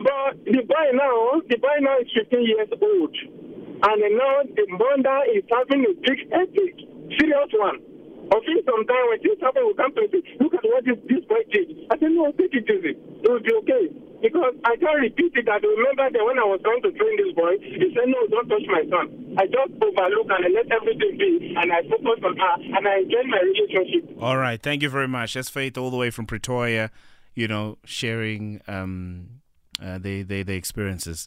But 0.00 0.40
the 0.48 0.64
boy 0.64 0.86
now, 0.96 1.44
the 1.44 1.58
boy 1.60 1.76
now 1.84 2.00
is 2.00 2.08
15 2.16 2.40
years 2.40 2.72
old, 2.80 3.12
and 3.12 4.00
now 4.16 4.40
the 4.48 4.64
mother 4.72 5.18
is 5.36 5.44
having 5.52 5.84
a 5.84 5.92
big 6.00 6.18
headache, 6.32 6.80
serious 7.20 7.52
one. 7.52 7.84
I 8.32 8.38
think 8.40 8.64
sometime 8.64 9.04
when 9.12 9.20
things 9.20 9.40
happen, 9.44 9.68
we 9.68 9.74
come 9.76 9.92
to 9.92 10.08
say, 10.08 10.22
look 10.40 10.54
at 10.54 10.64
what 10.64 10.84
this, 10.88 10.96
this 11.04 11.24
boy 11.28 11.44
did. 11.52 11.84
I 11.92 11.98
said, 12.00 12.16
no, 12.16 12.32
take 12.40 12.56
it 12.56 12.64
easy. 12.72 12.96
It 12.96 13.28
will 13.28 13.44
be 13.44 13.52
okay. 13.66 13.84
Because 14.22 14.54
I 14.64 14.76
can't 14.76 15.00
repeat 15.00 15.32
it. 15.34 15.48
I 15.48 15.56
remember 15.56 16.10
that 16.12 16.24
when 16.24 16.38
I 16.38 16.44
was 16.44 16.60
trying 16.62 16.82
to 16.82 16.92
train 16.92 17.16
this 17.16 17.34
boy, 17.34 17.56
he 17.60 17.94
said, 17.94 18.04
no, 18.06 18.26
don't 18.28 18.48
touch 18.48 18.66
my 18.68 18.82
son. 18.90 19.34
I 19.38 19.46
just 19.46 19.72
overlook 19.82 20.28
and 20.30 20.44
I 20.44 20.48
let 20.48 20.70
everything 20.70 21.16
be, 21.18 21.54
and 21.56 21.72
I 21.72 21.82
focus 21.88 22.20
on 22.24 22.36
her, 22.36 22.76
and 22.76 22.86
I 22.88 22.98
enjoy 22.98 23.22
my 23.28 23.40
relationship. 23.40 24.16
All 24.20 24.36
right, 24.36 24.60
thank 24.60 24.82
you 24.82 24.90
very 24.90 25.08
much. 25.08 25.34
That's 25.34 25.48
Faith 25.48 25.78
all 25.78 25.90
the 25.90 25.96
way 25.96 26.10
from 26.10 26.26
Pretoria, 26.26 26.90
you 27.34 27.48
know, 27.48 27.78
sharing 27.84 28.60
um, 28.68 29.40
uh, 29.82 29.98
the, 29.98 30.22
the 30.22 30.42
the 30.42 30.54
experiences. 30.54 31.26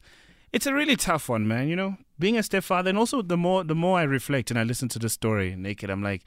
It's 0.52 0.68
a 0.68 0.74
really 0.74 0.96
tough 0.96 1.30
one, 1.30 1.48
man. 1.48 1.68
You 1.70 1.76
know, 1.76 1.98
being 2.20 2.38
a 2.38 2.44
stepfather, 2.44 2.90
and 2.90 2.98
also 2.98 3.22
the 3.24 3.38
more 3.38 3.64
the 3.64 3.74
more 3.76 3.98
I 3.98 4.04
reflect 4.04 4.52
and 4.52 4.60
I 4.60 4.64
listen 4.64 4.88
to 4.90 5.00
the 5.00 5.10
story 5.10 5.56
naked, 5.56 5.90
I'm 5.90 6.04
like, 6.04 6.22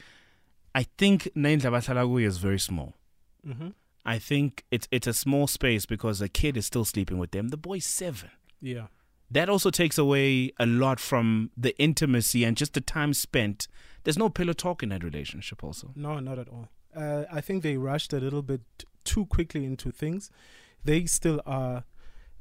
I 0.75 0.87
think 0.99 1.29
Naindla 1.37 1.71
Batalagu 1.71 2.25
is 2.27 2.39
very 2.39 2.59
small. 2.59 2.95
Mhm. 3.47 3.75
I 4.07 4.19
think 4.19 4.65
it's 4.71 4.89
it's 4.91 5.07
a 5.07 5.13
small 5.13 5.47
space 5.47 5.87
because 5.87 6.19
the 6.19 6.29
kid 6.29 6.57
is 6.57 6.67
still 6.67 6.85
sleeping 6.85 7.19
with 7.19 7.33
them. 7.33 7.49
The 7.49 7.57
boy's 7.57 7.87
seven. 7.87 8.31
Yeah. 8.61 8.87
That 9.31 9.49
also 9.49 9.71
takes 9.71 9.99
away 9.99 10.53
a 10.59 10.67
lot 10.67 11.01
from 11.01 11.51
the 11.57 11.77
intimacy 11.79 12.45
and 12.45 12.57
just 12.57 12.75
the 12.75 12.81
time 12.81 13.13
spent. 13.13 13.67
There's 14.05 14.19
no 14.19 14.29
pillow 14.29 14.53
talk 14.53 14.85
in 14.85 14.91
that 14.91 15.03
relationship. 15.03 15.65
Also, 15.65 15.91
No, 15.97 16.21
not 16.21 16.39
at 16.39 16.49
all. 16.49 16.69
Uh, 16.95 17.25
I 17.31 17.41
think 17.41 17.63
they 17.63 17.77
rushed 17.77 18.13
a 18.13 18.21
little 18.21 18.43
bit 18.43 18.61
too 19.05 19.27
quickly 19.27 19.65
into 19.65 19.91
things. 19.91 20.31
They 20.85 21.07
still 21.07 21.43
are 21.45 21.85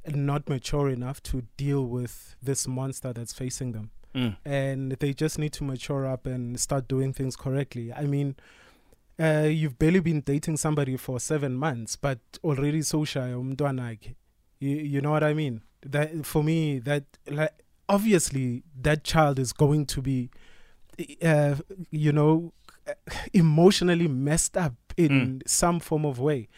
not 0.06 0.48
mature 0.48 0.88
enough 0.88 1.20
to 1.24 1.42
deal 1.56 1.84
with 1.84 2.36
this 2.40 2.68
monster 2.68 3.12
that's 3.12 3.32
facing 3.32 3.72
them. 3.72 3.90
Mm. 4.14 4.36
And 4.44 4.92
they 4.92 5.12
just 5.12 5.38
need 5.38 5.52
to 5.54 5.64
mature 5.64 6.06
up 6.06 6.26
and 6.26 6.58
start 6.58 6.88
doing 6.88 7.12
things 7.12 7.36
correctly. 7.36 7.92
I 7.92 8.04
mean, 8.04 8.36
uh, 9.18 9.48
you've 9.48 9.78
barely 9.78 10.00
been 10.00 10.20
dating 10.20 10.56
somebody 10.56 10.96
for 10.96 11.18
seven 11.18 11.54
months, 11.54 11.96
but 11.96 12.18
already 12.44 12.82
so 12.82 13.04
shy. 13.04 13.30
umntwanakhe. 13.30 14.14
You, 14.58 14.76
you 14.76 15.00
know 15.00 15.10
what 15.10 15.24
I 15.24 15.34
mean? 15.34 15.62
That 15.84 16.26
for 16.26 16.42
me, 16.42 16.78
that 16.80 17.04
like 17.28 17.52
obviously 17.88 18.62
that 18.80 19.04
child 19.04 19.38
is 19.38 19.52
going 19.52 19.86
to 19.86 20.02
be, 20.02 20.30
uh, 21.22 21.56
you 21.90 22.12
know, 22.12 22.52
emotionally 23.32 24.08
messed 24.08 24.56
up 24.56 24.74
in 24.96 25.42
some 25.46 25.80
form 25.80 26.04
of 26.04 26.18
way. 26.18 26.48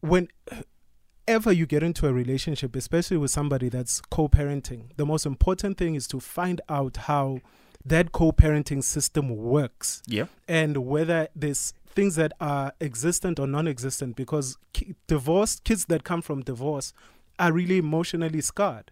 Whenever 0.00 1.52
you 1.52 1.66
get 1.66 1.82
into 1.82 2.06
a 2.06 2.12
relationship, 2.12 2.74
especially 2.76 3.16
with 3.16 3.30
somebody 3.30 3.68
that's 3.68 4.00
co-parenting, 4.00 4.96
the 4.96 5.06
most 5.06 5.26
important 5.26 5.78
thing 5.78 5.94
is 5.94 6.06
to 6.08 6.20
find 6.20 6.60
out 6.68 6.96
how 6.96 7.40
that 7.84 8.12
co-parenting 8.12 8.82
system 8.82 9.28
works 9.36 10.02
yeah, 10.06 10.26
and 10.46 10.76
whether 10.86 11.28
there's 11.34 11.74
things 11.92 12.16
that 12.16 12.32
are 12.40 12.72
existent 12.80 13.38
or 13.38 13.46
non-existent 13.46 14.16
because 14.16 14.56
ki- 14.72 14.94
divorce 15.06 15.60
kids 15.60 15.86
that 15.86 16.04
come 16.04 16.22
from 16.22 16.42
divorce 16.42 16.92
are 17.38 17.52
really 17.52 17.78
emotionally 17.78 18.40
scarred. 18.40 18.90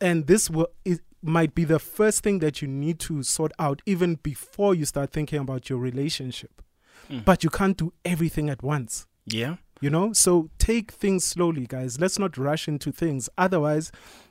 And 0.00 0.26
this 0.26 0.50
will 0.50 0.68
it 0.84 1.00
might 1.22 1.54
be 1.54 1.64
the 1.64 1.78
first 1.78 2.22
thing 2.22 2.40
that 2.40 2.60
you 2.60 2.68
need 2.68 2.98
to 2.98 3.22
sort 3.22 3.52
out 3.58 3.80
even 3.86 4.16
before 4.16 4.74
you 4.74 4.84
start 4.84 5.10
thinking 5.12 5.38
about 5.38 5.70
your 5.70 5.78
relationship. 5.78 6.62
Mm. 7.10 7.24
but 7.24 7.42
you 7.42 7.50
can't 7.50 7.76
do 7.76 7.92
everything 8.04 8.48
at 8.48 8.62
once. 8.62 9.06
Yeah. 9.26 9.56
you 9.80 9.90
know? 9.90 10.12
So 10.12 10.50
take 10.58 10.92
things 10.92 11.24
slowly 11.24 11.66
guys. 11.66 12.00
Let's 12.00 12.18
not 12.18 12.36
rush 12.36 12.68
into 12.68 12.92
things. 12.92 13.28
Otherwise 13.36 13.90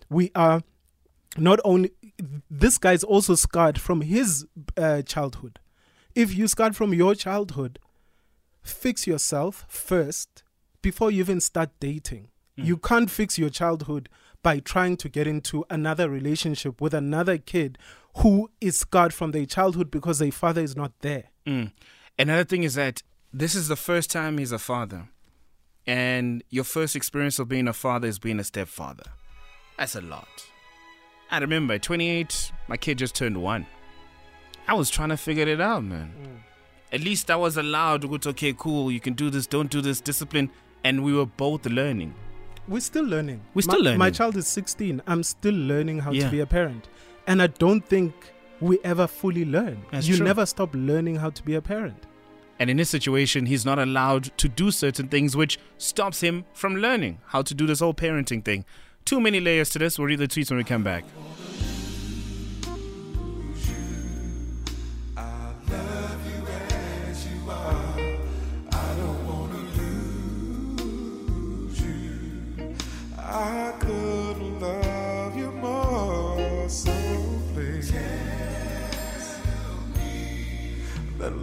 we 0.09 0.31
are 0.35 0.61
not 1.37 1.59
only 1.63 1.91
this 2.49 2.77
guy's 2.77 3.03
also 3.03 3.35
scarred 3.35 3.79
from 3.79 4.01
his 4.01 4.45
uh, 4.77 5.01
childhood. 5.01 5.59
If 6.15 6.35
you 6.35 6.47
scarred 6.47 6.75
from 6.75 6.93
your 6.93 7.15
childhood 7.15 7.79
fix 8.61 9.05
yourself 9.07 9.65
first 9.67 10.43
before 10.81 11.11
you 11.11 11.19
even 11.19 11.39
start 11.39 11.69
dating 11.79 12.27
you 12.57 12.77
can't 12.77 13.09
fix 13.09 13.39
your 13.39 13.49
childhood 13.49 14.07
by 14.43 14.59
trying 14.59 14.95
to 14.95 15.09
get 15.09 15.25
into 15.25 15.65
another 15.69 16.07
relationship 16.09 16.79
with 16.79 16.93
another 16.93 17.39
kid 17.39 17.77
who 18.17 18.51
is 18.59 18.77
scarred 18.77 19.13
from 19.13 19.31
their 19.31 19.45
childhood 19.47 19.89
because 19.89 20.19
their 20.19 20.31
father 20.31 20.61
is 20.61 20.75
not 20.75 20.91
there 20.99 21.31
Mm. 21.45 21.71
Another 22.19 22.43
thing 22.43 22.63
is 22.63 22.75
that 22.75 23.01
this 23.33 23.55
is 23.55 23.67
the 23.67 23.75
first 23.75 24.11
time 24.11 24.37
he's 24.37 24.51
a 24.51 24.59
father, 24.59 25.09
and 25.87 26.43
your 26.49 26.63
first 26.63 26.95
experience 26.95 27.39
of 27.39 27.47
being 27.47 27.67
a 27.67 27.73
father 27.73 28.07
is 28.07 28.19
being 28.19 28.39
a 28.39 28.43
stepfather. 28.43 29.03
That's 29.77 29.95
a 29.95 30.01
lot. 30.01 30.27
I 31.31 31.39
remember 31.39 31.75
at 31.75 31.81
28, 31.81 32.51
my 32.67 32.77
kid 32.77 32.97
just 32.97 33.15
turned 33.15 33.41
one. 33.41 33.65
I 34.67 34.73
was 34.73 34.89
trying 34.89 35.09
to 35.09 35.17
figure 35.17 35.47
it 35.47 35.61
out, 35.61 35.83
man. 35.83 36.43
At 36.91 37.01
least 37.01 37.31
I 37.31 37.35
was 37.35 37.57
allowed 37.57 38.01
to 38.01 38.07
go 38.07 38.17
to, 38.17 38.29
okay, 38.29 38.53
cool, 38.57 38.91
you 38.91 38.99
can 38.99 39.13
do 39.13 39.29
this, 39.29 39.47
don't 39.47 39.69
do 39.71 39.81
this, 39.81 40.01
discipline, 40.01 40.49
and 40.83 41.03
we 41.03 41.13
were 41.13 41.25
both 41.25 41.65
learning. 41.65 42.13
We're 42.67 42.81
still 42.81 43.05
learning. 43.05 43.41
We're 43.53 43.61
still 43.63 43.79
my, 43.79 43.83
learning. 43.85 43.99
My 43.99 44.11
child 44.11 44.35
is 44.37 44.47
16. 44.47 45.01
I'm 45.07 45.23
still 45.23 45.55
learning 45.55 45.99
how 45.99 46.11
Yeah. 46.11 46.25
to 46.25 46.31
be 46.31 46.39
a 46.41 46.45
parent. 46.45 46.89
And 47.27 47.41
I 47.41 47.47
don't 47.47 47.85
think 47.85 48.13
we 48.59 48.77
ever 48.83 49.07
fully 49.07 49.45
learn. 49.45 49.83
That's 49.91 50.07
you 50.07 50.17
true. 50.17 50.25
never 50.25 50.45
stop 50.45 50.69
learning 50.73 51.15
how 51.17 51.29
to 51.29 51.43
be 51.43 51.55
a 51.55 51.61
parent. 51.61 52.05
And 52.59 52.69
in 52.69 52.77
this 52.77 52.89
situation, 52.91 53.47
he's 53.47 53.65
not 53.65 53.79
allowed 53.79 54.25
to 54.37 54.47
do 54.47 54.69
certain 54.69 55.07
things, 55.07 55.35
which 55.35 55.57
stops 55.77 56.21
him 56.21 56.45
from 56.53 56.75
learning 56.75 57.19
how 57.27 57.41
to 57.41 57.53
do 57.55 57.65
this 57.65 57.79
whole 57.79 57.93
parenting 57.95 58.45
thing. 58.45 58.65
Too 59.03 59.19
many 59.19 59.39
layers 59.39 59.69
to 59.71 59.79
this. 59.79 59.97
We'll 59.97 60.07
read 60.07 60.19
the 60.19 60.27
tweets 60.27 60.51
when 60.51 60.57
we 60.57 60.63
come 60.63 60.83
back. 60.83 61.03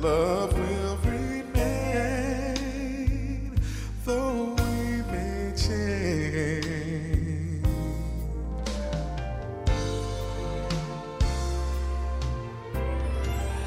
Love 0.00 0.52
will 0.52 0.96
remain, 1.10 1.90
though 4.04 4.54
we 4.54 5.02
may 5.10 5.52
change. 5.56 6.64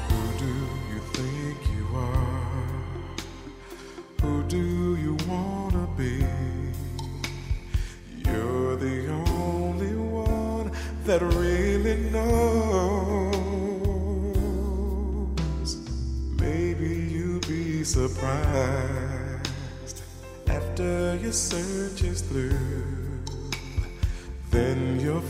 Who 0.08 0.22
do 0.38 0.52
you 0.90 1.00
think 1.12 1.58
you 1.76 1.84
are? 1.94 2.76
Who 4.22 4.42
do 4.44 4.96
you 4.96 5.14
wanna 5.28 5.86
be? 5.98 6.24
You're 8.24 8.76
the 8.76 9.08
only 9.08 9.94
one 9.96 10.70
that 11.04 11.20
really 11.20 11.96
knows. 12.10 12.41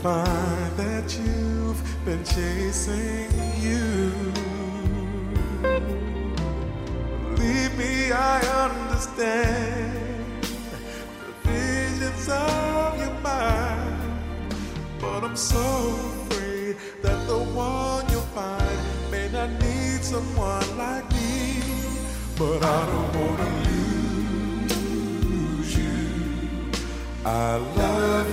Find 0.01 0.77
that 0.77 1.17
you've 1.17 1.81
been 2.05 2.23
chasing 2.23 3.29
you. 3.59 4.11
Believe 7.35 7.77
me, 7.77 8.11
I 8.11 8.39
understand 8.65 10.43
the 11.21 11.49
visions 11.49 12.29
of 12.29 12.99
your 12.99 13.13
mind. 13.21 14.21
But 14.99 15.23
I'm 15.23 15.35
so 15.35 15.59
afraid 15.59 16.77
that 17.01 17.27
the 17.27 17.39
one 17.39 18.09
you'll 18.09 18.21
find 18.33 18.79
may 19.11 19.29
not 19.29 19.49
need 19.61 20.03
someone 20.03 20.77
like 20.77 21.09
me. 21.11 21.61
But 22.37 22.63
I 22.63 22.85
don't 22.91 23.15
wanna 23.19 23.49
lose 24.79 25.77
you. 25.77 25.93
I 27.25 27.55
love 27.57 28.27
you 28.27 28.32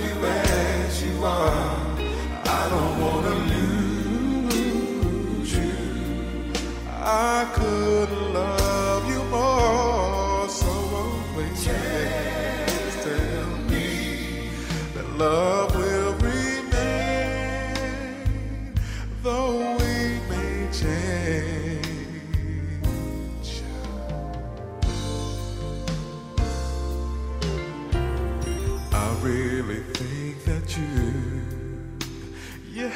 I 1.23 2.67
don't 2.69 2.99
wanna 2.99 3.35
lose 3.51 5.53
you. 5.55 5.71
I 6.89 7.45
could 7.53 8.09
love 8.33 9.07
you 9.07 9.23
more, 9.25 10.49
so 10.49 10.71
please 11.33 11.63
just 11.65 13.03
tell 13.03 13.47
me 13.69 14.49
that 14.95 15.07
love 15.17 15.75
will 15.75 16.13
remain, 16.13 16.73
though 19.21 19.77
we 19.77 20.19
may 20.27 20.67
change. 20.71 21.81
I 28.93 28.95
really 29.21 29.81
think 29.93 30.43
that 30.45 30.77
you 30.77 31.10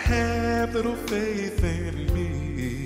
have 0.06 0.74
little 0.76 0.96
faith 0.96 1.64
in 1.64 2.14
me. 2.14 2.86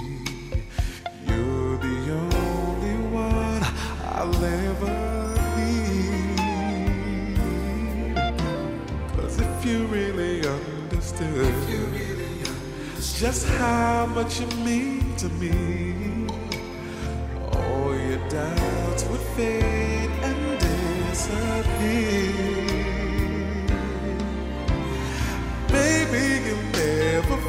You're 1.28 1.78
the 1.78 2.11
only 2.11 2.97
one 3.09 3.63
I'll 4.05 4.45
ever 4.45 5.36
need. 5.57 7.36
Cause 9.17 9.38
if 9.39 9.65
you 9.65 9.86
really 9.88 10.47
understood 10.47 11.53
you 11.70 11.82
really 11.88 12.39
understood 12.39 13.20
just 13.20 13.47
how 13.49 14.05
much 14.05 14.39
you 14.39 14.47
mean 14.63 15.15
to 15.17 15.28
me. 15.41 16.28
All 17.51 17.93
your 17.95 18.30
doubts 18.30 19.03
would 19.09 19.26
fade 19.36 19.99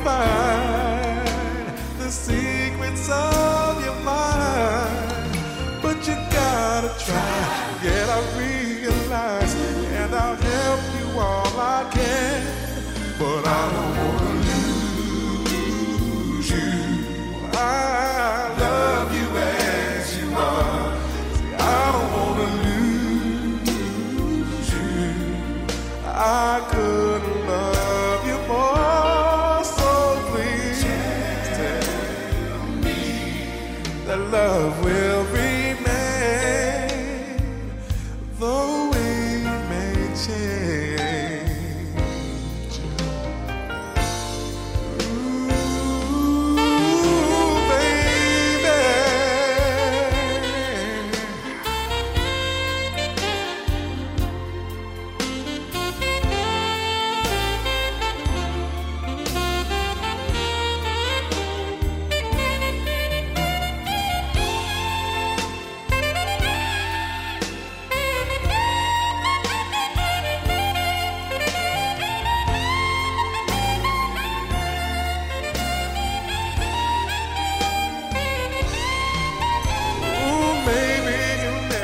never 0.05 0.60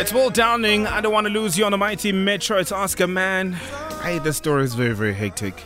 It's 0.06 0.12
Will 0.12 0.30
Downing. 0.30 0.86
I 0.86 1.00
don't 1.00 1.12
want 1.12 1.26
to 1.26 1.32
lose 1.32 1.58
you 1.58 1.64
on 1.64 1.72
the 1.72 1.78
mighty 1.78 2.12
Metro. 2.12 2.58
It's 2.58 2.70
Ask 2.70 3.00
a 3.00 3.08
Man. 3.08 3.54
Hey, 4.04 4.20
this 4.20 4.36
story 4.36 4.62
is 4.62 4.72
very, 4.72 4.94
very 4.94 5.12
hectic. 5.12 5.60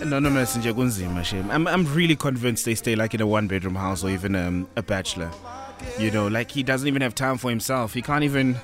Anonymous 0.00 0.56
and 0.56 0.64
Jagunzima 0.64 1.24
shame. 1.24 1.48
I'm, 1.48 1.68
I'm 1.68 1.86
really 1.94 2.16
convinced 2.16 2.64
they 2.64 2.74
stay 2.74 2.96
like 2.96 3.14
in 3.14 3.20
a 3.20 3.28
one 3.28 3.46
bedroom 3.46 3.76
house 3.76 4.02
or 4.02 4.10
even 4.10 4.34
um, 4.34 4.66
a 4.74 4.82
bachelor. 4.82 5.30
You 6.00 6.10
know, 6.10 6.26
like 6.26 6.50
he 6.50 6.64
doesn't 6.64 6.88
even 6.88 7.00
have 7.00 7.14
time 7.14 7.38
for 7.38 7.48
himself. 7.48 7.94
He 7.94 8.02
can't 8.02 8.24
even 8.24 8.56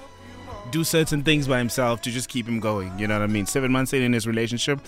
do 0.72 0.82
certain 0.82 1.22
things 1.22 1.46
by 1.46 1.58
himself 1.58 2.02
to 2.02 2.10
just 2.10 2.28
keep 2.28 2.48
him 2.48 2.58
going. 2.58 2.98
You 2.98 3.06
know 3.06 3.20
what 3.20 3.22
I 3.22 3.32
mean? 3.32 3.46
Seven 3.46 3.70
months 3.70 3.92
in 3.92 4.02
in 4.02 4.12
his 4.12 4.26
relationship. 4.26 4.80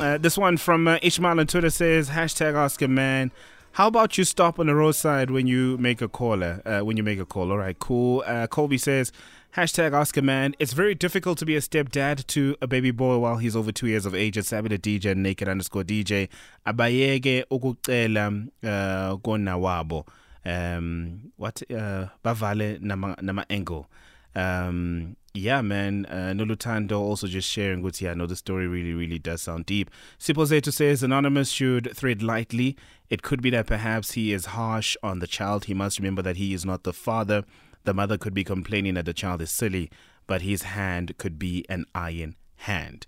Uh, 0.00 0.18
this 0.18 0.36
one 0.36 0.56
from 0.56 0.88
uh, 0.88 0.98
Ishmael 1.00 1.38
on 1.38 1.46
Twitter 1.46 1.70
says, 1.70 2.10
hashtag 2.10 2.54
Ask 2.54 2.82
a 2.82 2.88
Man. 2.88 3.30
How 3.78 3.86
about 3.86 4.18
you 4.18 4.24
stop 4.24 4.58
on 4.58 4.66
the 4.66 4.74
roadside 4.74 5.30
when 5.30 5.46
you 5.46 5.78
make 5.78 6.02
a 6.02 6.08
caller? 6.08 6.60
Uh, 6.66 6.80
when 6.80 6.96
you 6.96 7.04
make 7.04 7.20
a 7.20 7.24
call, 7.24 7.52
all 7.52 7.58
right, 7.58 7.78
cool. 7.78 8.24
Uh, 8.26 8.48
Colby 8.48 8.76
says, 8.76 9.12
hashtag 9.56 9.92
Ask 9.92 10.16
a 10.16 10.22
Man. 10.22 10.56
It's 10.58 10.72
very 10.72 10.96
difficult 10.96 11.38
to 11.38 11.46
be 11.46 11.54
a 11.54 11.60
stepdad 11.60 12.26
to 12.26 12.56
a 12.60 12.66
baby 12.66 12.90
boy 12.90 13.18
while 13.18 13.36
he's 13.36 13.54
over 13.54 13.70
two 13.70 13.86
years 13.86 14.04
of 14.04 14.16
age. 14.16 14.36
It's 14.36 14.48
Sabi 14.48 14.76
the 14.76 14.78
DJ 14.78 15.16
naked 15.16 15.46
underscore 15.46 15.84
DJ. 15.84 16.28
Abayege 16.66 17.44
ukucela 17.52 18.48
uh, 18.64 19.16
kona 19.18 19.52
wabo. 19.52 20.08
Um, 20.44 21.30
what? 21.36 21.62
Uh, 21.70 22.08
bavale 22.24 22.80
nama, 22.80 23.14
nama 23.22 23.46
angle. 23.48 23.88
Um, 24.34 25.16
yeah, 25.34 25.62
man. 25.62 26.06
Uh, 26.06 26.32
Nolutando 26.34 26.98
also 26.98 27.26
just 27.26 27.48
sharing 27.48 27.82
with 27.82 28.02
you. 28.02 28.10
I 28.10 28.14
know 28.14 28.26
the 28.26 28.36
story 28.36 28.66
really, 28.66 28.92
really 28.92 29.18
does 29.18 29.42
sound 29.42 29.66
deep. 29.66 29.90
Sipozeto 30.18 30.72
says 30.72 31.02
Anonymous 31.02 31.50
should 31.50 31.96
thread 31.96 32.22
lightly. 32.22 32.76
It 33.10 33.22
could 33.22 33.40
be 33.40 33.50
that 33.50 33.66
perhaps 33.66 34.12
he 34.12 34.32
is 34.32 34.46
harsh 34.46 34.96
on 35.02 35.18
the 35.18 35.26
child. 35.26 35.64
He 35.64 35.74
must 35.74 35.98
remember 35.98 36.22
that 36.22 36.36
he 36.36 36.52
is 36.52 36.64
not 36.64 36.84
the 36.84 36.92
father. 36.92 37.44
The 37.84 37.94
mother 37.94 38.18
could 38.18 38.34
be 38.34 38.44
complaining 38.44 38.94
that 38.94 39.06
the 39.06 39.14
child 39.14 39.40
is 39.40 39.50
silly, 39.50 39.90
but 40.26 40.42
his 40.42 40.62
hand 40.62 41.16
could 41.16 41.38
be 41.38 41.64
an 41.68 41.86
iron 41.94 42.36
hand. 42.56 43.06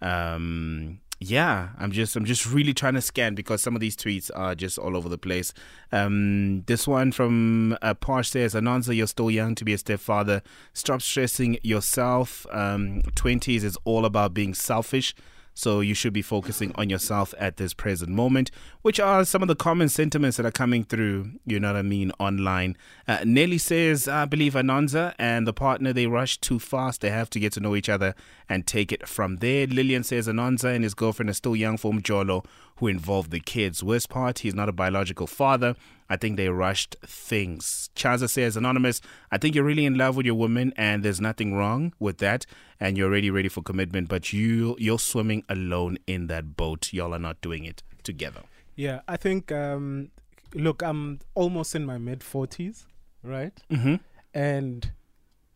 Um, 0.00 1.00
yeah, 1.20 1.70
I'm 1.78 1.90
just 1.90 2.14
I'm 2.14 2.24
just 2.24 2.46
really 2.46 2.72
trying 2.72 2.94
to 2.94 3.00
scan 3.00 3.34
because 3.34 3.60
some 3.60 3.74
of 3.74 3.80
these 3.80 3.96
tweets 3.96 4.30
are 4.36 4.54
just 4.54 4.78
all 4.78 4.96
over 4.96 5.08
the 5.08 5.18
place. 5.18 5.52
Um, 5.90 6.62
this 6.66 6.86
one 6.86 7.10
from 7.10 7.76
uh, 7.82 7.94
Posh 7.94 8.30
says, 8.30 8.54
Ananza, 8.54 8.94
you're 8.94 9.08
still 9.08 9.30
young 9.30 9.56
to 9.56 9.64
be 9.64 9.72
a 9.72 9.78
stepfather. 9.78 10.42
Stop 10.74 11.02
stressing 11.02 11.58
yourself. 11.62 12.46
Um, 12.52 13.02
20s 13.02 13.64
is 13.64 13.76
all 13.84 14.04
about 14.04 14.32
being 14.32 14.54
selfish. 14.54 15.14
So 15.58 15.80
you 15.80 15.92
should 15.92 16.12
be 16.12 16.22
focusing 16.22 16.70
on 16.76 16.88
yourself 16.88 17.34
at 17.36 17.56
this 17.56 17.74
present 17.74 18.12
moment, 18.12 18.52
which 18.82 19.00
are 19.00 19.24
some 19.24 19.42
of 19.42 19.48
the 19.48 19.56
common 19.56 19.88
sentiments 19.88 20.36
that 20.36 20.46
are 20.46 20.52
coming 20.52 20.84
through, 20.84 21.32
you 21.44 21.58
know 21.58 21.72
what 21.72 21.78
I 21.80 21.82
mean, 21.82 22.12
online. 22.20 22.76
Uh, 23.08 23.24
Nelly 23.24 23.58
says, 23.58 24.06
I 24.06 24.24
believe 24.24 24.52
Ananza 24.52 25.16
and 25.18 25.48
the 25.48 25.52
partner, 25.52 25.92
they 25.92 26.06
rush 26.06 26.38
too 26.38 26.60
fast. 26.60 27.00
They 27.00 27.10
have 27.10 27.28
to 27.30 27.40
get 27.40 27.54
to 27.54 27.60
know 27.60 27.74
each 27.74 27.88
other 27.88 28.14
and 28.48 28.68
take 28.68 28.92
it 28.92 29.08
from 29.08 29.38
there. 29.38 29.66
Lillian 29.66 30.04
says, 30.04 30.28
Ananza 30.28 30.72
and 30.72 30.84
his 30.84 30.94
girlfriend 30.94 31.28
are 31.28 31.34
still 31.34 31.56
young 31.56 31.76
for 31.76 31.92
Mjolo, 31.92 32.44
who 32.76 32.86
involved 32.86 33.32
the 33.32 33.40
kids. 33.40 33.82
Worst 33.82 34.08
part, 34.10 34.38
he's 34.38 34.54
not 34.54 34.68
a 34.68 34.72
biological 34.72 35.26
father. 35.26 35.74
I 36.10 36.16
think 36.16 36.36
they 36.36 36.48
rushed 36.48 36.96
things. 37.04 37.90
Chaza 37.94 38.28
says, 38.28 38.56
Anonymous, 38.56 39.00
I 39.30 39.38
think 39.38 39.54
you're 39.54 39.64
really 39.64 39.84
in 39.84 39.96
love 39.96 40.16
with 40.16 40.26
your 40.26 40.34
woman 40.34 40.72
and 40.76 41.02
there's 41.02 41.20
nothing 41.20 41.54
wrong 41.54 41.92
with 41.98 42.18
that. 42.18 42.46
And 42.80 42.96
you're 42.96 43.08
already 43.08 43.30
ready 43.30 43.48
for 43.48 43.62
commitment, 43.62 44.08
but 44.08 44.32
you, 44.32 44.76
you're 44.78 44.98
swimming 44.98 45.44
alone 45.48 45.98
in 46.06 46.28
that 46.28 46.56
boat. 46.56 46.92
Y'all 46.92 47.14
are 47.14 47.18
not 47.18 47.40
doing 47.40 47.64
it 47.64 47.82
together. 48.02 48.42
Yeah, 48.78 49.00
I 49.08 49.16
think. 49.16 49.50
Um, 49.50 50.10
look, 50.54 50.82
I'm 50.82 51.18
almost 51.34 51.74
in 51.74 51.84
my 51.84 51.98
mid 51.98 52.22
forties, 52.22 52.86
right? 53.24 53.52
Mm-hmm. 53.70 53.96
And 54.32 54.92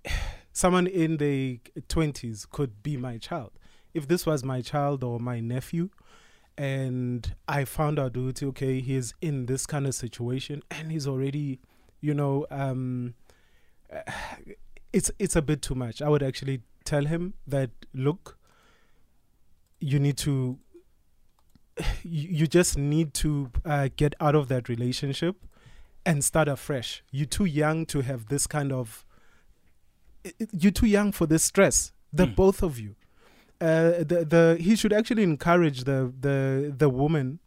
someone 0.52 0.88
in 0.88 1.18
the 1.18 1.60
twenties 1.86 2.46
could 2.50 2.82
be 2.82 2.96
my 2.96 3.18
child. 3.18 3.52
If 3.94 4.08
this 4.08 4.26
was 4.26 4.42
my 4.42 4.60
child 4.60 5.04
or 5.04 5.20
my 5.20 5.38
nephew, 5.38 5.90
and 6.58 7.34
I 7.48 7.64
found 7.64 7.98
out, 7.98 8.12
dude, 8.12 8.42
okay, 8.42 8.80
he's 8.80 9.14
in 9.20 9.46
this 9.46 9.66
kind 9.66 9.86
of 9.86 9.94
situation, 9.94 10.62
and 10.70 10.90
he's 10.92 11.06
already, 11.06 11.60
you 12.00 12.14
know, 12.14 12.46
um, 12.50 13.14
it's 14.92 15.10
it's 15.18 15.36
a 15.36 15.42
bit 15.42 15.62
too 15.62 15.74
much. 15.74 16.02
I 16.02 16.08
would 16.08 16.22
actually 16.22 16.62
tell 16.84 17.04
him 17.06 17.34
that, 17.46 17.70
look, 17.94 18.38
you 19.80 19.98
need 19.98 20.16
to 20.18 20.58
you 22.02 22.46
just 22.46 22.76
need 22.76 23.14
to 23.14 23.50
uh, 23.64 23.88
get 23.96 24.14
out 24.20 24.34
of 24.34 24.48
that 24.48 24.68
relationship 24.68 25.36
and 26.04 26.22
start 26.22 26.48
afresh. 26.48 27.02
You're 27.10 27.26
too 27.26 27.46
young 27.46 27.86
to 27.86 28.02
have 28.02 28.26
this 28.26 28.46
kind 28.46 28.72
of. 28.72 29.04
You're 30.52 30.72
too 30.72 30.86
young 30.86 31.12
for 31.12 31.26
this 31.26 31.42
stress. 31.42 31.92
The 32.12 32.26
Mm. 32.26 32.36
both 32.36 32.62
of 32.62 32.78
you. 32.78 32.94
Uh, 33.62 34.02
the 34.02 34.24
the 34.28 34.56
he 34.60 34.74
should 34.74 34.92
actually 34.92 35.22
encourage 35.22 35.84
the 35.84 36.12
the 36.18 36.74
the 36.76 36.88
woman 36.88 37.38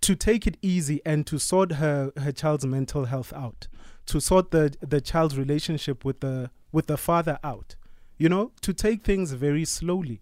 to 0.00 0.14
take 0.14 0.46
it 0.46 0.56
easy 0.62 1.02
and 1.04 1.26
to 1.26 1.38
sort 1.38 1.72
her 1.72 2.12
her 2.16 2.32
child's 2.32 2.64
mental 2.64 3.04
health 3.04 3.30
out, 3.34 3.68
to 4.06 4.22
sort 4.22 4.52
the 4.52 4.74
the 4.80 5.02
child's 5.02 5.36
relationship 5.36 6.02
with 6.02 6.20
the 6.20 6.50
with 6.72 6.86
the 6.86 6.96
father 6.96 7.38
out. 7.44 7.76
You 8.16 8.30
know, 8.30 8.52
to 8.62 8.72
take 8.72 9.02
things 9.02 9.32
very 9.32 9.66
slowly. 9.66 10.20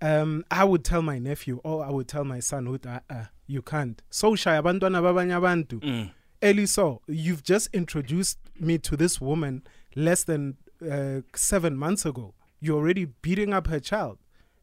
Um 0.00 0.44
i 0.48 0.62
would 0.62 0.84
tell 0.84 1.02
my 1.02 1.18
nephew 1.18 1.60
or 1.64 1.84
i 1.84 1.90
would 1.90 2.06
tell 2.06 2.22
my 2.22 2.38
son 2.38 2.68
uh, 2.68 3.00
uh, 3.10 3.24
you 3.48 3.62
can't. 3.62 4.00
So 4.10 4.32
shaya 4.32 4.62
abantwana 4.62 5.02
babanye 5.02 5.34
abantu. 5.40 5.80
Mm. 5.80 6.10
Eli 6.44 6.66
so 6.66 7.00
you've 7.08 7.42
just 7.42 7.68
introduced 7.72 8.38
me 8.60 8.78
to 8.78 8.96
this 8.96 9.20
woman 9.20 9.64
less 9.96 10.22
than 10.22 10.56
uh, 10.88 11.22
7 11.34 11.76
months 11.76 12.06
ago. 12.06 12.34
You're 12.60 12.76
already 12.76 13.06
beating 13.06 13.52
up 13.52 13.66
her 13.66 13.80
child 13.80 14.18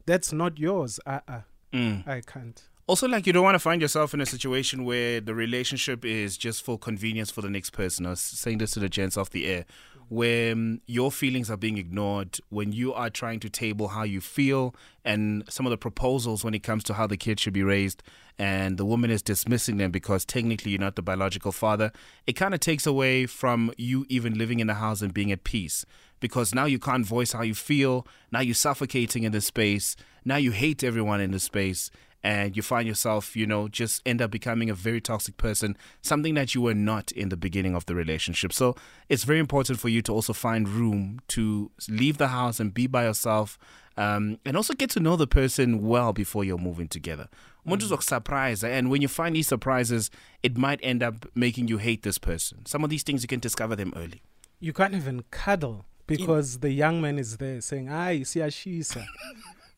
that's 0.06 0.32
not 0.32 0.58
yours 0.58 1.00
uh, 1.06 1.20
uh, 1.28 1.40
Mm. 1.72 2.06
i 2.06 2.20
can't 2.20 2.62
Also, 2.86 3.08
like 3.08 3.26
you 3.26 3.32
don't 3.32 3.42
want 3.44 3.54
to 3.54 3.58
find 3.58 3.80
yourself 3.80 4.12
in 4.14 4.20
a 4.20 4.26
situation 4.26 4.84
where 4.84 5.18
the 5.20 5.34
relationship 5.34 6.04
is 6.04 6.36
just 6.36 6.62
for 6.62 6.78
convenience 6.78 7.30
for 7.30 7.40
the 7.40 7.48
next 7.48 7.70
person. 7.70 8.04
I 8.06 8.10
was 8.10 8.20
saying 8.20 8.58
this 8.58 8.72
to 8.72 8.80
the 8.80 8.90
gents 8.90 9.16
off 9.16 9.30
the 9.30 9.46
air. 9.46 9.64
when 10.10 10.80
your 10.86 11.10
feelings 11.10 11.50
are 11.50 11.56
being 11.56 11.78
ignored, 11.78 12.38
when 12.50 12.72
you 12.72 12.92
are 12.92 13.08
trying 13.10 13.40
to 13.40 13.48
table 13.48 13.88
how 13.88 14.02
you 14.02 14.20
feel 14.20 14.74
and 15.04 15.42
some 15.48 15.64
of 15.66 15.70
the 15.70 15.78
proposals 15.78 16.44
when 16.44 16.54
it 16.54 16.62
comes 16.62 16.84
to 16.84 16.94
how 16.94 17.06
the 17.06 17.16
kid 17.16 17.40
should 17.40 17.54
be 17.54 17.62
raised, 17.62 18.02
and 18.38 18.76
the 18.78 18.84
woman 18.84 19.10
is 19.10 19.22
dismissing 19.22 19.78
them 19.78 19.90
because 19.90 20.24
technically 20.24 20.70
you're 20.72 20.80
not 20.80 20.94
the 20.96 21.02
biological 21.02 21.52
father, 21.52 21.90
it 22.26 22.34
kind 22.34 22.52
of 22.52 22.60
takes 22.60 22.86
away 22.86 23.24
from 23.26 23.72
you 23.78 24.04
even 24.08 24.36
living 24.36 24.60
in 24.60 24.66
the 24.66 24.74
house 24.74 25.00
and 25.02 25.14
being 25.14 25.32
at 25.32 25.42
peace. 25.44 25.86
Because 26.20 26.54
now 26.54 26.64
you 26.64 26.78
can't 26.78 27.06
voice 27.06 27.32
how 27.32 27.42
you 27.42 27.54
feel, 27.54 28.06
now 28.32 28.40
you're 28.40 28.54
suffocating 28.54 29.24
in 29.24 29.32
the 29.32 29.40
space, 29.40 29.96
now 30.24 30.36
you 30.36 30.52
hate 30.52 30.82
everyone 30.82 31.20
in 31.20 31.32
the 31.32 31.40
space, 31.40 31.90
and 32.24 32.56
you 32.56 32.62
find 32.62 32.88
yourself, 32.88 33.36
you 33.36 33.46
know, 33.46 33.68
just 33.68 34.00
end 34.06 34.22
up 34.22 34.30
becoming 34.30 34.70
a 34.70 34.74
very 34.74 35.00
toxic 35.00 35.36
person, 35.36 35.76
something 36.00 36.32
that 36.34 36.54
you 36.54 36.62
were 36.62 36.74
not 36.74 37.12
in 37.12 37.28
the 37.28 37.36
beginning 37.36 37.74
of 37.74 37.84
the 37.84 37.94
relationship. 37.94 38.50
So 38.50 38.74
it's 39.10 39.24
very 39.24 39.38
important 39.38 39.78
for 39.78 39.90
you 39.90 40.00
to 40.02 40.12
also 40.12 40.32
find 40.32 40.66
room 40.66 41.20
to 41.28 41.70
leave 41.86 42.16
the 42.16 42.28
house 42.28 42.58
and 42.58 42.72
be 42.72 42.86
by 42.86 43.04
yourself. 43.04 43.58
Um, 43.96 44.38
and 44.44 44.56
also 44.56 44.74
get 44.74 44.90
to 44.90 45.00
know 45.00 45.14
the 45.14 45.26
person 45.26 45.86
well 45.86 46.12
before 46.12 46.42
you're 46.42 46.58
moving 46.58 46.88
together. 46.88 47.28
Umuntu 47.66 48.02
surprise, 48.02 48.64
and 48.64 48.90
when 48.90 49.02
you 49.02 49.08
find 49.08 49.36
these 49.36 49.46
surprises, 49.46 50.10
it 50.42 50.56
might 50.56 50.80
end 50.82 51.02
up 51.02 51.26
making 51.34 51.68
you 51.68 51.78
hate 51.78 52.02
this 52.02 52.18
person. 52.18 52.66
Some 52.66 52.82
of 52.82 52.90
these 52.90 53.02
things 53.02 53.22
you 53.22 53.28
can 53.28 53.38
discover 53.38 53.76
them 53.76 53.92
early. 53.94 54.22
You 54.58 54.72
can't 54.72 54.94
even 54.94 55.24
cuddle 55.30 55.84
because 56.06 56.58
the 56.58 56.70
young 56.70 57.00
man 57.00 57.18
is 57.18 57.36
there 57.36 57.60
saying, 57.60 57.88
"Ay, 57.88 58.20
siyashisa." 58.20 59.04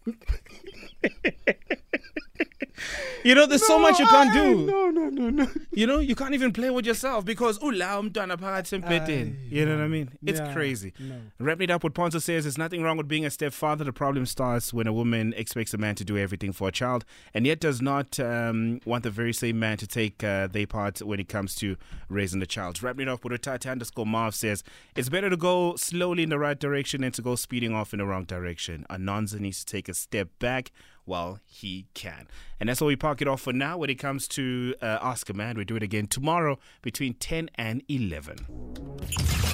You 3.24 3.34
know, 3.34 3.46
there's 3.46 3.66
so 3.66 3.78
much 3.78 3.98
you 3.98 4.06
can't 4.06 4.32
do. 4.32 4.66
No, 4.66 4.90
no, 4.90 5.08
no, 5.08 5.30
no. 5.30 5.46
You 5.72 5.86
know, 5.86 5.98
you 5.98 6.14
can't 6.14 6.32
even 6.32 6.52
play 6.52 6.70
with 6.70 6.86
yourself 6.86 7.24
because 7.24 7.58
ula 7.60 7.84
umntwana 8.00 8.36
phakathi 8.38 8.80
empedeni. 8.80 9.34
You 9.50 9.66
know 9.66 9.76
what 9.76 9.84
I 9.84 9.88
mean? 9.88 10.10
It's 10.24 10.38
Yeah, 10.40 10.52
crazy. 10.52 10.92
no. 11.00 11.16
Wrapping 11.38 11.64
it 11.64 11.70
up, 11.70 11.84
what 11.84 11.92
Ponzo 11.94 12.20
says, 12.22 12.44
there's 12.44 12.56
nothing 12.56 12.82
wrong 12.82 12.96
with 12.96 13.08
being 13.08 13.26
a 13.26 13.30
stepfather. 13.30 13.84
The 13.84 13.92
problem 13.92 14.26
starts 14.26 14.72
when 14.72 14.86
a 14.86 14.92
woman 14.92 15.34
expects 15.36 15.74
a 15.74 15.78
man 15.78 15.96
to 15.96 16.04
do 16.04 16.16
everything 16.16 16.52
for 16.52 16.68
a 16.68 16.72
child 16.72 17.04
and 17.34 17.46
yet 17.46 17.60
does 17.60 17.82
not 17.82 18.18
um, 18.20 18.80
want 18.86 19.02
the 19.02 19.10
very 19.10 19.32
same 19.32 19.58
man 19.58 19.76
to 19.78 19.86
take 19.86 20.22
uh, 20.24 20.46
their 20.46 20.66
part 20.66 21.00
when 21.02 21.20
it 21.20 21.28
comes 21.28 21.54
to 21.56 21.76
raising 22.08 22.40
the 22.40 22.46
child. 22.46 22.82
Wrapping 22.82 23.08
it 23.08 23.10
up, 23.10 23.24
with 23.24 23.40
Tata 23.40 23.70
underscore 23.70 24.06
Marv 24.06 24.34
says, 24.34 24.62
it's 24.94 25.08
better 25.08 25.28
to 25.30 25.36
go 25.36 25.76
slowly 25.76 26.22
in 26.22 26.28
the 26.30 26.38
right 26.38 26.58
direction 26.58 27.00
than 27.02 27.12
to 27.12 27.22
go 27.22 27.34
speeding 27.34 27.74
off 27.74 27.92
in 27.92 27.98
the 27.98 28.06
wrong 28.06 28.24
direction. 28.24 28.86
Anonza 28.88 29.40
needs 29.40 29.64
to 29.64 29.66
take 29.72 29.88
a 29.88 29.94
step 29.94 30.28
back 30.38 30.70
while 31.06 31.40
he 31.46 31.86
can. 31.94 32.28
And 32.60 32.68
that's 32.68 32.82
all 32.82 32.88
we 32.88 32.96
park 32.96 33.22
it 33.22 33.28
off 33.28 33.40
for 33.40 33.52
now 33.52 33.78
when 33.78 33.88
it 33.88 33.94
comes 33.96 34.28
to 34.28 34.74
uh, 34.82 34.98
Ask 35.00 35.30
a 35.30 35.32
Man. 35.32 35.56
We 35.56 35.64
do 35.64 35.76
it 35.76 35.82
again 35.82 36.06
tomorrow 36.06 36.58
between 36.82 37.14
10 37.14 37.50
and 37.54 37.82
11. 37.88 38.36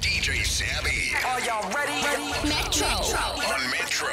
DJ 0.00 0.44
Sammy. 0.44 1.12
Are 1.24 1.40
y'all 1.40 1.70
ready? 1.72 2.22
Metro. 2.48 2.88
On 2.88 3.70
Metro 3.70 4.08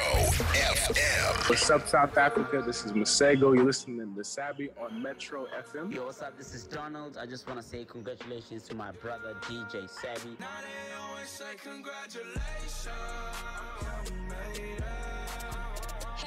FM. 0.53 1.49
What's 1.49 1.69
up, 1.69 1.87
South 1.87 2.17
Africa? 2.17 2.61
This 2.65 2.85
is 2.85 2.91
Masego. 2.91 3.55
You're 3.55 3.63
listening 3.63 4.13
to 4.15 4.23
Sabi 4.23 4.69
on 4.79 5.01
Metro 5.01 5.47
FM. 5.65 5.93
Yo, 5.93 6.05
what's 6.05 6.21
up? 6.21 6.37
This 6.37 6.53
is 6.53 6.65
Donald. 6.65 7.17
I 7.17 7.25
just 7.25 7.47
want 7.47 7.59
to 7.61 7.67
say 7.67 7.85
congratulations 7.85 8.63
to 8.63 8.75
my 8.75 8.91
brother 8.91 9.35
DJ 9.43 9.89
Savvy. 9.89 10.37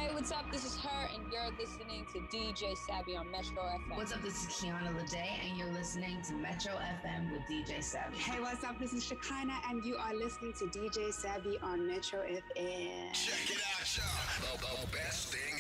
Hey, 0.02 0.12
what's 0.12 0.32
up? 0.32 0.50
This 0.50 0.64
is 0.64 0.76
her, 0.78 1.08
and 1.14 1.22
you're 1.32 1.48
listening 1.60 2.04
to 2.12 2.18
DJ 2.36 2.76
Savvy 2.76 3.14
on 3.14 3.30
Metro 3.30 3.62
FM. 3.62 3.96
What's 3.96 4.12
up? 4.12 4.20
This 4.20 4.42
is 4.42 4.48
Kiana 4.48 4.92
Lede, 4.98 5.22
and 5.48 5.56
you're 5.56 5.70
listening 5.70 6.20
to 6.22 6.32
Metro 6.32 6.72
FM 6.72 7.30
with 7.30 7.42
DJ 7.42 7.80
Savvy. 7.80 8.16
Hey, 8.16 8.40
what's 8.40 8.64
up? 8.64 8.80
This 8.80 8.92
is 8.94 9.04
Shekinah, 9.04 9.60
and 9.70 9.84
you 9.84 9.94
are 9.94 10.12
listening 10.12 10.54
to 10.54 10.64
DJ 10.64 11.12
Savvy 11.12 11.56
on 11.62 11.86
Metro 11.86 12.18
FM. 12.18 13.12
Check 13.12 13.48
it 13.48 13.62
out, 13.62 13.96
y'all. 13.96 14.56
The, 14.56 14.86
the 14.86 14.90
best 14.90 15.34
thing 15.34 15.52